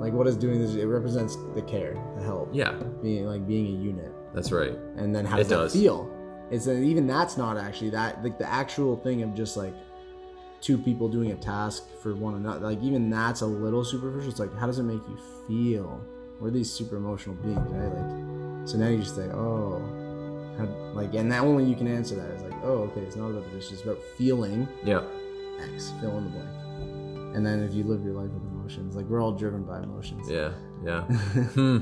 [0.00, 0.74] Like what is doing this?
[0.74, 2.72] It represents the care, the help, Yeah,
[3.02, 4.76] being like being a unit, that's right.
[4.96, 6.10] and then how It does it feel?
[6.50, 9.74] It's that even that's not actually that like the actual thing of just like
[10.62, 12.60] two people doing a task for one another.
[12.70, 14.30] Like even that's a little superficial.
[14.30, 16.00] It's like how does it make you feel?
[16.40, 17.92] We're these super emotional beings, right?
[17.92, 19.80] Like so now you just say, oh,
[20.56, 22.30] how, like, and that only you can answer that.
[22.30, 25.02] It's like, oh, okay, it's not about the dishes, it's about feeling Yeah.
[25.74, 27.36] X, fill in the blank.
[27.36, 30.28] And then if you live your life with emotions, like we're all driven by emotions.
[30.30, 30.52] Yeah.
[30.84, 31.02] Yeah.
[31.54, 31.78] hmm.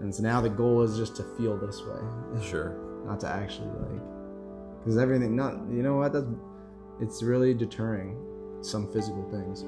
[0.00, 2.76] And so now the goal is just to feel this way, Sure.
[3.06, 4.02] not to actually like,
[4.80, 6.26] because everything, not, you know what, that's,
[7.00, 8.16] it's really deterring
[8.62, 9.64] some physical things.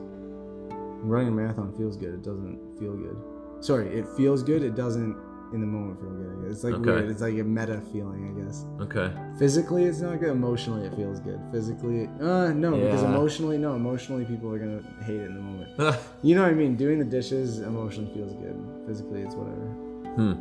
[1.02, 3.16] Running a marathon feels good, it doesn't feel good.
[3.60, 5.16] Sorry, it feels good, it doesn't
[5.52, 6.50] in the moment feel good.
[6.50, 6.90] It's like Okay.
[6.90, 8.64] weird, it's like a meta feeling, I guess.
[8.80, 9.12] Okay.
[9.38, 10.30] Physically, it's not good.
[10.30, 11.40] Emotionally, it feels good.
[11.50, 15.70] Physically, uh, no, because emotionally, no, emotionally, people are gonna hate it in the moment.
[16.22, 16.76] You know what I mean?
[16.76, 18.56] Doing the dishes emotionally feels good.
[18.86, 19.66] Physically, it's whatever.
[20.16, 20.34] hmm.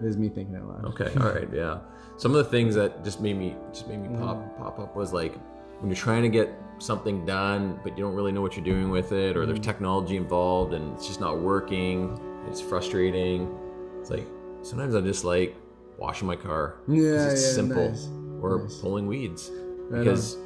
[0.00, 0.84] This is me thinking out loud.
[0.94, 1.10] Okay.
[1.20, 1.48] All right.
[1.52, 1.78] Yeah.
[2.18, 5.12] Some of the things that just made me just made me pop pop up was
[5.12, 5.34] like
[5.80, 8.90] when you're trying to get something done, but you don't really know what you're doing
[8.90, 9.46] with it, or Mm.
[9.46, 12.18] there's technology involved and it's just not working.
[12.48, 13.48] It's frustrating.
[14.00, 14.26] It's like
[14.62, 15.56] sometimes I just like
[15.98, 16.76] washing my car.
[16.86, 17.88] Yeah, it's yeah, simple.
[17.90, 18.08] nice.
[18.40, 18.78] Or Nice.
[18.80, 19.50] pulling weeds
[19.90, 20.36] Right because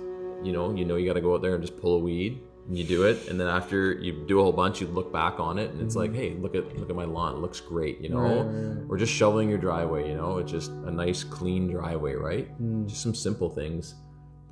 [0.43, 2.41] you know you know you got to go out there and just pull a weed.
[2.69, 5.41] And you do it, and then after you do a whole bunch, you look back
[5.41, 8.01] on it, and it's like, hey, look at look at my lawn, it looks great,
[8.01, 8.19] you know.
[8.19, 8.69] Mm-hmm.
[8.69, 8.87] Right, right.
[8.89, 12.47] Or just shoveling your driveway, you know, it's just a nice clean driveway, right?
[12.63, 12.87] Mm.
[12.87, 13.97] Just some simple things,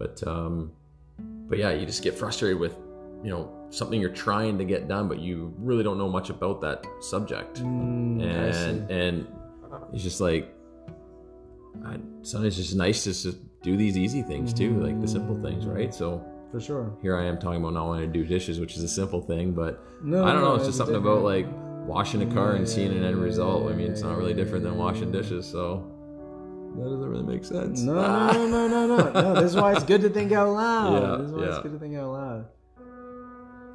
[0.01, 0.73] but um,
[1.49, 2.75] but yeah, you just get frustrated with,
[3.23, 6.61] you know, something you're trying to get done, but you really don't know much about
[6.63, 9.27] that subject, Mm, and and
[9.93, 10.53] it's just like,
[11.85, 13.33] I, sometimes it's just nice just to
[13.63, 15.95] do these easy things too, like the simple things, right?
[15.95, 16.93] So for sure.
[17.03, 19.53] here I am talking about not wanting to do dishes, which is a simple thing,
[19.53, 20.51] but No, I don't know.
[20.51, 21.47] no, It's just something about like
[21.87, 23.71] washing a car and seeing an end result.
[23.71, 25.90] I mean, it's not really different than washing dishes, so
[26.77, 27.81] that doesn't really make sense.
[27.83, 29.13] No, no, no, no, no, no.
[29.13, 31.03] No, this is why it's good to think out loud.
[31.03, 32.47] Yeah, this is why it's good to think out loud.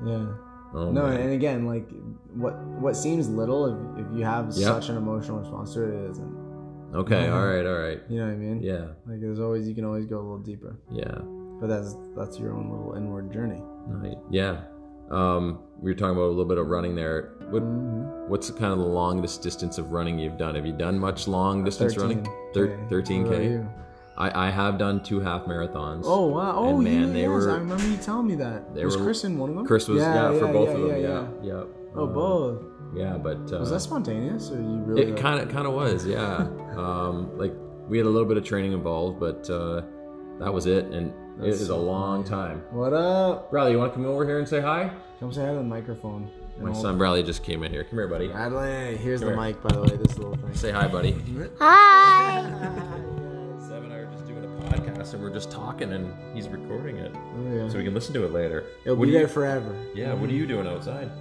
[0.06, 0.26] Yeah.
[0.74, 1.20] Oh, no, man.
[1.22, 1.88] and again, like
[2.34, 3.66] what what seems little,
[3.98, 4.56] if, if you have Yep.
[4.68, 6.38] such an emotional response to it, it isn't.
[6.94, 8.02] okay, all right, all right.
[8.10, 8.62] You know what I mean?
[8.62, 11.18] Yeah, Like there's always you can always go a little deeper, yeah,
[11.62, 13.62] but that's that's your own little inward journey.
[13.88, 14.18] right.
[14.30, 14.64] yeah.
[15.12, 17.32] Um, we were talking about a little bit of running there.
[17.50, 18.30] What Mm-hmm.
[18.30, 20.56] what's kind of the longest distance of running you've done?
[20.56, 22.26] Have you done much long distance running?
[22.54, 23.64] 13 What about k.
[24.18, 26.04] I I have done two half marathons.
[26.06, 26.56] Oh wow!
[26.56, 28.74] Oh man, yeah, they yes, were- I remember you telling me that.
[28.74, 29.66] they was were- Chris in one of them?
[29.66, 30.90] Chris was yeah, for both of them.
[30.92, 31.64] yeah, Yeah, yeah.
[31.96, 32.64] Oh, Uh, both.
[32.96, 35.12] Yeah, but uh, Was that spontaneous, or you really?
[35.12, 36.48] It kind of kind of was, yeah.
[36.78, 37.54] um, like
[37.90, 39.82] we had a little bit of training involved, but uh,
[40.40, 42.64] that was it, and it That's is so a long time.
[42.72, 43.52] What up?
[43.52, 44.92] Bradley, you want to come over here and say hi?
[45.20, 46.30] Come say hi to the microphone.
[46.60, 47.84] My And son Bradley just came in here.
[47.84, 48.28] Come here, buddy.
[48.30, 49.44] Bradley, here's Come the here.
[49.54, 49.98] mic, by the way.
[49.98, 50.54] This little thing.
[50.54, 51.12] Say hi, buddy.
[51.60, 52.44] Hi.
[53.60, 56.98] Zev and I are just doing a podcast, and we're just talking, and he's recording
[56.98, 57.68] it, Oh, yeah.
[57.70, 58.64] so we can listen to it later.
[58.86, 59.76] It'll What be do there you- forever.
[59.94, 60.14] Yeah.
[60.14, 61.12] What are you doing outside?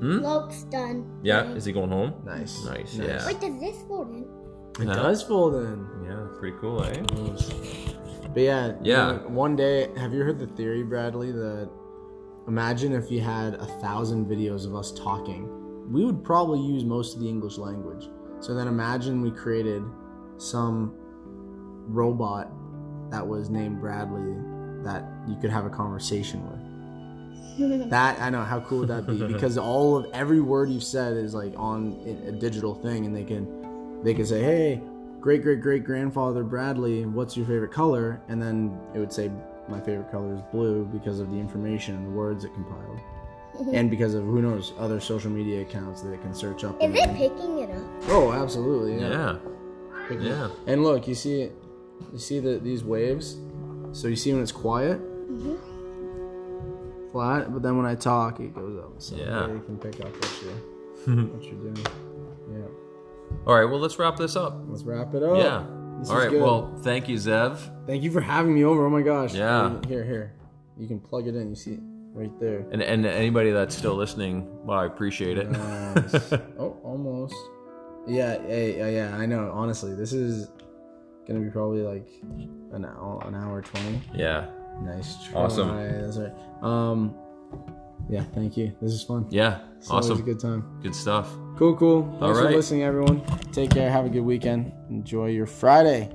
[0.00, 1.10] Loke's done.
[1.24, 1.50] Yeah.
[1.54, 2.12] Is he going home?
[2.24, 2.64] Nice.
[2.64, 2.94] Nice.
[2.96, 3.08] Nice.
[3.08, 3.26] Yeah.
[3.26, 4.26] Wait, does this fold in?
[4.80, 4.94] It Huh?
[4.94, 5.86] does fold in.
[6.04, 6.26] Yeah.
[6.38, 7.02] Pretty cool, eh?
[8.38, 9.06] But yeah, Yeah.
[9.08, 11.68] you know, one day, have you heard the theory, Bradley, that
[12.46, 15.48] imagine if you had a thousand videos of us talking,
[15.92, 18.08] we would probably use most of the English language.
[18.38, 19.82] So then imagine we created
[20.36, 20.94] some
[21.88, 22.52] robot
[23.10, 24.36] that was named Bradley
[24.84, 27.90] that you could have a conversation with.
[27.90, 31.16] That I know how cool would that be because all of every word you've said
[31.16, 34.80] is like on a digital thing, and they can they can say, "Hey,
[35.20, 39.30] great great great grandfather Bradley, what's your favorite color?" And then it would say,
[39.68, 43.00] "My favorite color is blue" because of the information and the words it compiled,
[43.74, 46.76] and because of who knows other social media accounts that it can search up.
[46.82, 47.82] Is and- it picking it up?
[48.08, 49.00] Oh, absolutely.
[49.00, 49.36] Yeah.
[50.08, 50.48] Pick it Yeah.
[50.66, 51.52] And look, you see, it.
[52.12, 53.36] you see the these waves.
[53.92, 55.00] So you see when it's quiet,
[55.30, 55.56] mm-hmm.
[57.12, 58.92] flat, but then when I talk, it goes up.
[58.98, 59.48] So Yeah.
[59.48, 61.86] you can pick up what you're what you're doing.
[63.48, 63.64] All right.
[63.64, 64.58] Well, let's wrap this up.
[64.66, 65.38] Let's wrap it up.
[65.38, 65.64] Yeah.
[65.98, 66.42] This All is good.
[66.42, 67.58] Well, thank you, Zev.
[67.86, 68.84] thank you for having me over.
[68.86, 69.34] Oh my gosh.
[69.34, 69.74] Yeah.
[69.88, 70.34] Here, here.
[70.76, 71.48] You can plug it in.
[71.48, 71.80] You see it
[72.12, 72.66] right there.
[72.70, 75.50] And and anybody that's still listening, well, I appreciate it.
[75.50, 76.32] Nice.
[76.58, 77.34] oh, almost.
[78.06, 79.16] Yeah, yeah, yeah, yeah.
[79.16, 79.50] I know.
[79.52, 80.50] Honestly, this is
[81.26, 82.08] gonna be probably like
[82.72, 84.02] an hour, an hour twenty.
[84.14, 84.46] yeah.
[84.82, 85.40] Nice try.
[85.40, 85.74] Awesome.
[85.74, 86.32] That's right.
[86.62, 87.14] Um,
[88.08, 88.76] yeah, thank you.
[88.80, 89.26] This is fun.
[89.30, 89.60] Yeah.
[89.78, 90.18] It's awesome.
[90.18, 90.78] a good time.
[90.82, 91.34] Good stuff.
[91.58, 92.02] Cool, cool.
[92.20, 93.20] Thanks All for listening, everyone.
[93.50, 93.90] Take care.
[93.90, 94.72] Have a good weekend.
[94.90, 96.08] Enjoy your Friday.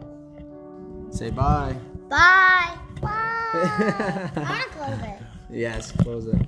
[1.09, 1.75] Say bye.
[2.09, 2.77] Bye.
[3.01, 3.09] Bye.
[3.53, 5.19] I want to close it.
[5.49, 6.41] yes, close it.